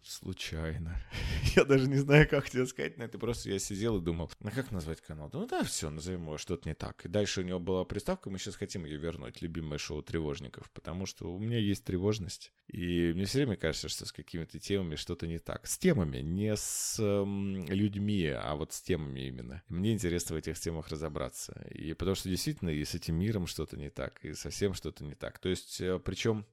Случайно. 0.07 1.01
Я 1.55 1.65
даже 1.65 1.87
не 1.87 1.97
знаю, 1.97 2.29
как 2.29 2.47
тебе 2.47 2.67
сказать 2.67 2.97
на 2.97 3.03
это. 3.03 3.17
Просто 3.17 3.49
я 3.49 3.57
сидел 3.57 3.97
и 3.97 4.01
думал, 4.01 4.29
ну 4.39 4.51
как 4.51 4.71
назвать 4.71 5.01
канал? 5.01 5.31
Ну 5.33 5.47
да, 5.47 5.63
все, 5.63 5.89
назовем 5.89 6.23
его 6.23 6.37
что-то 6.37 6.69
не 6.69 6.75
так. 6.75 7.03
И 7.05 7.09
дальше 7.09 7.41
у 7.41 7.43
него 7.43 7.59
была 7.59 7.85
приставка, 7.85 8.29
мы 8.29 8.37
сейчас 8.37 8.55
хотим 8.55 8.85
ее 8.85 8.97
вернуть, 8.97 9.41
любимое 9.41 9.79
шоу 9.79 10.03
тревожников, 10.03 10.69
потому 10.71 11.07
что 11.07 11.33
у 11.33 11.39
меня 11.39 11.57
есть 11.57 11.85
тревожность. 11.85 12.53
И 12.67 13.13
мне 13.13 13.25
все 13.25 13.39
время 13.39 13.55
кажется, 13.55 13.89
что 13.89 14.05
с 14.05 14.11
какими-то 14.11 14.59
темами 14.59 14.95
что-то 14.95 15.25
не 15.25 15.39
так. 15.39 15.65
С 15.65 15.77
темами, 15.77 16.19
не 16.19 16.55
с 16.55 16.97
эм, 16.99 17.65
людьми, 17.65 18.27
а 18.27 18.55
вот 18.55 18.73
с 18.73 18.81
темами 18.81 19.21
именно. 19.21 19.63
мне 19.69 19.91
интересно 19.93 20.35
в 20.35 20.37
этих 20.37 20.59
темах 20.59 20.89
разобраться. 20.89 21.65
И 21.71 21.93
потому 21.93 22.15
что 22.15 22.29
действительно 22.29 22.69
и 22.69 22.85
с 22.85 22.93
этим 22.93 23.15
миром 23.15 23.47
что-то 23.47 23.75
не 23.75 23.89
так, 23.89 24.23
и 24.23 24.33
совсем 24.33 24.75
что-то 24.75 25.03
не 25.03 25.15
так. 25.15 25.39
То 25.39 25.49
есть, 25.49 25.81
э, 25.81 25.99
причем 25.99 26.45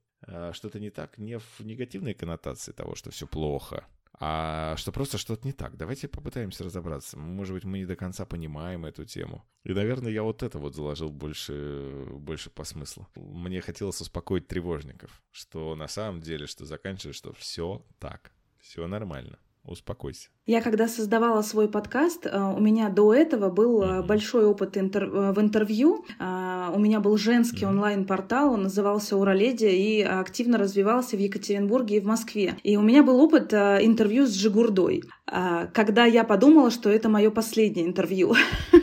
что-то 0.52 0.78
не 0.80 0.90
так 0.90 1.18
не 1.18 1.38
в 1.38 1.60
негативной 1.60 2.14
коннотации 2.14 2.72
того, 2.72 2.94
что 2.94 3.10
все 3.10 3.26
плохо, 3.26 3.86
а 4.20 4.76
что 4.76 4.92
просто 4.92 5.18
что-то 5.18 5.46
не 5.46 5.52
так. 5.52 5.76
Давайте 5.76 6.06
попытаемся 6.06 6.64
разобраться. 6.64 7.18
Может 7.18 7.54
быть, 7.54 7.64
мы 7.64 7.78
не 7.78 7.86
до 7.86 7.96
конца 7.96 8.24
понимаем 8.24 8.84
эту 8.84 9.04
тему. 9.04 9.44
И, 9.64 9.72
наверное, 9.72 10.12
я 10.12 10.22
вот 10.22 10.42
это 10.42 10.58
вот 10.58 10.74
заложил 10.74 11.10
больше, 11.10 12.06
больше 12.12 12.50
по 12.50 12.64
смыслу. 12.64 13.08
Мне 13.16 13.60
хотелось 13.60 14.00
успокоить 14.00 14.46
тревожников, 14.46 15.22
что 15.30 15.74
на 15.74 15.88
самом 15.88 16.20
деле, 16.20 16.46
что 16.46 16.64
заканчивается, 16.66 17.18
что 17.18 17.32
все 17.32 17.84
так, 17.98 18.32
все 18.60 18.86
нормально. 18.86 19.38
Успокойся. 19.64 20.28
Я 20.44 20.60
когда 20.60 20.88
создавала 20.88 21.40
свой 21.42 21.68
подкаст, 21.68 22.26
э, 22.26 22.36
у 22.36 22.58
меня 22.58 22.88
до 22.88 23.14
этого 23.14 23.48
был 23.48 23.82
mm-hmm. 23.82 24.06
большой 24.06 24.44
опыт 24.44 24.76
интер... 24.76 25.04
Э, 25.04 25.32
в 25.32 25.40
интервью. 25.40 26.04
У 26.18 26.78
меня 26.78 27.00
был 27.00 27.16
женский 27.16 27.64
mm-hmm. 27.64 27.68
онлайн-портал, 27.68 28.54
он 28.54 28.64
назывался 28.64 29.16
Ураледия 29.16 29.70
и 29.70 30.02
активно 30.02 30.58
развивался 30.58 31.16
в 31.16 31.20
Екатеринбурге 31.20 31.98
и 31.98 32.00
в 32.00 32.06
Москве. 32.06 32.56
И 32.64 32.76
у 32.76 32.82
меня 32.82 33.02
был 33.02 33.20
опыт 33.20 33.52
интервью 33.52 34.26
с 34.26 34.34
Джигурдой, 34.34 35.04
когда 35.26 36.06
я 36.06 36.24
подумала, 36.24 36.70
что 36.70 36.90
это 36.90 37.08
мое 37.08 37.30
последнее 37.30 37.86
интервью. 37.86 38.34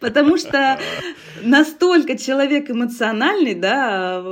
Потому 0.00 0.36
что 0.36 0.78
настолько 1.42 2.16
человек 2.16 2.70
эмоциональный, 2.70 3.54
да, 3.54 4.22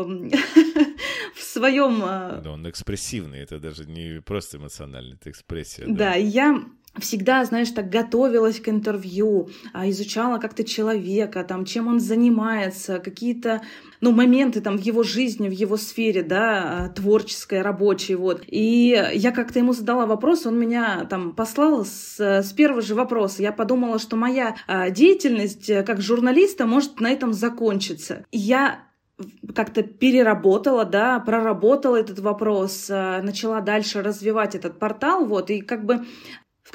своем... 1.55 2.02
Э, 2.05 2.40
да, 2.42 2.50
он 2.50 2.68
экспрессивный, 2.68 3.40
это 3.40 3.59
даже 3.59 3.86
не 3.86 4.20
просто 4.20 4.59
эмоциональный, 4.59 5.14
это 5.14 5.30
экспрессия. 5.30 5.86
Да, 5.86 5.94
да 5.94 6.14
я 6.14 6.64
всегда, 6.98 7.44
знаешь, 7.44 7.70
так 7.70 7.88
готовилась 7.88 8.61
к 8.61 8.68
интервью, 8.68 9.48
а, 9.72 9.88
изучала 9.90 10.38
как-то 10.38 10.64
человека, 10.64 11.42
там, 11.44 11.64
чем 11.64 11.88
он 11.88 11.98
занимается, 11.98 13.00
какие-то, 13.00 13.62
ну, 14.00 14.12
моменты 14.12 14.61
там 14.61 14.78
в 14.78 14.80
его 14.80 15.02
жизни, 15.02 15.48
в 15.48 15.52
его 15.52 15.76
сфере, 15.76 16.22
да, 16.22 16.84
а, 16.84 16.88
творческой, 16.90 17.62
рабочей, 17.62 18.14
вот. 18.14 18.44
И 18.46 19.11
я 19.14 19.32
как-то 19.32 19.59
ему 19.59 19.72
задала 19.72 20.07
вопрос, 20.07 20.46
он 20.46 20.59
меня 20.59 21.05
там 21.07 21.32
послал 21.32 21.84
с, 21.84 22.20
с 22.20 22.52
первого 22.52 22.80
же 22.80 22.94
вопроса. 22.94 23.42
Я 23.42 23.52
подумала, 23.52 23.98
что 23.98 24.16
моя 24.16 24.55
а, 24.66 24.90
деятельность 24.90 25.68
э, 25.68 25.82
как 25.82 26.00
журналиста 26.00 26.66
может 26.66 27.00
на 27.00 27.11
этом 27.11 27.32
закончиться. 27.32 28.24
я 28.30 28.84
как-то 29.54 29.82
переработала, 29.82 30.84
да, 30.84 31.20
проработала 31.20 31.96
этот 31.96 32.18
вопрос, 32.18 32.88
начала 32.88 33.60
дальше 33.60 34.02
развивать 34.02 34.54
этот 34.54 34.78
портал, 34.78 35.24
вот, 35.24 35.50
и 35.50 35.60
как 35.60 35.84
бы 35.84 36.04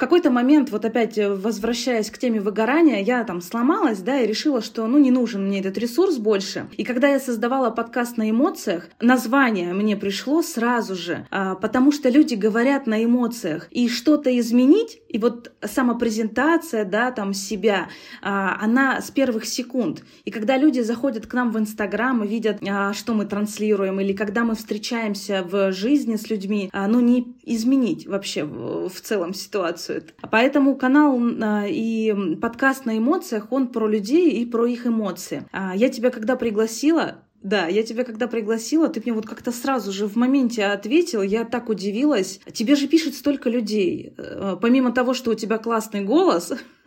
какой-то 0.00 0.30
момент, 0.30 0.70
вот 0.70 0.84
опять 0.84 1.18
э, 1.18 1.32
возвращаясь 1.32 2.10
к 2.10 2.18
теме 2.18 2.40
выгорания, 2.40 3.02
я 3.02 3.22
там 3.22 3.42
сломалась, 3.42 3.98
да, 3.98 4.20
и 4.20 4.26
решила, 4.26 4.62
что, 4.62 4.86
ну, 4.86 4.98
не 4.98 5.10
нужен 5.10 5.46
мне 5.46 5.60
этот 5.60 5.76
ресурс 5.76 6.16
больше. 6.16 6.68
И 6.76 6.84
когда 6.84 7.08
я 7.08 7.20
создавала 7.20 7.70
подкаст 7.70 8.16
на 8.16 8.30
эмоциях, 8.30 8.88
название 9.00 9.74
мне 9.74 9.96
пришло 9.96 10.42
сразу 10.42 10.96
же, 10.96 11.26
а, 11.30 11.54
потому 11.54 11.92
что 11.92 12.08
люди 12.08 12.34
говорят 12.34 12.86
на 12.86 13.04
эмоциях. 13.04 13.68
И 13.70 13.88
что-то 13.88 14.36
изменить, 14.38 15.02
и 15.08 15.18
вот 15.18 15.52
самопрезентация, 15.62 16.84
да, 16.86 17.10
там 17.10 17.34
себя, 17.34 17.88
а, 18.22 18.58
она 18.60 19.02
с 19.02 19.10
первых 19.10 19.44
секунд. 19.44 20.02
И 20.24 20.30
когда 20.30 20.56
люди 20.56 20.80
заходят 20.80 21.26
к 21.26 21.34
нам 21.34 21.52
в 21.52 21.58
Инстаграм 21.58 22.24
и 22.24 22.26
видят, 22.26 22.62
а, 22.66 22.94
что 22.94 23.12
мы 23.12 23.26
транслируем, 23.26 24.00
или 24.00 24.14
когда 24.14 24.44
мы 24.44 24.54
встречаемся 24.54 25.42
в 25.44 25.72
жизни 25.72 26.16
с 26.16 26.30
людьми, 26.30 26.70
ну, 26.72 27.00
не 27.00 27.36
изменить 27.44 28.06
вообще 28.06 28.44
в 28.44 28.98
целом 29.02 29.34
ситуацию 29.34 29.89
ситуацию. 29.90 30.14
Поэтому 30.30 30.76
канал 30.76 31.20
а, 31.42 31.66
и 31.66 32.36
подкаст 32.36 32.86
на 32.86 32.98
эмоциях, 32.98 33.52
он 33.52 33.68
про 33.68 33.88
людей 33.88 34.30
и 34.30 34.46
про 34.46 34.66
их 34.66 34.86
эмоции. 34.86 35.44
А, 35.52 35.74
я 35.74 35.88
тебя 35.88 36.10
когда 36.10 36.36
пригласила, 36.36 37.22
да, 37.42 37.66
я 37.68 37.82
тебя 37.82 38.04
когда 38.04 38.26
пригласила, 38.26 38.88
ты 38.88 39.00
мне 39.00 39.14
вот 39.14 39.26
как-то 39.26 39.50
сразу 39.50 39.92
же 39.92 40.06
в 40.06 40.16
моменте 40.16 40.66
ответил, 40.66 41.22
я 41.22 41.44
так 41.44 41.70
удивилась. 41.70 42.40
Тебе 42.52 42.76
же 42.76 42.86
пишет 42.86 43.14
столько 43.14 43.48
людей. 43.48 44.12
Э, 44.18 44.58
помимо 44.60 44.92
того, 44.92 45.14
что 45.14 45.30
у 45.30 45.34
тебя 45.34 45.56
классный 45.56 46.02
голос, 46.02 46.52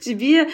тебе, 0.00 0.48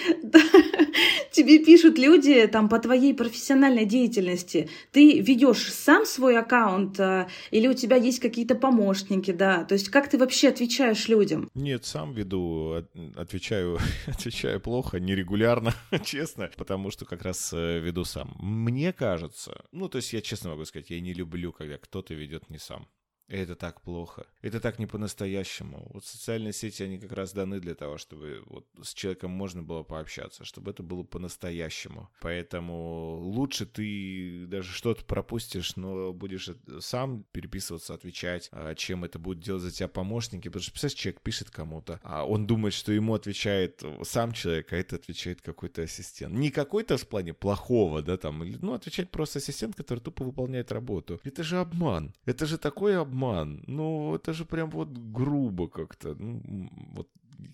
тебе 1.32 1.58
пишут 1.64 1.98
люди 1.98 2.46
там 2.46 2.68
по 2.68 2.78
твоей 2.78 3.14
профессиональной 3.14 3.84
деятельности. 3.84 4.68
Ты 4.92 5.20
ведешь 5.20 5.72
сам 5.72 6.06
свой 6.06 6.38
аккаунт 6.38 6.98
э, 7.00 7.28
или 7.50 7.68
у 7.68 7.74
тебя 7.74 7.96
есть 7.96 8.20
какие-то 8.20 8.54
помощники, 8.54 9.30
да? 9.30 9.64
То 9.64 9.74
есть 9.74 9.88
как 9.88 10.08
ты 10.08 10.18
вообще 10.18 10.48
отвечаешь 10.48 11.08
людям? 11.08 11.50
Нет, 11.54 11.84
сам 11.84 12.12
веду, 12.12 12.84
отвечаю, 13.16 13.78
отвечаю 14.06 14.60
плохо, 14.60 15.00
нерегулярно, 15.00 15.74
честно, 16.04 16.50
потому 16.56 16.90
что 16.90 17.04
как 17.04 17.22
раз 17.22 17.52
э, 17.52 17.78
веду 17.80 18.04
сам. 18.04 18.36
Мне 18.40 18.92
кажется, 18.92 19.64
ну 19.72 19.88
то 19.88 19.96
есть 19.96 20.12
я 20.12 20.20
честно 20.20 20.50
могу 20.50 20.64
сказать, 20.64 20.90
я 20.90 21.00
не 21.00 21.14
люблю, 21.14 21.52
когда 21.52 21.78
кто-то 21.78 22.14
ведет 22.14 22.50
не 22.50 22.58
сам. 22.58 22.88
Это 23.28 23.56
так 23.56 23.82
плохо. 23.82 24.26
Это 24.40 24.58
так 24.58 24.78
не 24.78 24.86
по-настоящему. 24.86 25.86
Вот 25.92 26.04
социальные 26.04 26.54
сети, 26.54 26.82
они 26.82 26.98
как 26.98 27.12
раз 27.12 27.32
даны 27.32 27.60
для 27.60 27.74
того, 27.74 27.98
чтобы 27.98 28.42
вот 28.46 28.66
с 28.82 28.94
человеком 28.94 29.30
можно 29.30 29.62
было 29.62 29.82
пообщаться, 29.82 30.44
чтобы 30.44 30.70
это 30.70 30.82
было 30.82 31.02
по-настоящему. 31.02 32.08
Поэтому 32.22 33.18
лучше 33.20 33.66
ты 33.66 34.46
даже 34.46 34.72
что-то 34.72 35.04
пропустишь, 35.04 35.76
но 35.76 36.12
будешь 36.14 36.48
сам 36.80 37.24
переписываться, 37.32 37.92
отвечать, 37.92 38.48
а, 38.50 38.74
чем 38.74 39.04
это 39.04 39.18
будет 39.18 39.40
делать 39.40 39.62
за 39.62 39.72
тебя 39.72 39.88
помощники. 39.88 40.48
Потому 40.48 40.62
что, 40.62 40.72
представляешь, 40.72 40.98
человек 40.98 41.20
пишет 41.20 41.50
кому-то, 41.50 42.00
а 42.02 42.24
он 42.24 42.46
думает, 42.46 42.72
что 42.72 42.92
ему 42.92 43.12
отвечает 43.12 43.82
сам 44.04 44.32
человек, 44.32 44.72
а 44.72 44.76
это 44.76 44.96
отвечает 44.96 45.42
какой-то 45.42 45.82
ассистент. 45.82 46.34
Не 46.34 46.50
какой-то 46.50 46.96
в 46.96 47.06
плане 47.06 47.34
плохого, 47.34 48.00
да, 48.00 48.16
там, 48.16 48.42
ну, 48.62 48.72
отвечает 48.72 49.10
просто 49.10 49.38
ассистент, 49.38 49.76
который 49.76 50.00
тупо 50.00 50.24
выполняет 50.24 50.72
работу. 50.72 51.20
Это 51.24 51.42
же 51.42 51.58
обман. 51.58 52.14
Это 52.24 52.46
же 52.46 52.56
такой 52.56 52.96
обман 52.96 53.17
обман. 53.18 53.62
Ну, 53.66 54.14
это 54.14 54.32
же 54.32 54.44
прям 54.44 54.70
вот 54.70 54.88
грубо 54.88 55.68
как-то. 55.68 56.14
Ну, 56.14 56.70
вот 56.94 57.08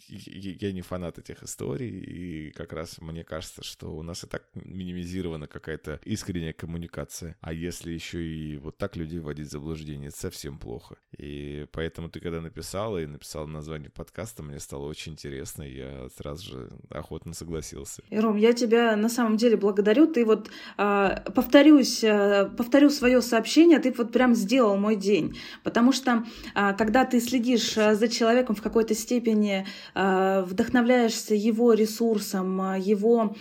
я 0.09 0.73
не 0.73 0.83
фанат 0.83 1.19
этих 1.19 1.43
историй, 1.43 1.91
и 1.91 2.51
как 2.51 2.73
раз 2.73 3.01
мне 3.01 3.25
кажется, 3.25 3.63
что 3.63 3.95
у 3.95 4.03
нас 4.03 4.25
и 4.25 4.27
так 4.27 4.45
минимизирована 4.55 5.47
какая-то 5.47 6.01
искренняя 6.05 6.53
коммуникация. 6.53 7.37
А 7.41 7.53
если 7.53 7.93
еще 7.93 8.25
и 8.25 8.57
вот 8.57 8.79
так 8.79 8.97
людей 8.97 9.19
вводить 9.19 9.49
в 9.49 9.51
заблуждение, 9.51 10.09
это 10.09 10.19
совсем 10.19 10.59
плохо. 10.59 10.97
И 11.17 11.67
поэтому 11.73 12.09
ты 12.09 12.21
когда 12.21 12.41
написала 12.41 12.99
и 13.03 13.07
написала 13.07 13.47
название 13.47 13.91
подкаста, 13.91 14.43
мне 14.43 14.59
стало 14.61 14.87
очень 14.87 15.13
интересно, 15.13 15.63
и 15.63 15.77
я 15.77 16.09
сразу 16.17 16.51
же 16.51 16.71
охотно 16.91 17.35
согласился. 17.35 18.03
И, 18.11 18.19
Ром, 18.19 18.37
я 18.37 18.53
тебя 18.53 18.97
на 18.97 19.09
самом 19.09 19.37
деле 19.37 19.57
благодарю. 19.57 20.07
Ты 20.07 20.25
вот, 20.25 20.51
э, 20.79 21.17
повторюсь, 21.35 22.03
э, 22.03 22.51
повторю 22.57 22.91
свое 22.91 23.21
сообщение, 23.23 23.79
ты 23.79 23.93
вот 23.93 24.13
прям 24.13 24.35
сделал 24.35 24.77
мой 24.77 24.97
день. 24.97 25.39
Потому 25.63 25.93
что, 25.93 26.25
э, 26.55 26.75
когда 26.75 27.05
ты 27.05 27.21
следишь 27.21 27.75
за 27.75 28.09
человеком 28.09 28.55
в 28.55 28.63
какой-то 28.63 28.95
степени 28.95 29.63
э, 29.63 29.67
вдохновляешься 29.95 31.35
его 31.35 31.73
ресурсом, 31.73 32.77
его 32.79 33.35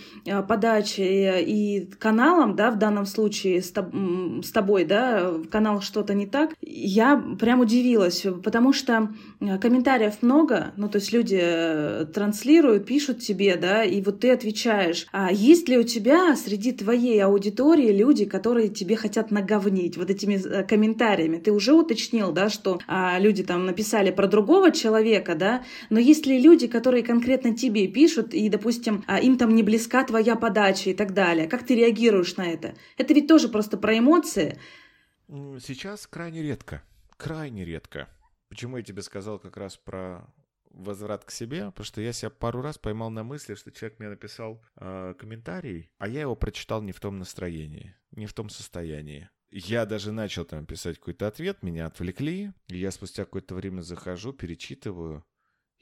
подачей 0.47 1.43
и 1.43 1.85
каналом, 1.99 2.55
да, 2.55 2.71
в 2.71 2.77
данном 2.77 3.05
случае 3.05 3.61
с, 3.61 3.71
тобой, 4.51 4.85
да, 4.85 5.33
канал 5.51 5.81
что-то 5.81 6.13
не 6.13 6.27
так, 6.27 6.51
я 6.61 7.17
прям 7.39 7.59
удивилась, 7.61 8.25
потому 8.43 8.73
что 8.73 9.09
комментариев 9.61 10.21
много, 10.21 10.73
ну, 10.77 10.89
то 10.89 10.97
есть 10.97 11.11
люди 11.11 11.39
транслируют, 12.13 12.85
пишут 12.85 13.19
тебе, 13.19 13.55
да, 13.55 13.83
и 13.83 14.01
вот 14.01 14.19
ты 14.19 14.31
отвечаешь. 14.31 15.07
А 15.11 15.31
есть 15.31 15.69
ли 15.69 15.77
у 15.77 15.83
тебя 15.83 16.35
среди 16.35 16.71
твоей 16.71 17.19
аудитории 17.23 17.91
люди, 17.91 18.25
которые 18.25 18.69
тебе 18.69 18.95
хотят 18.95 19.31
наговнить 19.31 19.97
вот 19.97 20.09
этими 20.09 20.35
э, 20.35 20.63
комментариями? 20.63 21.37
Ты 21.37 21.51
уже 21.51 21.73
уточнил, 21.73 22.31
да, 22.31 22.49
что 22.49 22.79
а, 22.87 23.19
люди 23.19 23.43
там 23.43 23.65
написали 23.65 24.11
про 24.11 24.27
другого 24.27 24.71
человека, 24.71 25.35
да, 25.35 25.63
но 25.89 25.99
есть 25.99 26.22
ли 26.25 26.39
люди, 26.39 26.67
которые 26.67 27.03
конкретно 27.03 27.55
тебе 27.55 27.87
пишут, 27.87 28.33
и, 28.33 28.49
допустим, 28.49 29.03
а, 29.07 29.19
им 29.19 29.37
там 29.37 29.55
не 29.55 29.63
близка 29.63 30.03
твоя 30.03 30.35
подача 30.35 30.89
и 30.89 30.93
так 30.93 31.13
далее? 31.13 31.47
Как 31.47 31.65
ты 31.65 31.75
реагируешь 31.75 32.35
на 32.37 32.45
это? 32.45 32.75
Это 32.97 33.13
ведь 33.13 33.27
тоже 33.27 33.49
просто 33.49 33.77
про 33.77 33.97
эмоции. 33.97 34.59
Сейчас 35.27 36.07
крайне 36.07 36.41
редко. 36.41 36.83
Крайне 37.17 37.65
редко. 37.65 38.09
Почему 38.49 38.77
я 38.77 38.83
тебе 38.83 39.01
сказал 39.01 39.39
как 39.39 39.57
раз 39.57 39.77
про 39.77 40.27
возврат 40.73 41.23
к 41.23 41.31
себе, 41.31 41.65
потому 41.67 41.85
что 41.85 42.01
я 42.01 42.13
себя 42.13 42.29
пару 42.29 42.61
раз 42.61 42.77
поймал 42.77 43.09
на 43.09 43.23
мысли, 43.23 43.55
что 43.55 43.71
человек 43.71 43.99
мне 43.99 44.09
написал 44.09 44.61
э, 44.75 45.13
комментарий, 45.17 45.91
а 45.99 46.07
я 46.07 46.21
его 46.21 46.35
прочитал 46.35 46.81
не 46.81 46.91
в 46.91 46.99
том 46.99 47.19
настроении, 47.19 47.95
не 48.11 48.25
в 48.25 48.33
том 48.33 48.49
состоянии. 48.49 49.29
Я 49.51 49.85
даже 49.85 50.11
начал 50.11 50.45
там 50.45 50.65
писать 50.65 50.97
какой-то 50.97 51.27
ответ, 51.27 51.61
меня 51.61 51.85
отвлекли, 51.85 52.53
и 52.69 52.77
я 52.77 52.89
спустя 52.89 53.23
какое-то 53.23 53.53
время 53.53 53.81
захожу, 53.81 54.33
перечитываю 54.33 55.23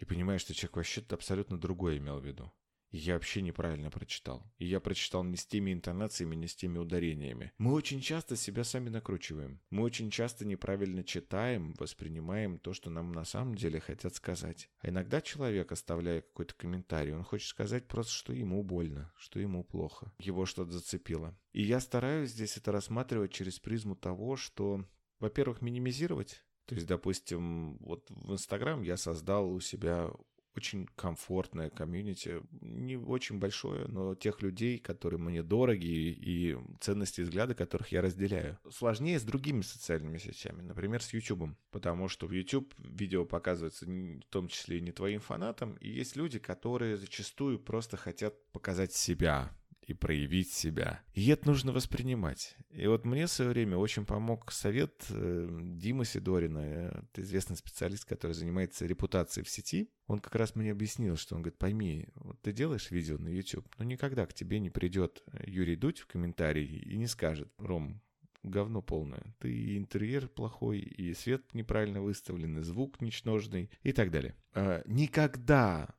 и 0.01 0.05
понимаю, 0.05 0.39
что 0.39 0.53
человек 0.53 0.75
вообще 0.77 1.03
абсолютно 1.09 1.57
другое 1.57 1.97
имел 1.97 2.19
в 2.19 2.25
виду 2.25 2.51
я 2.91 3.13
вообще 3.13 3.41
неправильно 3.41 3.89
прочитал. 3.89 4.45
И 4.57 4.65
я 4.65 4.79
прочитал 4.79 5.23
не 5.23 5.37
с 5.37 5.45
теми 5.45 5.71
интонациями, 5.71 6.35
не 6.35 6.47
с 6.47 6.55
теми 6.55 6.77
ударениями. 6.77 7.53
Мы 7.57 7.73
очень 7.73 8.01
часто 8.01 8.35
себя 8.35 8.63
сами 8.63 8.89
накручиваем. 8.89 9.61
Мы 9.69 9.83
очень 9.83 10.11
часто 10.11 10.45
неправильно 10.45 11.03
читаем, 11.03 11.73
воспринимаем 11.79 12.59
то, 12.59 12.73
что 12.73 12.89
нам 12.89 13.11
на 13.13 13.23
самом 13.23 13.55
деле 13.55 13.79
хотят 13.79 14.15
сказать. 14.15 14.69
А 14.79 14.89
иногда 14.89 15.21
человек, 15.21 15.71
оставляя 15.71 16.21
какой-то 16.21 16.53
комментарий, 16.55 17.13
он 17.13 17.23
хочет 17.23 17.47
сказать 17.47 17.87
просто, 17.87 18.11
что 18.11 18.33
ему 18.33 18.61
больно, 18.63 19.11
что 19.17 19.39
ему 19.39 19.63
плохо. 19.63 20.11
Его 20.19 20.45
что-то 20.45 20.71
зацепило. 20.71 21.37
И 21.53 21.63
я 21.63 21.79
стараюсь 21.79 22.31
здесь 22.31 22.57
это 22.57 22.71
рассматривать 22.71 23.31
через 23.31 23.59
призму 23.59 23.95
того, 23.95 24.35
что, 24.35 24.85
во-первых, 25.19 25.61
минимизировать 25.61 26.43
то 26.71 26.75
есть, 26.75 26.87
допустим, 26.87 27.75
вот 27.81 28.09
в 28.09 28.31
Инстаграм 28.31 28.81
я 28.81 28.95
создал 28.95 29.51
у 29.51 29.59
себя 29.59 30.09
очень 30.55 30.87
комфортное 30.95 31.69
комьюнити, 31.69 32.41
не 32.61 32.95
очень 32.95 33.39
большое, 33.39 33.89
но 33.89 34.15
тех 34.15 34.41
людей, 34.41 34.79
которые 34.79 35.19
мне 35.19 35.43
дороги 35.43 35.85
и 35.85 36.57
ценности 36.79 37.19
взгляды, 37.19 37.55
которых 37.55 37.91
я 37.91 38.01
разделяю. 38.01 38.57
Сложнее 38.69 39.19
с 39.19 39.23
другими 39.23 39.63
социальными 39.63 40.17
сетями, 40.17 40.61
например, 40.61 41.03
с 41.03 41.11
YouTube, 41.11 41.57
потому 41.71 42.07
что 42.07 42.25
в 42.25 42.31
YouTube 42.31 42.73
видео 42.77 43.25
показывается 43.25 43.85
в 43.85 44.21
том 44.29 44.47
числе 44.47 44.77
и 44.77 44.81
не 44.81 44.93
твоим 44.93 45.19
фанатам, 45.19 45.73
и 45.81 45.89
есть 45.89 46.15
люди, 46.15 46.39
которые 46.39 46.95
зачастую 46.95 47.59
просто 47.59 47.97
хотят 47.97 48.33
показать 48.53 48.93
себя, 48.93 49.53
и 49.91 49.93
проявить 49.93 50.51
себя. 50.51 51.01
И 51.13 51.29
это 51.29 51.47
нужно 51.47 51.71
воспринимать. 51.71 52.55
И 52.71 52.87
вот 52.87 53.05
мне 53.05 53.27
в 53.27 53.31
свое 53.31 53.51
время 53.51 53.77
очень 53.77 54.05
помог 54.05 54.51
совет 54.51 55.05
э, 55.09 55.59
Димы 55.61 56.05
Сидорина, 56.05 56.59
это 56.59 57.21
известный 57.21 57.57
специалист, 57.57 58.05
который 58.05 58.33
занимается 58.33 58.85
репутацией 58.85 59.45
в 59.45 59.49
сети. 59.49 59.89
Он 60.07 60.19
как 60.19 60.35
раз 60.35 60.55
мне 60.55 60.71
объяснил, 60.71 61.17
что 61.17 61.35
он 61.35 61.41
говорит, 61.41 61.59
пойми, 61.59 62.07
вот 62.15 62.41
ты 62.41 62.51
делаешь 62.51 62.91
видео 62.91 63.17
на 63.17 63.29
YouTube, 63.29 63.67
но 63.77 63.85
никогда 63.85 64.25
к 64.25 64.33
тебе 64.33 64.59
не 64.59 64.69
придет 64.69 65.23
Юрий 65.45 65.75
Дудь 65.75 65.99
в 65.99 66.07
комментарии 66.07 66.65
и 66.65 66.97
не 66.97 67.07
скажет, 67.07 67.51
Ром, 67.57 68.01
говно 68.43 68.81
полное. 68.81 69.35
Ты 69.39 69.53
и 69.53 69.77
интерьер 69.77 70.27
плохой, 70.27 70.79
и 70.79 71.13
свет 71.13 71.53
неправильно 71.53 72.01
выставлен, 72.01 72.57
и 72.57 72.63
звук 72.63 73.01
ничтожный, 73.01 73.69
и 73.83 73.91
так 73.91 74.11
далее. 74.11 74.35
А, 74.53 74.81
никогда 74.85 75.93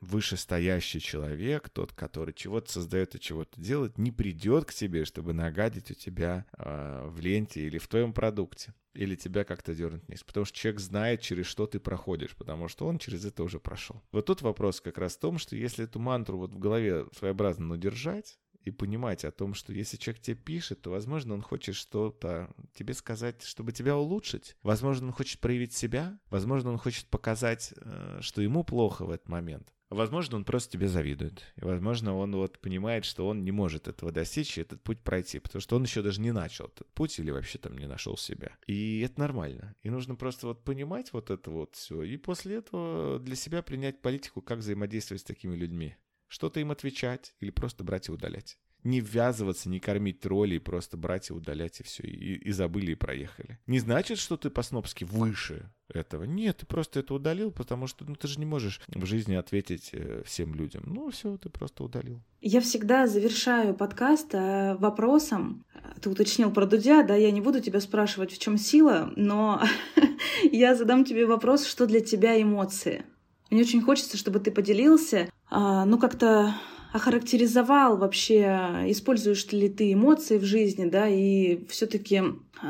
вышестоящий 0.00 1.00
человек, 1.00 1.68
тот, 1.68 1.92
который 1.92 2.34
чего-то 2.34 2.70
создает 2.70 3.14
и 3.14 3.20
чего-то 3.20 3.60
делает, 3.60 3.98
не 3.98 4.12
придет 4.12 4.64
к 4.64 4.74
тебе, 4.74 5.04
чтобы 5.04 5.32
нагадить 5.32 5.90
у 5.90 5.94
тебя 5.94 6.46
э, 6.56 7.06
в 7.08 7.20
ленте 7.20 7.66
или 7.66 7.78
в 7.78 7.88
твоем 7.88 8.12
продукте. 8.12 8.74
Или 8.92 9.16
тебя 9.16 9.42
как-то 9.42 9.74
дернуть 9.74 10.06
вниз. 10.06 10.22
Потому 10.22 10.46
что 10.46 10.56
человек 10.56 10.80
знает, 10.80 11.20
через 11.20 11.46
что 11.46 11.66
ты 11.66 11.80
проходишь, 11.80 12.36
потому 12.36 12.68
что 12.68 12.86
он 12.86 12.98
через 12.98 13.24
это 13.24 13.42
уже 13.42 13.58
прошел. 13.58 14.00
Вот 14.12 14.26
тут 14.26 14.42
вопрос 14.42 14.80
как 14.80 14.98
раз 14.98 15.16
в 15.16 15.20
том, 15.20 15.38
что 15.38 15.56
если 15.56 15.84
эту 15.84 15.98
мантру 15.98 16.38
вот 16.38 16.52
в 16.52 16.58
голове 16.58 17.06
своеобразно 17.12 17.66
надержать, 17.66 18.38
и 18.64 18.70
понимать 18.70 19.24
о 19.24 19.30
том, 19.30 19.54
что 19.54 19.72
если 19.72 19.96
человек 19.96 20.22
тебе 20.22 20.36
пишет, 20.36 20.80
то, 20.80 20.90
возможно, 20.90 21.34
он 21.34 21.42
хочет 21.42 21.74
что-то 21.74 22.50
тебе 22.74 22.94
сказать, 22.94 23.42
чтобы 23.42 23.72
тебя 23.72 23.96
улучшить. 23.96 24.56
Возможно, 24.62 25.08
он 25.08 25.12
хочет 25.12 25.40
проявить 25.40 25.74
себя. 25.74 26.18
Возможно, 26.30 26.70
он 26.70 26.78
хочет 26.78 27.06
показать, 27.08 27.74
э, 27.76 28.18
что 28.22 28.40
ему 28.40 28.64
плохо 28.64 29.04
в 29.04 29.10
этот 29.10 29.28
момент. 29.28 29.73
Возможно, 29.94 30.36
он 30.36 30.44
просто 30.44 30.72
тебе 30.72 30.88
завидует. 30.88 31.42
И, 31.56 31.64
возможно, 31.64 32.16
он 32.16 32.34
вот 32.34 32.58
понимает, 32.58 33.04
что 33.04 33.28
он 33.28 33.44
не 33.44 33.52
может 33.52 33.86
этого 33.86 34.10
достичь 34.10 34.58
и 34.58 34.60
этот 34.60 34.82
путь 34.82 35.00
пройти, 35.00 35.38
потому 35.38 35.60
что 35.60 35.76
он 35.76 35.84
еще 35.84 36.02
даже 36.02 36.20
не 36.20 36.32
начал 36.32 36.66
этот 36.66 36.92
путь 36.94 37.18
или 37.18 37.30
вообще 37.30 37.58
там 37.58 37.78
не 37.78 37.86
нашел 37.86 38.16
себя. 38.16 38.56
И 38.66 39.00
это 39.00 39.20
нормально. 39.20 39.76
И 39.82 39.90
нужно 39.90 40.16
просто 40.16 40.48
вот 40.48 40.64
понимать 40.64 41.12
вот 41.12 41.30
это 41.30 41.50
вот 41.50 41.76
все. 41.76 42.02
И 42.02 42.16
после 42.16 42.56
этого 42.56 43.20
для 43.20 43.36
себя 43.36 43.62
принять 43.62 44.02
политику, 44.02 44.42
как 44.42 44.58
взаимодействовать 44.58 45.22
с 45.22 45.24
такими 45.24 45.54
людьми. 45.54 45.96
Что-то 46.26 46.58
им 46.58 46.72
отвечать 46.72 47.34
или 47.38 47.50
просто 47.50 47.84
брать 47.84 48.08
и 48.08 48.12
удалять 48.12 48.58
не 48.84 49.00
ввязываться, 49.00 49.68
не 49.68 49.80
кормить 49.80 50.20
троллей, 50.20 50.60
просто 50.60 50.96
брать 50.96 51.30
и 51.30 51.32
удалять, 51.32 51.80
и 51.80 51.82
все, 51.82 52.02
и, 52.02 52.34
и 52.36 52.52
забыли, 52.52 52.92
и 52.92 52.94
проехали. 52.94 53.58
Не 53.66 53.78
значит, 53.78 54.18
что 54.18 54.36
ты 54.36 54.50
по-снопски 54.50 55.04
выше 55.04 55.70
этого. 55.88 56.24
Нет, 56.24 56.58
ты 56.58 56.66
просто 56.66 57.00
это 57.00 57.14
удалил, 57.14 57.50
потому 57.50 57.86
что 57.86 58.04
ну, 58.04 58.14
ты 58.14 58.28
же 58.28 58.38
не 58.38 58.46
можешь 58.46 58.80
в 58.88 59.04
жизни 59.06 59.34
ответить 59.34 59.90
э, 59.92 60.22
всем 60.24 60.54
людям. 60.54 60.82
Ну, 60.86 61.10
все, 61.10 61.36
ты 61.38 61.48
просто 61.48 61.84
удалил. 61.84 62.22
Я 62.40 62.60
всегда 62.60 63.06
завершаю 63.06 63.74
подкаст 63.74 64.34
э, 64.34 64.76
вопросом. 64.76 65.64
Ты 66.00 66.10
уточнил 66.10 66.50
про 66.50 66.66
Дудя, 66.66 67.02
да, 67.02 67.16
я 67.16 67.30
не 67.30 67.40
буду 67.40 67.60
тебя 67.60 67.80
спрашивать, 67.80 68.32
в 68.32 68.38
чем 68.38 68.58
сила, 68.58 69.12
но 69.16 69.62
я 70.52 70.74
задам 70.74 71.04
тебе 71.04 71.26
вопрос, 71.26 71.66
что 71.66 71.86
для 71.86 72.00
тебя 72.00 72.40
эмоции. 72.40 73.04
Мне 73.50 73.62
очень 73.62 73.82
хочется, 73.82 74.16
чтобы 74.16 74.40
ты 74.40 74.50
поделился, 74.50 75.30
а, 75.48 75.84
ну, 75.84 75.98
как-то 75.98 76.54
охарактеризовал 76.94 77.96
вообще, 77.96 78.84
используешь 78.86 79.50
ли 79.50 79.68
ты 79.68 79.92
эмоции 79.92 80.38
в 80.38 80.44
жизни, 80.44 80.84
да, 80.84 81.08
и 81.08 81.66
все-таки 81.66 82.22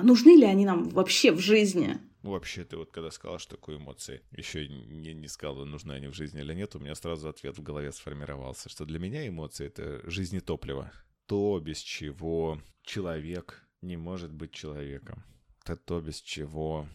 нужны 0.03 0.39
ли 0.39 0.45
они 0.45 0.65
нам 0.65 0.89
вообще 0.89 1.31
в 1.31 1.41
жизни? 1.41 1.99
Вообще, 2.23 2.65
ты 2.65 2.79
вот 2.79 2.91
когда 2.91 3.11
сказал, 3.11 3.39
что 3.39 3.57
такое 3.57 3.77
эмоции, 3.77 4.23
еще 4.31 4.67
не, 4.67 5.13
не 5.13 5.29
сказал, 5.29 5.67
нужны 5.67 5.93
они 5.93 6.07
в 6.07 6.15
жизни 6.15 6.41
или 6.41 6.55
нет, 6.55 6.75
у 6.75 6.79
меня 6.79 6.95
сразу 6.95 7.29
ответ 7.29 7.59
в 7.59 7.63
голове 7.63 7.93
сформировался, 7.93 8.71
что 8.71 8.87
для 8.87 8.99
меня 8.99 9.29
эмоции— 9.29 9.67
это 9.69 10.01
жизнетопливо. 10.11 10.91
То, 11.27 11.61
без 11.61 11.81
чего 11.81 12.59
человек 12.83 13.69
не 13.83 13.99
может 13.99 14.33
быть 14.33 14.53
человеком. 14.53 15.23
Это 15.63 15.77
то, 15.77 16.01
без 16.01 16.23
чего 16.23 16.89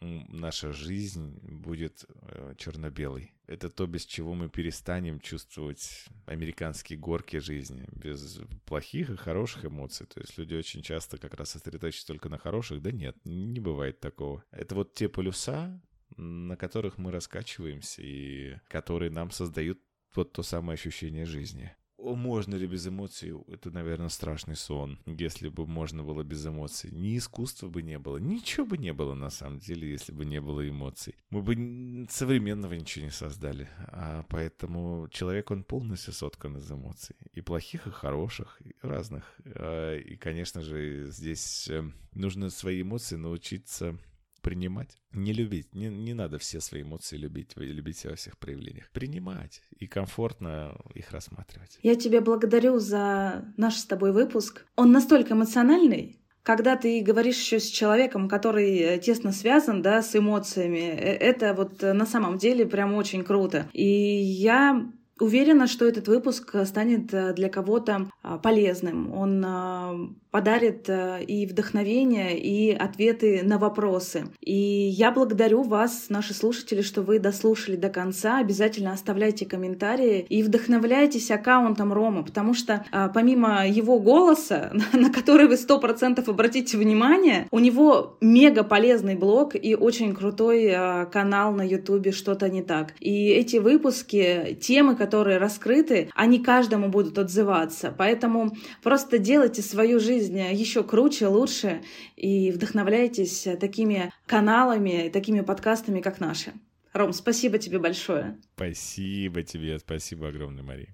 наша 0.00 0.72
жизнь 0.72 1.38
будет 1.42 2.06
э, 2.08 2.54
черно-белой. 2.56 3.34
Это 3.52 3.68
то, 3.68 3.86
без 3.86 4.06
чего 4.06 4.32
мы 4.32 4.48
перестанем 4.48 5.20
чувствовать 5.20 6.06
американские 6.24 6.98
горки 6.98 7.36
жизни, 7.36 7.86
без 7.92 8.40
плохих 8.64 9.10
и 9.10 9.16
хороших 9.16 9.66
эмоций. 9.66 10.06
То 10.06 10.20
есть 10.20 10.38
люди 10.38 10.54
очень 10.54 10.80
часто 10.80 11.18
как 11.18 11.34
раз 11.34 11.50
сосредоточатся 11.50 12.06
только 12.06 12.30
на 12.30 12.38
хороших. 12.38 12.80
Да 12.80 12.90
нет, 12.90 13.14
не 13.24 13.60
бывает 13.60 14.00
такого. 14.00 14.42
Это 14.52 14.74
вот 14.74 14.94
те 14.94 15.06
полюса, 15.06 15.78
на 16.16 16.56
которых 16.56 16.96
мы 16.96 17.10
раскачиваемся 17.10 18.00
и 18.02 18.56
которые 18.68 19.10
нам 19.10 19.30
создают 19.30 19.78
вот 20.14 20.32
то 20.32 20.42
самое 20.42 20.74
ощущение 20.74 21.26
жизни. 21.26 21.76
Можно 22.02 22.56
ли 22.56 22.66
без 22.66 22.86
эмоций? 22.86 23.32
Это, 23.46 23.70
наверное, 23.70 24.08
страшный 24.08 24.56
сон. 24.56 24.98
Если 25.06 25.48
бы 25.48 25.66
можно 25.66 26.02
было 26.02 26.24
без 26.24 26.44
эмоций. 26.46 26.90
Ни 26.90 27.16
искусства 27.16 27.68
бы 27.68 27.82
не 27.82 27.98
было. 27.98 28.16
Ничего 28.16 28.66
бы 28.66 28.76
не 28.76 28.92
было, 28.92 29.14
на 29.14 29.30
самом 29.30 29.58
деле, 29.60 29.90
если 29.90 30.12
бы 30.12 30.24
не 30.24 30.40
было 30.40 30.68
эмоций. 30.68 31.14
Мы 31.30 31.42
бы 31.42 32.06
современного 32.10 32.74
ничего 32.74 33.04
не 33.04 33.10
создали. 33.10 33.68
А 33.88 34.24
поэтому 34.28 35.08
человек, 35.10 35.50
он 35.50 35.62
полностью 35.62 36.12
соткан 36.12 36.56
из 36.56 36.70
эмоций. 36.70 37.16
И 37.34 37.40
плохих, 37.40 37.86
и 37.86 37.90
хороших, 37.90 38.60
и 38.64 38.74
разных. 38.82 39.36
А, 39.44 39.96
и, 39.96 40.16
конечно 40.16 40.60
же, 40.60 41.06
здесь 41.08 41.68
э, 41.68 41.84
нужно 42.14 42.50
свои 42.50 42.82
эмоции 42.82 43.16
научиться 43.16 43.96
принимать, 44.42 44.98
не 45.12 45.32
любить. 45.32 45.74
Не, 45.74 45.88
не 45.88 46.14
надо 46.14 46.38
все 46.38 46.60
свои 46.60 46.82
эмоции 46.82 47.16
любить, 47.16 47.52
любить 47.56 48.04
во 48.04 48.14
всех 48.14 48.36
проявлениях. 48.38 48.90
Принимать 48.90 49.62
и 49.78 49.86
комфортно 49.86 50.76
их 50.94 51.10
рассматривать. 51.12 51.78
Я 51.82 51.94
тебя 51.94 52.20
благодарю 52.20 52.78
за 52.78 53.44
наш 53.56 53.76
с 53.76 53.84
тобой 53.84 54.12
выпуск. 54.12 54.66
Он 54.76 54.92
настолько 54.92 55.34
эмоциональный, 55.34 56.18
когда 56.42 56.76
ты 56.76 57.00
говоришь 57.02 57.40
еще 57.40 57.60
с 57.60 57.68
человеком, 57.68 58.28
который 58.28 58.98
тесно 58.98 59.32
связан, 59.32 59.80
да, 59.80 60.02
с 60.02 60.14
эмоциями, 60.16 60.88
это 60.88 61.54
вот 61.54 61.80
на 61.82 62.04
самом 62.04 62.36
деле 62.36 62.66
прям 62.66 62.94
очень 62.94 63.24
круто. 63.24 63.68
И 63.72 63.86
я 63.86 64.92
Уверена, 65.20 65.68
что 65.68 65.84
этот 65.84 66.08
выпуск 66.08 66.56
станет 66.64 67.06
для 67.06 67.48
кого-то 67.48 68.10
полезным. 68.42 69.12
Он 69.12 70.16
подарит 70.32 70.88
э, 70.88 71.22
и 71.24 71.46
вдохновение, 71.46 72.38
и 72.38 72.72
ответы 72.72 73.42
на 73.44 73.58
вопросы. 73.58 74.24
И 74.40 74.54
я 74.54 75.12
благодарю 75.12 75.62
вас, 75.62 76.06
наши 76.08 76.32
слушатели, 76.32 76.80
что 76.80 77.02
вы 77.02 77.18
дослушали 77.18 77.76
до 77.76 77.90
конца. 77.90 78.38
Обязательно 78.38 78.92
оставляйте 78.92 79.44
комментарии 79.44 80.24
и 80.28 80.42
вдохновляйтесь 80.42 81.30
аккаунтом 81.30 81.92
Рома, 81.92 82.22
потому 82.22 82.54
что 82.54 82.84
э, 82.90 83.10
помимо 83.12 83.68
его 83.68 84.00
голоса, 84.00 84.72
на 84.94 85.12
который 85.12 85.46
вы 85.46 85.58
сто 85.58 85.78
процентов 85.78 86.30
обратите 86.30 86.78
внимание, 86.78 87.46
у 87.50 87.58
него 87.58 88.16
мега 88.22 88.64
полезный 88.64 89.16
блог 89.16 89.54
и 89.54 89.74
очень 89.74 90.14
крутой 90.14 90.64
э, 90.64 91.06
канал 91.12 91.52
на 91.52 91.62
Ютубе 91.62 92.10
«Что-то 92.10 92.48
не 92.48 92.62
так». 92.62 92.94
И 93.00 93.28
эти 93.28 93.58
выпуски, 93.58 94.58
темы, 94.62 94.96
которые 94.96 95.36
раскрыты, 95.36 96.10
они 96.14 96.38
каждому 96.38 96.88
будут 96.88 97.18
отзываться. 97.18 97.94
Поэтому 97.96 98.52
просто 98.82 99.18
делайте 99.18 99.60
свою 99.60 100.00
жизнь 100.00 100.21
жизнь 100.22 100.38
еще 100.38 100.84
круче, 100.84 101.26
лучше 101.26 101.82
и 102.16 102.52
вдохновляйтесь 102.52 103.46
такими 103.60 104.12
каналами, 104.26 105.10
такими 105.12 105.40
подкастами, 105.40 106.00
как 106.00 106.20
наши. 106.20 106.52
Ром, 106.92 107.12
спасибо 107.12 107.58
тебе 107.58 107.78
большое. 107.78 108.38
Спасибо 108.54 109.42
тебе, 109.42 109.78
спасибо 109.78 110.28
огромное, 110.28 110.62
Мария. 110.62 110.88